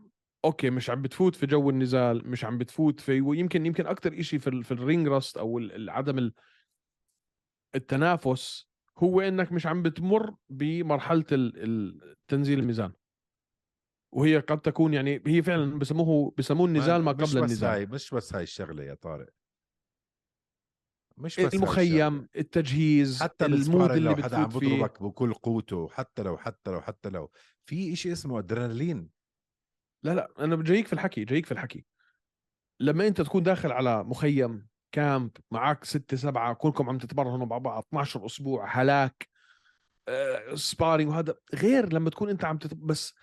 okay 0.46 0.70
مش 0.70 0.89
عم 0.89 1.01
بتفوت 1.01 1.36
في 1.36 1.45
جو 1.45 1.70
النزال 1.70 2.28
مش 2.30 2.45
عم 2.45 2.57
بتفوت 2.57 2.99
في 2.99 3.22
ويمكن 3.22 3.66
يمكن 3.66 3.88
أكثر 3.88 4.22
شيء 4.22 4.39
في 4.39 4.47
ال- 4.49 4.64
في 4.64 4.72
ال 4.72 4.79
ring 4.79 5.08
rust 5.08 5.38
أو 5.38 5.59
عدم 5.89 6.18
ال- 6.18 6.34
التنافس 7.76 8.68
هو 8.97 9.22
إنك 9.22 9.51
مش 9.51 9.66
عم 9.68 9.82
بتمر 9.84 10.36
بمرحلة 10.49 11.22
تنزيل 12.28 12.59
الميزان. 12.59 12.93
وهي 14.16 14.39
قد 14.39 14.61
تكون 14.61 14.93
يعني 14.93 15.22
هي 15.28 15.43
فعلا 15.43 15.80
بسموه 15.80 16.34
بسموه 16.38 16.68
النزال 16.68 17.01
ما 17.03 17.11
مش 17.14 17.18
قبل 17.18 17.24
بس 17.26 17.36
النزال. 17.36 17.70
هاي 17.70 17.86
مش 17.86 18.14
بس 18.14 18.34
هاي 18.36 18.43
الشغلة 18.43 18.84
يا 18.84 18.93
طارق. 18.93 19.30
مش 21.18 21.39
بس 21.39 21.53
المخيم 21.53 22.16
الشغلة. 22.16 22.28
التجهيز 22.36 23.24
حتى 23.24 23.45
ال 23.46 23.55
mood 23.55 23.91
اللي 23.91 24.09
لو 24.09 24.16
حدا 24.16 24.38
عم 24.38 24.47
بضربك 24.47 25.03
بكل 25.03 25.34
قوته 25.34 25.89
حتى 25.89 26.24
لو 26.24 26.38
حتى 26.38 26.72
لو 26.72 26.82
حتى 26.82 27.09
لو. 27.09 27.32
في 27.66 27.93
إشي 27.93 28.11
اسمه 28.11 28.39
ادرينالين 28.39 29.09
لا 30.03 30.11
لا 30.16 30.34
أنا 30.39 30.64
جايك 30.64 30.88
في 30.88 30.93
الحكي 30.93 31.26
جايك 31.26 31.45
في 31.45 31.51
الحكي. 31.51 31.86
لما 32.80 33.07
أنت 33.07 33.22
تكون 33.22 33.43
داخل 33.43 33.72
على 33.72 34.03
مخيم 34.03 34.68
camp 34.91 35.32
معك 35.51 35.84
ستة 35.84 36.18
سبعة 36.18 36.53
كلكم 36.53 36.89
عم 36.89 36.97
تتمرنوا 36.97 37.45
مع 37.45 37.57
بعض 37.57 37.84
12 37.88 38.26
أسبوع 38.26 38.82
هلاك 38.82 39.28
آه، 40.07 40.55
sparring 40.56 41.10
وهذا 41.09 41.36
غير 41.55 41.93
لما 41.93 42.09
تكون 42.09 42.30
أنت 42.30 42.45
عم 42.45 42.57
تت... 42.57 42.74
بس 42.74 43.14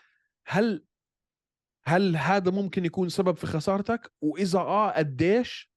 هل 0.47 0.85
هل 1.85 2.17
هذا 2.17 2.51
ممكن 2.51 2.85
يكون 2.85 3.09
سبب 3.09 3.37
في 3.37 3.47
خسارتك؟ 3.47 4.13
وإذا 4.21 4.59
آه 4.59 4.91
قديش؟ 4.91 5.73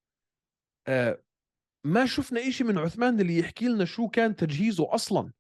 آه 0.88 1.24
ما 1.84 2.06
شفنا 2.06 2.48
إشي 2.48 2.64
من 2.64 2.78
عثمان 2.78 3.20
اللي 3.20 3.38
يحكي 3.40 3.68
لنا 3.68 3.86
شو 3.86 4.08
كان 4.08 4.36
تجهيزه 4.36 4.96
أصلا. 4.96 5.32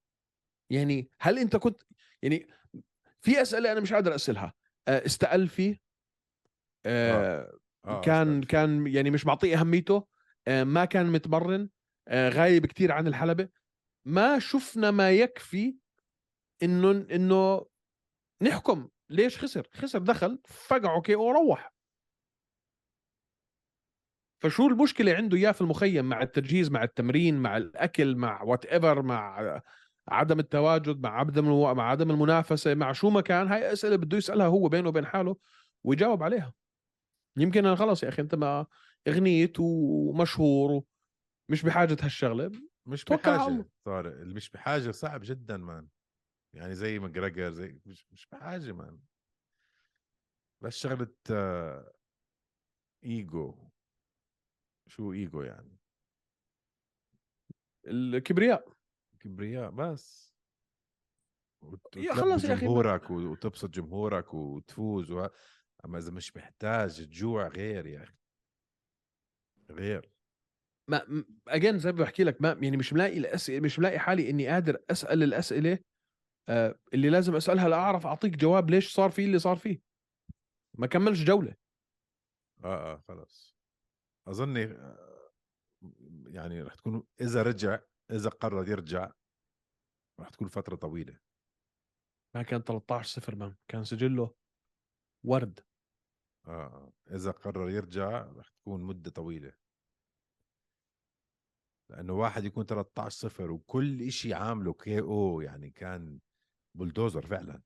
يعني 0.69 1.09
هل 1.19 1.39
أنت 1.39 1.55
كنت 1.55 1.81
يعني 2.21 2.47
في 3.21 3.41
أسئلة 3.41 3.71
أنا 3.71 3.79
مش 3.79 3.93
قادر 3.93 4.15
اسالها 4.15 4.53
آه 4.87 5.05
استقل 5.05 5.47
فيه. 5.47 5.79
آه 6.85 7.59
آه 7.85 8.01
كان 8.01 8.27
استنى. 8.27 8.45
كان 8.45 8.87
يعني 8.87 9.11
مش 9.11 9.25
معطيه 9.25 9.59
أهميته. 9.59 10.07
آه، 10.47 10.63
ما 10.63 10.85
كان 10.85 11.11
متمرن 11.11 11.69
آه، 12.07 12.29
غايب 12.29 12.65
كتير 12.65 12.91
عن 12.91 13.07
الحلبة. 13.07 13.49
ما 14.05 14.39
شفنا 14.39 14.91
ما 14.91 15.11
يكفي 15.11 15.75
إنه 16.63 16.91
إنه 16.91 17.65
نحكم. 18.41 18.89
ليش 19.09 19.39
خسر؟ 19.39 19.67
خسر 19.73 19.99
دخل 19.99 20.39
فقعه 20.45 21.01
KO 21.01 21.15
وروح. 21.15 21.72
فشو 24.43 24.67
المشكلة 24.67 25.13
عنده 25.13 25.37
إياه 25.37 25.51
في 25.51 25.61
المخيم 25.61 26.05
مع 26.05 26.21
التجهيز 26.21 26.71
مع 26.71 26.83
التمرين 26.83 27.37
مع 27.37 27.57
الأكل 27.57 28.15
مع 28.15 28.43
whatever 28.43 29.01
مع 29.01 29.61
عدم 30.07 30.39
التواجد 30.39 30.99
مع 30.99 31.19
عدم 31.19 31.45
ال... 31.45 31.73
مع 31.73 31.89
عدم 31.89 32.11
المنافسة 32.11 32.75
مع 32.75 32.91
شو 32.91 33.09
ما 33.09 33.21
كان 33.21 33.47
هاي 33.47 33.73
أسئلة 33.73 33.95
بده 33.95 34.17
يسألها 34.17 34.47
هو 34.47 34.69
بينه 34.69 34.89
وبين 34.89 35.05
حاله 35.05 35.37
ويجاوب 35.83 36.23
عليها. 36.23 36.53
يمكن 37.37 37.65
أنا 37.65 37.75
خلص 37.75 38.03
يا 38.03 38.09
أخي 38.09 38.21
أنت 38.21 38.35
ما 38.35 38.65
أغنيت 39.07 39.59
ومشهور 39.59 40.83
ومش 41.49 41.63
بحاجة 41.63 41.97
هالشغلة 42.01 42.51
مش 42.85 43.05
الله. 43.47 43.65
طارق 43.85 44.19
اللي 44.19 44.33
مش 44.33 44.49
بحاجة 44.49 44.91
صعب 44.91 45.21
جدا 45.23 45.57
man 45.57 45.87
يعني 46.53 46.75
زي 46.75 46.99
ماجريجر 46.99 47.51
زي 47.51 47.79
مش 47.85 48.07
مش 48.11 48.27
بحاجة 48.31 48.71
man 48.71 48.99
بس 50.61 50.77
شغلة 50.77 51.15
آه، 51.31 51.93
ايجو 53.05 53.72
شو 54.87 55.11
إيجو 55.13 55.41
يعني. 55.41 55.77
الكبرياء. 57.87 58.73
كبرياء 59.19 59.69
بس. 59.71 60.33
وت- 61.63 61.97
يا 61.97 62.13
خلص 62.13 62.43
يا 62.43 62.49
ما- 62.55 62.61
جمهورك 62.61 63.09
و- 63.11 63.13
وتبسط 63.31 63.69
جمهورك 63.69 64.33
وتفوز 64.33 65.11
وه... 65.11 65.31
أما 65.85 65.97
إذا 65.97 66.11
مش 66.11 66.35
محتاج 66.37 67.05
تجوع 67.05 67.47
غير 67.47 67.85
يا 67.85 68.03
أخي. 68.03 68.17
غير. 69.71 70.11
ما 70.89 71.25
اجين 71.47 71.79
زي 71.79 71.91
ما 71.91 71.97
بحكي 71.97 72.23
لك 72.23 72.41
ما 72.41 72.57
يعني 72.61 72.77
مش 72.77 72.93
ملاقي 72.93 73.17
الاسئله 73.17 73.59
مش 73.59 73.79
ملاقي 73.79 73.99
حالي 73.99 74.29
إني 74.29 74.47
قادر 74.47 74.83
أسأل 74.91 75.23
الأسئلة 75.23 75.79
آه، 76.49 76.79
اللي 76.93 77.09
لازم 77.09 77.35
أسألها 77.35 77.69
لأعرف 77.69 78.05
أعطيك 78.05 78.35
جواب 78.35 78.69
ليش 78.69 78.93
صار 78.93 79.11
فيه 79.11 79.25
اللي 79.25 79.39
صار 79.39 79.55
فيه. 79.55 79.81
ما 80.77 80.87
كملش 80.87 81.23
جولة. 81.23 81.55
آه 82.63 82.93
آه 82.93 82.97
خلص 83.07 83.52
أظني 84.27 84.63
آه، 84.63 85.31
يعني 86.27 86.61
رح 86.61 86.75
تكون 86.75 87.03
إذا 87.21 87.43
رجع 87.43 87.79
إذا 88.11 88.29
قرر 88.29 88.69
يرجع 88.69 89.11
رح 90.19 90.29
تكون 90.29 90.47
فترة 90.47 90.75
طويلة. 90.75 91.19
ما 92.35 92.43
كان 92.43 92.63
13 92.63 93.09
صفر 93.21 93.35
man 93.35 93.55
كان 93.67 93.83
سجله 93.83 94.35
ورد. 95.25 95.59
آه 96.47 96.49
آه. 96.51 96.93
إذا 97.11 97.31
قرر 97.31 97.69
يرجع 97.69 98.31
رح 98.31 98.49
تكون 98.49 98.83
مدة 98.83 99.11
طويلة. 99.11 99.53
لأنه 101.91 102.13
واحد 102.13 102.43
يكون 102.43 102.65
13 102.65 103.09
صفر 103.29 103.51
وكل 103.51 104.01
إشي 104.01 104.33
عامله 104.33 104.73
KO 104.73 105.41
يعني 105.41 105.69
كان 105.69 106.19
بلدوزر 106.77 107.27
فعلا. 107.27 107.61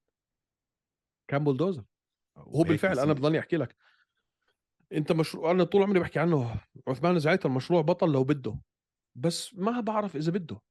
كان 1.29 1.43
بولدوزر. 1.43 1.85
هو 2.37 2.51
وهيك 2.61 2.67
بالفعل 2.67 2.99
أنا. 2.99 3.13
بضلني 3.13 3.39
أحكي 3.39 3.57
لك. 3.57 3.75
أنت 4.93 5.11
مشروع 5.11 5.51
أنا 5.51 5.63
طول 5.63 5.83
عمري 5.83 5.99
بحكي 5.99 6.19
عنه 6.19 6.61
عثمان 6.87 7.19
زعيتر 7.19 7.49
مشروع 7.49 7.81
بطل 7.81 8.11
لو 8.11 8.23
بده 8.23 8.59
بس 9.15 9.53
ما 9.55 9.79
بعرف 9.79 10.15
إذا 10.15 10.31
بده. 10.31 10.61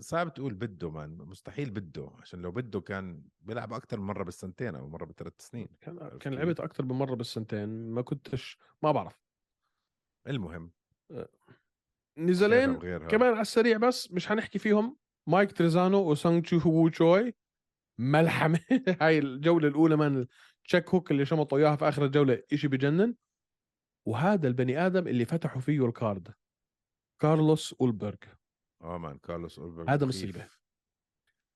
صعب 0.00 0.34
تقول 0.34 0.54
بده 0.54 0.90
مان 0.90 1.10
مستحيل 1.10 1.70
بده 1.70 2.10
عشان 2.20 2.42
لو 2.42 2.50
بده 2.50 2.80
كان 2.80 3.22
بيلعب 3.40 3.72
أكثر 3.72 4.00
من 4.00 4.06
مرة 4.06 4.24
بالسنتين 4.24 4.74
أو 4.74 4.88
مرة 4.88 5.04
بالثلاث 5.04 5.32
سنين 5.38 5.68
كان 5.80 6.18
كان؟ 6.20 6.34
لعبت 6.34 6.60
أكثر 6.60 6.84
من 6.84 6.92
مرة 6.92 7.14
بالسنتين 7.14 7.68
ما 7.90 8.02
كنتش 8.02 8.58
ما 8.82 8.92
بعرف. 8.92 9.22
المهم. 10.26 10.70
نزالين 12.18 12.60
غيرها 12.60 12.76
وغيرها. 12.76 13.08
كمان 13.08 13.32
على 13.32 13.40
السريع 13.40 13.76
بس 13.76 14.12
مش 14.12 14.28
حنحكي 14.28 14.58
فيهم. 14.58 14.96
مايك 15.28 15.52
تريزانو 15.52 16.10
وسانج 16.10 16.44
تشو 16.44 16.58
هو 16.58 16.88
تشوي 16.88 17.34
ملحمة. 17.98 18.60
هاي 19.02 19.18
الجولة 19.18 19.68
الأولى 19.68 19.96
من 19.96 20.26
check 20.68 20.88
hook 20.88 21.10
اللي 21.10 21.24
شمطوا 21.24 21.58
اياها 21.58 21.76
في 21.76 21.88
آخر 21.88 22.04
الجولة 22.04 22.42
إشي 22.52 22.68
بجنن. 22.68 23.14
وهذا 24.06 24.48
البني 24.48 24.86
آدم 24.86 25.08
اللي 25.08 25.24
فتحوا 25.24 25.60
فيه 25.60 25.86
ال 25.86 25.94
card. 25.94 26.34
كارلوس 27.22 27.74
أولبرغ. 27.80 28.16
آه 28.82 28.98
man 28.98 29.18
كارلوس 29.18 29.58
أولبرغ 29.58 29.90
هذا. 29.90 30.06
مصيبة. 30.06 30.48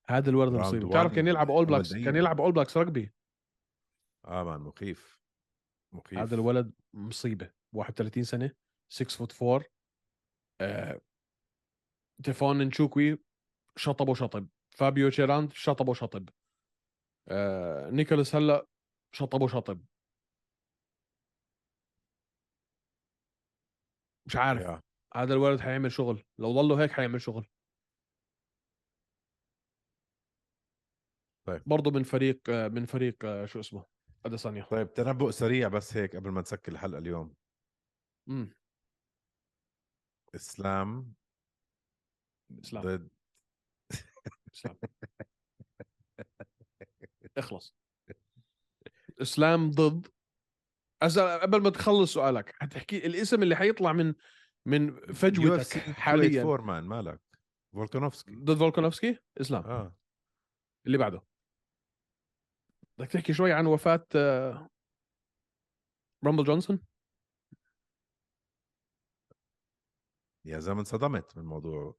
هذا 0.07 0.31
الولد 0.31 0.53
round 0.53 0.67
مصيبة. 0.67 0.89
بتعرف 0.89 1.07
1 1.07 1.17
كان 1.17 1.27
يلعب 1.27 1.51
All 1.51 1.67
Blacks. 1.67 1.95
كان 1.95 2.17
يلعب 2.17 2.41
All 2.41 2.53
Blacks 2.53 2.77
رجبي 2.77 3.13
آه 4.25 4.45
man 4.45 4.61
مخيف. 4.61 5.21
مخيف. 5.93 6.19
هذا 6.19 6.35
الولد 6.35 6.73
مصيبة. 6.95 7.51
31 7.73 8.23
سنة 8.23 8.51
6 8.93 9.17
foot 9.17 9.43
4 9.43 9.65
آه... 10.61 11.01
تيفون 12.23 12.59
نشوكوي 12.59 13.19
شطب 13.77 14.09
وشطب. 14.09 14.49
فابيو 14.71 15.09
تشيراند 15.09 15.53
شطب 15.53 15.89
وشطب. 15.89 16.29
آه... 17.29 17.91
نيكولاس 17.91 18.35
هلا 18.35 18.67
شطب 19.13 19.43
وشطب. 19.43 19.81
مش 24.27 24.37
عارف. 24.37 24.81
هذا 25.17 25.35
الولد 25.35 25.61
حيعمل 25.61 25.93
شغل. 25.93 26.23
لو 26.39 26.53
ضلوا 26.53 26.83
هيك 26.83 26.93
حيعمل 26.93 27.21
شغل. 27.21 27.47
طيب. 31.47 31.63
برضه 31.67 31.91
من 31.91 32.03
فريق 32.03 32.51
من 32.51 32.85
فريق 32.85 33.45
شو 33.45 33.61
اسمه؟ 33.61 33.85
اديسانيا 34.27 34.65
طيب 34.71 34.95
تنبؤ 34.95 35.31
سريع 35.31 35.69
بس 35.69 35.97
هيك 35.97 36.17
قبل 36.17 36.31
ما 36.31 36.41
نسكر 36.41 36.73
الحلقة 36.73 36.99
اليوم. 36.99 37.35
امم 38.29 38.51
إسلام 40.35 41.15
إسلام. 42.65 42.85
ضد. 42.85 43.09
إسلام. 44.55 44.77
إخلص. 47.39 47.75
إسلام 49.21 49.71
ضد. 49.71 50.07
أسأل 51.03 51.41
قبل 51.41 51.63
ما 51.63 51.71
تخلص 51.71 52.15
سؤالك 52.15 52.55
حتحكي 52.61 53.07
الاسم 53.07 53.43
اللي 53.43 53.57
حيطلع 53.57 53.93
من 53.93 54.15
من 54.67 55.13
فجوتك 55.13 55.79
حاليا. 55.79 56.43
فور 56.43 56.61
man 56.61 56.85
مالك؟ 56.85 57.21
فولكانوفسكي 57.75 58.37
ضد 58.37 58.59
فولكانوفسكي 58.59 59.19
إسلام. 59.41 59.63
آه. 59.63 59.95
اللي 60.87 60.99
بعده. 60.99 61.23
بدك 62.99 63.11
تحكي 63.11 63.33
شوي 63.33 63.53
عن 63.53 63.67
وفاة 63.67 64.07
آه، 64.17 64.69
رامبل 66.25 66.45
جونسون؟ 66.45 66.81
يا 70.45 70.59
زلمة 70.59 70.81
انصدمت 70.81 71.37
من 71.37 71.43
الموضوع 71.43 71.97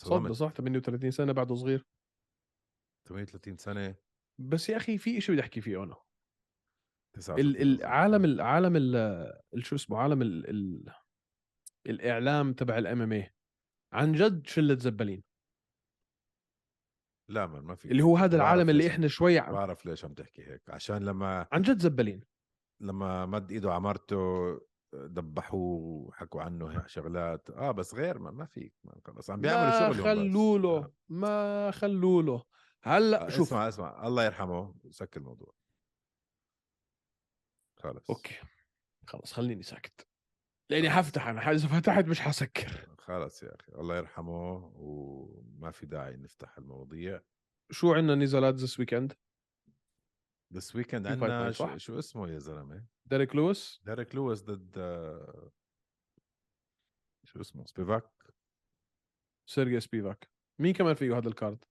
صد 0.00 0.12
انصدمت. 0.12 0.32
صح 0.32 0.50
38 0.52 1.10
سنة 1.10 1.32
بعده 1.32 1.54
صغير. 1.54 1.86
38 3.08 3.56
سنة. 3.56 3.94
بس 4.38 4.68
يا 4.68 4.76
أخي 4.76 4.98
في 4.98 5.20
شيء 5.20 5.34
بدي 5.34 5.42
أحكي 5.42 5.60
فيه 5.60 5.82
أنا. 5.82 5.96
39 7.12 7.46
ال- 7.46 7.56
العالم 7.80 8.24
العالم 8.24 8.72
ال- 8.76 9.64
شو 9.64 9.76
اسمه 9.76 9.98
عالم 9.98 10.22
ال 10.22 10.50
ال 10.50 10.92
الإعلام 11.86 12.52
تبع 12.52 12.78
ال 12.78 13.02
MMA 13.02 13.30
عن 13.92 14.12
جد 14.12 14.46
شلة 14.46 14.74
زبالين. 14.74 15.22
لا 17.30 17.46
ما 17.46 17.60
ما 17.60 17.74
في 17.74 17.90
اللي 17.90 18.02
هو 18.02 18.16
هذا 18.16 18.36
العالم 18.36 18.70
اللي 18.70 18.86
إحنا 18.88 19.08
شوي 19.08 19.38
عم- 19.38 19.52
بعرف 19.52 19.86
ليش 19.86 20.04
عم 20.04 20.14
تحكي 20.14 20.42
هيك 20.42 20.62
عشان 20.70 21.04
لما 21.04 21.46
عن 21.52 21.62
جد 21.62 21.78
زبالين. 21.78 22.24
لما 22.80 23.26
مد 23.26 23.52
إيده 23.52 23.70
على 23.72 23.80
مرته 23.80 24.16
دبحوه 24.92 25.80
وحكوا 25.82 26.42
عنه 26.42 26.86
شغلات. 26.86 27.50
آه 27.50 27.70
بس 27.70 27.94
غير 27.94 28.18
ما, 28.18 28.30
ما 28.30 28.46
فيك 28.46 28.74
ما 28.84 29.00
خلص 29.04 29.30
عم 29.30 29.40
بيعملوا 29.40 29.64
ما 29.64 29.78
شغلهم 29.92 29.96
بس. 29.98 30.04
خلوا 30.30 30.58
له 30.58 30.76
آه. 30.78 30.92
ما 31.08 31.70
خلوا 31.70 32.22
له 32.22 32.44
هلأ 32.82 33.26
آه، 33.26 33.28
شوف. 33.28 33.46
اسمع 33.48 33.68
اسمع 33.68 34.06
الله 34.06 34.24
يرحمه 34.24 34.74
سكر 34.90 35.20
الموضوع. 35.20 35.54
خلص 37.82 38.10
أوكي. 38.10 38.34
خلص 39.06 39.32
خليني 39.32 39.62
ساكت. 39.62 40.08
لأني 40.70 40.90
حفتح 40.90 41.26
أنا 41.26 41.50
إذا 41.50 41.68
فتحت 41.68 42.04
مش 42.04 42.20
حسكر 42.20 42.96
خلص 42.98 43.42
يا 43.42 43.54
أخي 43.54 43.72
الله 43.72 43.96
يرحمه 43.96 44.72
وما 44.74 45.70
في 45.70 45.86
داعي 45.86 46.16
نفتح 46.16 46.58
المواضيع. 46.58 47.20
شو 47.70 47.94
عندنا 47.94 48.14
نزالات 48.14 48.54
this 48.54 48.78
weekend 48.78 49.12
this 50.52 50.76
weekend 50.76 51.06
عندنا؟ 51.06 51.50
شو, 51.50 51.76
شو 51.76 51.98
اسمه 51.98 52.28
يا 52.28 52.38
زلمة؟ 52.38 52.86
ديريك 53.06 53.36
لويس 53.36 53.80
ديريك 53.84 54.14
لويس 54.14 54.42
ضد 54.42 54.74
شو 57.24 57.40
اسمه؟ 57.40 57.64
سبيفاك 57.66 58.10
سيرجي 59.46 59.80
سبيفاك 59.80 60.30
مين 60.58 60.74
كمان 60.74 60.94
فيه 60.94 61.18
هذا 61.18 61.28
ال 61.28 61.35
card 61.35 61.64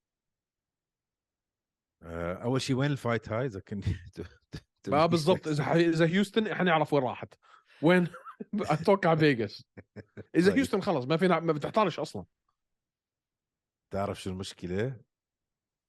آه، 2.04 2.34
أول 2.34 2.62
شيء 2.62 2.76
وين 2.76 2.92
ال 2.92 2.98
fight 2.98 3.30
هاي؟ 3.30 3.46
إذا 3.46 3.62
آه 4.88 5.06
بالضبط 5.06 5.48
إذا 5.48 5.74
إذا 5.74 6.06
هيوستن 6.06 6.56
حنعرف 6.56 6.94
وين 6.94 7.04
راحت. 7.04 7.34
وين؟ 7.82 8.08
أتوقع 8.74 9.16
فيغاس. 9.16 9.66
إذا 10.36 10.48
طيب. 10.48 10.58
هيوستن 10.58 10.82
خلص 10.82 11.06
ما 11.06 11.18
فينا 11.18 11.40
ما 11.40 11.54
بتحتارش 11.54 12.00
أصلا. 12.00 12.26
تعرف 13.94 14.22
شو 14.22 14.30
المشكلة؟ 14.30 15.02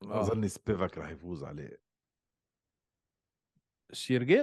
آه. 0.03 0.21
أظني 0.21 0.49
سبيفاك 0.49 0.99
راح 0.99 1.11
يفوز 1.11 1.45
عليه. 1.45 1.79
سيرجي؟ 3.93 4.41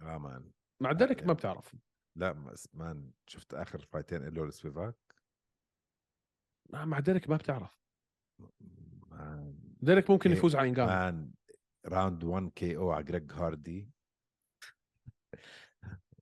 آه 0.00 0.18
man. 0.18 0.50
مع 0.80 0.90
يعني 1.00 1.26
ما 1.26 1.32
بتعرف. 1.32 1.76
لا 2.16 2.54
man 2.74 3.12
شفت 3.26 3.54
آخر 3.54 3.80
fight 3.80 4.14
ين 4.14 4.28
له 4.28 4.46
لسبيفاك؟ 4.46 4.96
مع 6.70 6.98
ديريك 7.00 7.28
ما 7.28 7.36
بتعرف. 7.36 7.78
man. 9.10 9.58
ديريك 9.82 10.10
ممكن 10.10 10.30
إيه، 10.30 10.38
يفوز 10.38 10.56
على 10.56 10.68
انجانو 10.68 10.86
man. 10.86 11.32
round 11.86 12.24
1 12.24 12.50
KO 12.54 12.90
على 12.90 13.04
جريج 13.04 13.32
هاردي 13.32 13.90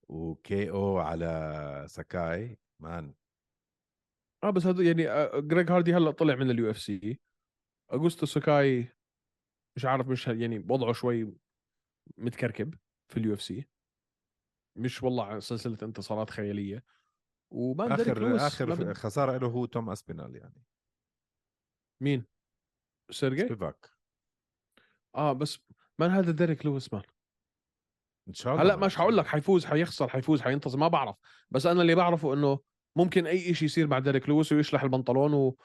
و 0.09 0.71
KO 0.71 0.99
على 0.99 1.85
ساكاي 1.89 2.59
man 2.81 3.15
آه 4.45 4.51
بس 4.51 4.67
هذا 4.67 4.83
يعني 4.83 5.09
آه، 5.09 5.41
جريج 5.41 5.71
هاردي 5.71 5.95
هلا 5.95 6.11
طلع 6.11 6.35
من 6.35 6.51
ال 6.51 6.71
UFC 6.71 7.21
اغوستو 7.93 8.27
سوكاي 8.27 8.89
مش 9.77 9.85
عارف 9.85 10.09
مش 10.09 10.27
يعني 10.27 10.59
وضعه 10.59 10.93
شوي 10.93 11.35
متكركب 12.19 12.75
في 13.09 13.17
ال 13.17 13.35
UFC 13.35 13.69
مش 14.77 15.03
والله 15.03 15.39
سلسلة 15.39 15.79
انتصارات 15.83 16.31
خيالية. 16.31 16.85
ديريك 17.53 18.09
آخر 18.09 18.37
آخر 18.37 18.95
خسارة 18.95 19.39
له 19.39 19.47
هو 19.47 19.67
توم 19.67 19.91
أسبينال 19.91 20.37
يعني. 20.37 20.63
مين؟ 22.03 22.25
سيرجي؟ 23.11 23.43
سبيفاك. 23.43 23.94
آه 25.17 25.33
بس 25.33 25.59
man 25.99 26.11
هذا 26.11 26.31
ديريك 26.31 26.67
لويس 26.67 26.95
man 26.95 27.03
إن 28.29 28.35
شاء 28.35 28.53
الله 28.53 28.65
هلأ 28.65 28.77
مش 28.77 28.97
حقول 28.97 29.17
لك 29.17 29.27
حيفوز 29.27 29.65
حيخسر 29.65 30.09
حيفوز 30.09 30.43
حينتصر 30.43 30.79
ما 30.79 30.89
بعرف. 30.89 31.17
بس 31.51 31.67
أنا 31.67 31.83
اللي 31.83 31.95
بعرفه 31.95 32.35
إنه 32.35 32.61
ممكن 32.97 33.27
أي 33.27 33.55
شيء 33.55 33.65
يصير 33.65 33.87
مع 33.87 33.99
ديريك 33.99 34.29
لويس 34.29 34.53
ويشلح 34.53 34.83
البنطلون 34.83 35.35
و 35.35 35.57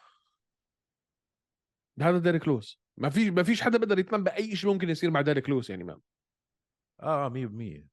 هذا 2.02 2.18
ديريك 2.18 2.48
لويس. 2.48 2.80
ما 2.98 3.10
فيش 3.10 3.30
ما 3.30 3.44
فيش 3.44 3.62
حدا 3.62 3.78
بيقدر 3.78 4.00
يتنبأ 4.00 4.36
اي 4.36 4.56
شيء 4.56 4.74
ممكن 4.74 4.90
يصير 4.90 5.12
مع 5.12 5.22
ديريك 5.22 5.50
لويس 5.50 5.70
يعني 5.70 5.84
ما. 5.84 6.00
آه 7.02 7.26
آه 7.26 7.30
100% 7.30 7.88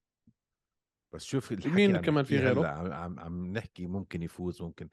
بس 1.15 1.25
شوف 1.25 1.53
الحكي 1.53 1.69
مين 1.69 1.97
عم 1.97 2.03
كمان 2.03 2.25
في 2.25 2.39
غيره؟ 2.39 2.61
هلأ 2.61 2.71
عم, 2.71 2.93
عم 2.93 3.21
عم 3.21 3.53
نحكي 3.53 3.87
ممكن 3.87 4.23
يفوز 4.23 4.63
ممكن. 4.63 4.89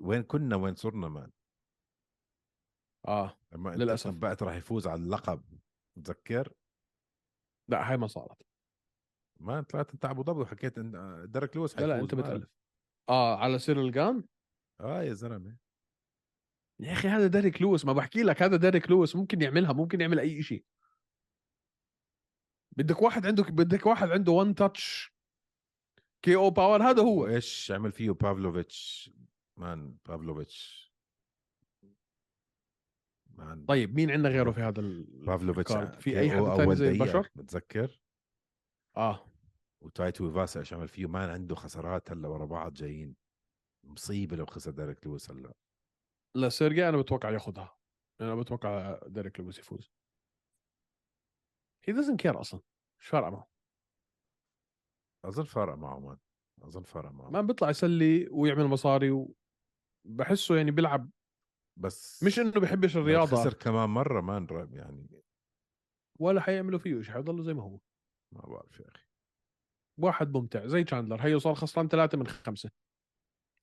وين 0.00 0.22
كنا؟ 0.22 0.56
وين 0.56 0.74
صرنا 0.74 1.08
man؟ 1.08 1.30
آه 3.08 3.38
لما 3.52 3.70
للأسف. 3.70 4.10
تنبأت 4.10 4.42
راح 4.42 4.54
يفوز 4.54 4.86
على 4.86 5.02
اللقب. 5.02 5.42
تذكر؟ 6.04 6.52
لا 7.68 7.90
هاي 7.90 7.96
ما 7.96 8.06
صارت. 8.06 8.42
ما 9.40 9.62
طلعت 9.62 9.92
أنت 9.92 10.04
أبو 10.04 10.22
ظبي 10.22 10.40
وحكيت 10.40 10.78
إن 10.78 11.24
ديريك 11.30 11.56
لويس 11.56 11.78
لا 11.78 11.86
لا 11.86 12.00
أنت 12.00 12.14
بتألف 12.14 12.50
آه 13.08 13.36
على 13.36 13.58
سيرل 13.58 13.92
جان 13.92 14.24
آه 14.80 15.02
يا 15.02 15.12
زلمة. 15.14 15.56
يا 16.80 16.92
أخي 16.92 17.08
هذا 17.08 17.26
ديريك 17.26 17.62
لويس 17.62 17.84
ما 17.84 17.92
بحكي 17.92 18.22
لك 18.22 18.42
هذا 18.42 18.56
ديريك 18.56 18.90
لويس 18.90 19.16
ممكن 19.16 19.42
يعملها 19.42 19.72
ممكن 19.72 20.00
يعمل 20.00 20.18
أي 20.20 20.42
شيء 20.42 20.64
بدك 22.76 23.02
واحد 23.02 23.26
عنده 23.26 23.42
بدك 23.42 23.86
واحد 23.86 24.08
عنده 24.08 24.32
one 24.32 24.54
touch 24.54 25.12
KO 26.22 26.36
power 26.36 26.82
هذا 26.82 27.02
هو. 27.02 27.22
وايش 27.22 27.72
عمل 27.72 27.92
فيه 27.92 28.10
بافلوفيتش؟ 28.10 29.10
man 29.56 29.96
بافلوفيتش. 30.08 30.85
man 33.36 33.64
طيب 33.64 33.94
مين 33.94 34.10
عندنا 34.10 34.28
غيره 34.28 34.50
في 34.50 34.60
هذا 34.60 34.80
ال- 34.80 35.04
بافلوفيتش؟ 35.26 35.72
في 35.72 36.18
أي 36.20 36.30
حد 36.30 36.56
ثاني 36.56 36.74
زي 36.76 36.88
البشر؟ 36.88 37.30
بتذكر 37.34 38.00
آه. 38.96 39.26
وتايتو 39.80 40.30
فاسا 40.32 40.60
إيش 40.60 40.72
عمل 40.72 40.88
فيه 40.88 41.06
man 41.06 41.28
عنده 41.30 41.54
خسارات 41.54 42.10
هلأ 42.12 42.28
ورا 42.28 42.44
بعض 42.46 42.72
جايين. 42.72 43.16
مصيبة 43.84 44.36
لو 44.36 44.46
خسر 44.46 44.70
ديريك 44.70 45.06
لويس 45.06 45.30
هلأ. 45.30 45.52
لا 46.36 46.48
سيرجي 46.48 46.88
أنا 46.88 46.96
بتوقع 46.96 47.30
ياخذها 47.30 47.76
أنا 48.20 48.34
بتوقع 48.34 49.00
ديريك 49.06 49.40
لويس 49.40 49.58
يفوز. 49.58 49.90
هي 51.84 51.94
doesn't 51.94 52.16
care 52.26 52.36
أصلا. 52.36 52.60
مش 53.00 53.06
فارقة 53.06 53.30
معه. 53.30 53.48
أظن 55.24 55.44
فرق 55.44 55.74
معه 55.74 55.98
man 55.98 56.18
أظن 56.62 56.82
فرق 56.82 57.10
معه. 57.10 57.30
ما 57.30 57.40
بيطلع 57.40 57.70
يسلي 57.70 58.28
ويعمل 58.30 58.64
مصاري 58.64 59.26
وبحسه 60.04 60.56
يعني 60.56 60.70
بيلعب 60.70 61.10
بس 61.76 62.22
مش 62.22 62.38
إنه 62.38 62.50
بحبش 62.50 62.96
لو 62.96 63.02
الرياضة. 63.02 63.36
خسر 63.36 63.52
كمان 63.52 63.90
مرة 63.90 64.46
راب 64.50 64.74
يعني. 64.74 65.06
ولا 66.20 66.40
حيعملوا 66.40 66.78
فيه 66.78 67.02
شيء 67.02 67.14
حيضلوا 67.14 67.42
زي 67.42 67.54
ما 67.54 67.62
هو. 67.62 67.78
ما 68.32 68.40
بعرف 68.40 68.80
يا 68.80 68.88
أخي. 68.88 69.06
واحد 69.98 70.36
ممتع 70.36 70.66
زي 70.66 70.84
تشاندلر 70.84 71.20
هي 71.20 71.40
صار 71.40 71.54
خسران 71.54 71.88
ثلاثة 71.88 72.18
من 72.18 72.26
خمسة. 72.26 72.70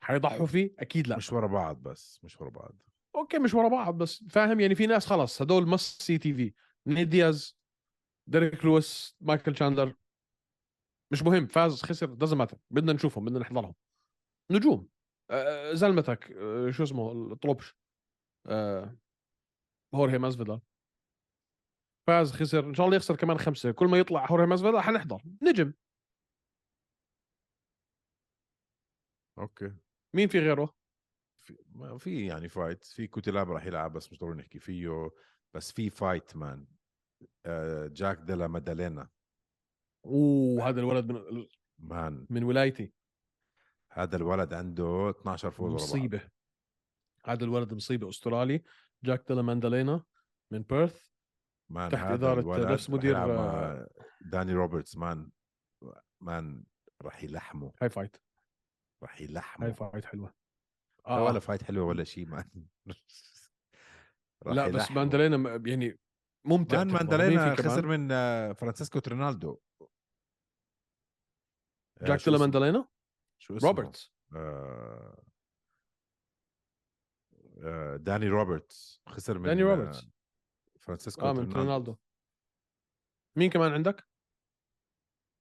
حيضحوا 0.04 0.46
فيه؟ 0.46 0.76
أكيد 0.80 1.08
لا. 1.08 1.18
مش 1.18 1.34
ورا 1.34 1.48
بعض 1.48 1.84
بس 1.84 2.24
مش 2.24 2.42
ورا 2.42 2.50
بعض. 2.50 2.76
okay 3.16 3.40
مش 3.40 3.54
ورا 3.54 3.68
بعض 3.68 3.98
بس 3.98 4.24
فاهم؟ 4.30 4.60
يعني 4.60 4.76
في 4.76 4.88
ناس 4.88 5.06
خلص 5.06 5.42
هدول 5.42 5.68
must 5.68 5.98
see 6.02 6.18
TV 6.18 6.54
نيت 6.88 7.10
دياز 7.10 7.58
ديريك 8.28 8.66
لويس 8.66 9.16
مايكل 9.22 9.54
تشاندلر 9.54 9.96
مش 11.12 11.24
مهم 11.24 11.48
فاز 11.48 11.82
خسر 11.84 12.06
doesn't 12.06 12.40
matter 12.40 12.58
بدنا 12.72 12.94
نشوفهم 12.94 13.26
بدنا 13.26 13.40
نحضرهم. 13.40 13.76
نجوم. 14.52 14.90
آه، 15.32 15.74
زلمتك 15.74 16.32
آه، 16.32 16.72
شو 16.72 16.84
اسمه 16.84 17.12
الطلبش 17.12 17.70
آه، 17.70 17.83
هورهي 19.96 20.18
مازفيدال 20.18 20.62
فاز 22.08 22.32
خسر 22.32 22.66
إن 22.66 22.74
شاء 22.74 22.86
الله 22.86 22.98
يخسر 22.98 23.16
كمان 23.16 23.38
خمسة. 23.38 23.72
كل 23.72 23.88
ما 23.88 23.98
يطلع 23.98 24.26
هورهي 24.32 24.46
مازفيدال 24.46 24.82
حنحضر. 24.82 25.22
نجم. 25.42 25.74
okay. 29.38 29.74
مين 30.14 30.28
في 30.28 30.40
غيره؟ 30.40 30.76
في 31.40 31.58
ما 31.70 31.98
في 31.98 32.28
يعني 32.28 32.50
fight 32.50 32.84
في 32.84 33.08
كوتيلابا 33.08 33.52
راح 33.52 33.66
يلعب 33.66 33.94
بس 33.94 34.12
مش 34.12 34.20
ضروري 34.20 34.38
نحكي 34.38 34.60
فيه. 34.60 35.12
بس 35.54 35.72
في 35.72 35.90
fight 35.90 36.36
man 36.36 36.68
آه، 37.46 37.88
جاك 37.88 38.18
ديلا 38.18 38.48
مادالينا. 38.48 39.10
أوه 40.06 40.70
هذا 40.70 40.80
الولد 40.80 41.12
من 41.12 41.48
man. 41.80 42.28
من 42.30 42.44
ولايتي. 42.44 42.94
هذا 43.92 44.16
الولد 44.16 44.54
عنده 44.54 45.10
12 45.10 45.52
فوز. 45.52 45.74
مصيبة. 45.74 46.30
هذا 47.26 47.44
الولد 47.44 47.74
مصيبة 47.74 48.10
أسترالي 48.10 48.64
جاك 49.04 49.28
ديلا 49.28 49.42
ماندالينا 49.42 50.04
من 50.52 50.62
بيرث 50.62 51.08
man 51.70 51.92
تحت 51.92 52.12
الولد 52.24 52.72
نفس 52.72 52.90
مدير- 52.90 53.28
مع 53.28 53.86
داني 54.22 54.54
روبرتس 54.54 54.98
man 54.98 55.32
man 56.22 56.64
راح 57.02 57.24
يلحمه 57.24 57.74
هاي 57.82 57.90
fight 57.90 58.18
راح 59.04 59.18
هاي 59.22 59.26
يلحمه 59.26 59.72
fight 59.72 60.06
حلوة 60.06 60.34
آه 61.08 61.24
ولا 61.24 61.36
آه. 61.36 61.40
fight 61.40 61.64
حلوة 61.64 61.86
ولا 61.86 62.04
شيء 62.04 62.26
man 62.28 62.50
لا 64.46 64.68
بس 64.68 64.74
يلحمه. 64.74 64.96
ماندلينا 64.96 65.38
م- 65.38 65.68
يعني 65.68 66.00
ممتع 66.46 66.78
man. 66.78 66.88
ماندالينا؟ 66.88 67.56
خسر 67.56 67.86
من 67.88 68.12
آه، 68.12 68.54
فرانسيسكو 68.54 69.00
ترينالدو 69.00 69.60
آه، 69.82 69.88
جاك 72.06 72.20
شو 72.20 72.26
تيلا 72.26 72.36
اسمه؟ 72.38 72.46
ماندلينا 72.48 72.88
شو 73.42 73.58
اسمه؟ 73.58 73.70
روبرتس 73.70 74.14
آه، 74.36 74.38
آه، 74.38 75.24
داني 77.98 78.28
روبرتس 78.28 79.02
خسر 79.10 79.38
من 79.40 79.46
داني 79.46 79.64
آه، 79.64 79.66
روبرتس 79.66 80.08
فرانسيسكو 80.82 81.22
آه 81.26 81.34
من 81.34 81.52
رونالدو. 81.54 81.96
مين 83.38 83.50
كمان 83.50 83.72
عندك؟ 83.72 84.08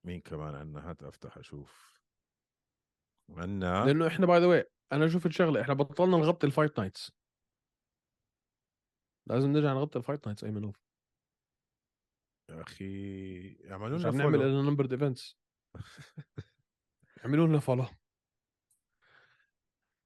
مين 0.05 0.21
كمان؟ 0.21 0.55
عندنا 0.55 0.91
هات 0.91 1.03
أفتح 1.03 1.39
أشوف. 1.39 2.01
عندنا 3.31 3.85
لأنه 3.85 4.07
إحنا 4.07 4.27
by 4.27 4.41
the 4.41 4.47
way 4.47 4.71
أنا 4.93 5.09
شفت 5.09 5.29
شغله 5.29 5.61
إحنا 5.61 5.75
بطلنا 5.75 6.17
نغطي 6.17 6.47
ال 6.47 6.52
fight 6.52 6.79
nights 6.81 7.13
لازم 9.27 9.53
نرجع 9.53 9.73
نغطي 9.73 9.99
ال 9.99 10.04
fight 10.04 10.27
nights 10.27 10.45
ايمنوف 10.45 10.83
يا 12.51 12.63
أخي 12.63 13.71
اعملوا 13.71 13.99
لنا 13.99 14.09
عم 14.09 14.17
نعمل. 14.17 14.43
إلا 14.43 14.63
number 14.63 14.93
events 14.93 15.39
اعملوا 17.25 17.47
لنا 17.47 17.59
follow 17.61 17.85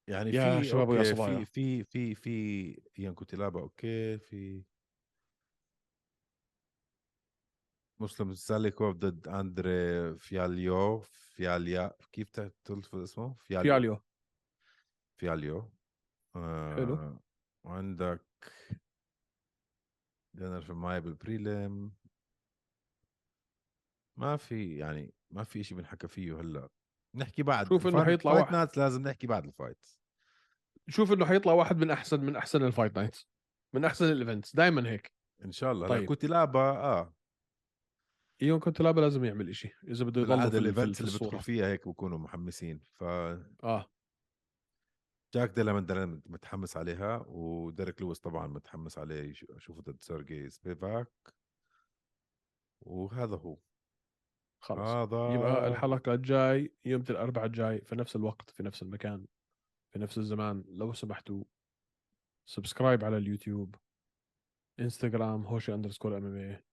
يعني 0.07 0.29
يا 0.31 0.59
في 0.61 0.67
شباب 0.67 0.89
ويا 0.89 1.03
صبايا. 1.03 1.43
في 1.45 1.83
في 1.83 1.83
في 1.83 2.15
في 2.15 2.81
ايان 2.99 3.13
كوتيلابا 3.13 3.59
okay 3.61 4.17
في 4.17 4.63
مسلم 7.99 8.33
ساليكوف 8.33 8.95
ضد 8.95 9.27
أندري 9.27 10.15
فياليو 10.19 10.99
فياليا 10.99 11.91
كيف 12.11 12.39
تلفظ 12.39 12.95
اسمه؟ 13.01 13.33
فياليو 13.33 13.63
فياليو 13.73 14.01
فياليو 15.19 15.71
آه 16.35 16.75
حلو. 16.75 17.19
وعندك 17.63 18.25
دينر 20.33 20.61
في 20.61 20.73
معي 20.73 21.01
بالبريلم 21.01 21.93
ما 24.17 24.37
في 24.37 24.77
يعني 24.77 25.13
ما 25.31 25.43
في 25.43 25.63
شيء 25.63 25.77
بنحكى 25.77 26.07
فيه 26.07 26.39
هلأ 26.41 26.69
نحكي 27.15 27.43
بعد 27.43 27.67
شوف 27.69 27.87
الفايت- 27.87 28.05
حيطلع 28.05 28.33
فايت 28.33 28.53
واحد. 28.53 28.77
لازم 28.77 29.01
نحكي 29.01 29.27
بعد 29.27 29.45
الفايت 29.45 29.87
شوف 30.89 31.11
إنه 31.13 31.25
حيطلع 31.25 31.53
واحد 31.53 31.77
من 31.77 31.91
أحسن 31.91 32.19
من 32.25 32.35
أحسن 32.35 32.63
الفايت 32.63 32.95
نايتس 32.97 33.27
من 33.73 33.85
أحسن 33.85 34.05
الايفنتس 34.05 34.55
دائما 34.55 34.89
هيك. 34.89 35.11
إن 35.45 35.51
شاء 35.51 35.71
الله. 35.71 35.87
طيب. 35.87 35.97
طيب. 35.99 36.07
كوتيلابا 36.07 36.59
آه. 36.59 37.13
إيون 38.41 38.59
كنت 38.59 38.81
لابا 38.81 39.01
لازم 39.01 39.25
يعمل 39.25 39.49
إشي 39.49 39.71
إذا 39.83 40.05
بده 40.05 40.21
يضل 40.21 40.29
بالعاده 40.29 40.49
في, 40.51 40.57
ال- 40.57 40.63
في, 40.63 40.69
ال- 40.69 40.73
الايفنتس 40.83 41.01
في 41.01 41.07
اللي 41.17 41.19
بدخل 41.29 41.43
فيها 41.43 41.67
هيك 41.67 41.87
بكونوا 41.87 42.17
محمسين. 42.17 42.81
ف 42.93 43.03
آه. 43.03 43.91
جاك 45.33 45.49
ديلا 45.49 45.73
متحمس 46.25 46.77
عليها 46.77 47.25
وديريك 47.27 48.01
لويس 48.01 48.19
طبعا 48.19 48.47
متحمس 48.47 48.97
عليه. 48.97 49.33
اشوفه 49.49 49.81
ضد 49.81 49.97
سيرجي 50.01 50.49
سبيفاك. 50.49 51.11
وهذا 52.81 53.35
هو. 53.35 53.57
خلص. 54.59 54.79
هذا 54.79 55.33
يبقى 55.33 55.67
الحلقة 55.67 56.13
الجاي 56.13 56.73
يوم 56.85 57.03
الأربعاء 57.09 57.45
الجاي 57.45 57.81
في 57.81 57.95
نفس 57.95 58.15
الوقت 58.15 58.49
في 58.49 58.63
نفس 58.63 58.81
المكان. 58.81 59.25
في 59.93 59.99
نفس 59.99 60.17
الزمان 60.17 60.63
لو 60.67 60.93
سمحتوا 60.93 61.43
subscribe 62.45 63.03
على 63.05 63.17
ال 63.17 63.24
YouTube 63.24 63.75
Instagram 64.79 65.45
هوش 65.45 65.73
underscore 65.73 66.17
MMA 66.17 66.63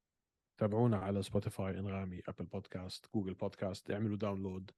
تابعونا 0.61 0.97
على 0.97 1.23
Spotify 1.23 1.79
أنغامي 1.79 2.23
Apple 2.29 2.45
Podcast 2.45 3.15
Google 3.15 3.35
Podcast 3.35 3.91
اعملوا 3.91 4.17
download 4.17 4.71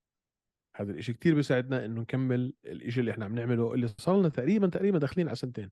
هذا 0.77 0.93
الإشي 0.93 1.13
كتير 1.13 1.35
بيساعدنا 1.35 1.85
إنه 1.85 2.01
نكمل 2.01 2.55
الإشي 2.65 3.01
اللي 3.01 3.11
إحنا 3.11 3.25
عم 3.25 3.35
نعمله 3.35 3.75
اللي 3.75 3.89
صار 3.89 4.19
لنا 4.19 4.29
تقريبا 4.29 4.69
تقريبا 4.69 4.99
داخلين 4.99 5.27
على 5.27 5.37
سنتين. 5.37 5.71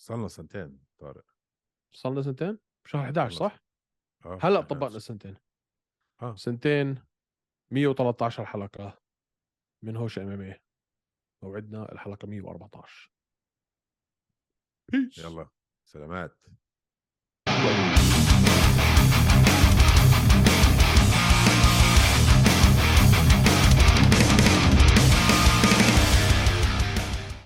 صار 0.00 0.16
لنا 0.16 0.28
سنتين 0.28 0.84
طارق. 0.98 1.24
صار 1.92 2.12
لنا 2.12 2.22
سنتين؟ 2.22 2.58
بشهر 2.84 3.04
11 3.04 3.36
صار 3.36 3.50
صح؟ 3.50 3.58
آه 4.24 4.38
هلأ 4.42 4.60
طبقنا 4.60 4.98
سنتين. 4.98 5.36
آه. 6.22 6.34
سنتين 6.34 7.02
113 7.70 8.44
حلقة. 8.44 9.03
من 9.84 9.96
هوش 9.96 10.18
MMA. 10.18 10.62
موعدنا 11.42 11.92
الحلقة 11.92 12.28
114 12.28 13.10
يلا 15.18 15.48
سلامات. 15.84 16.36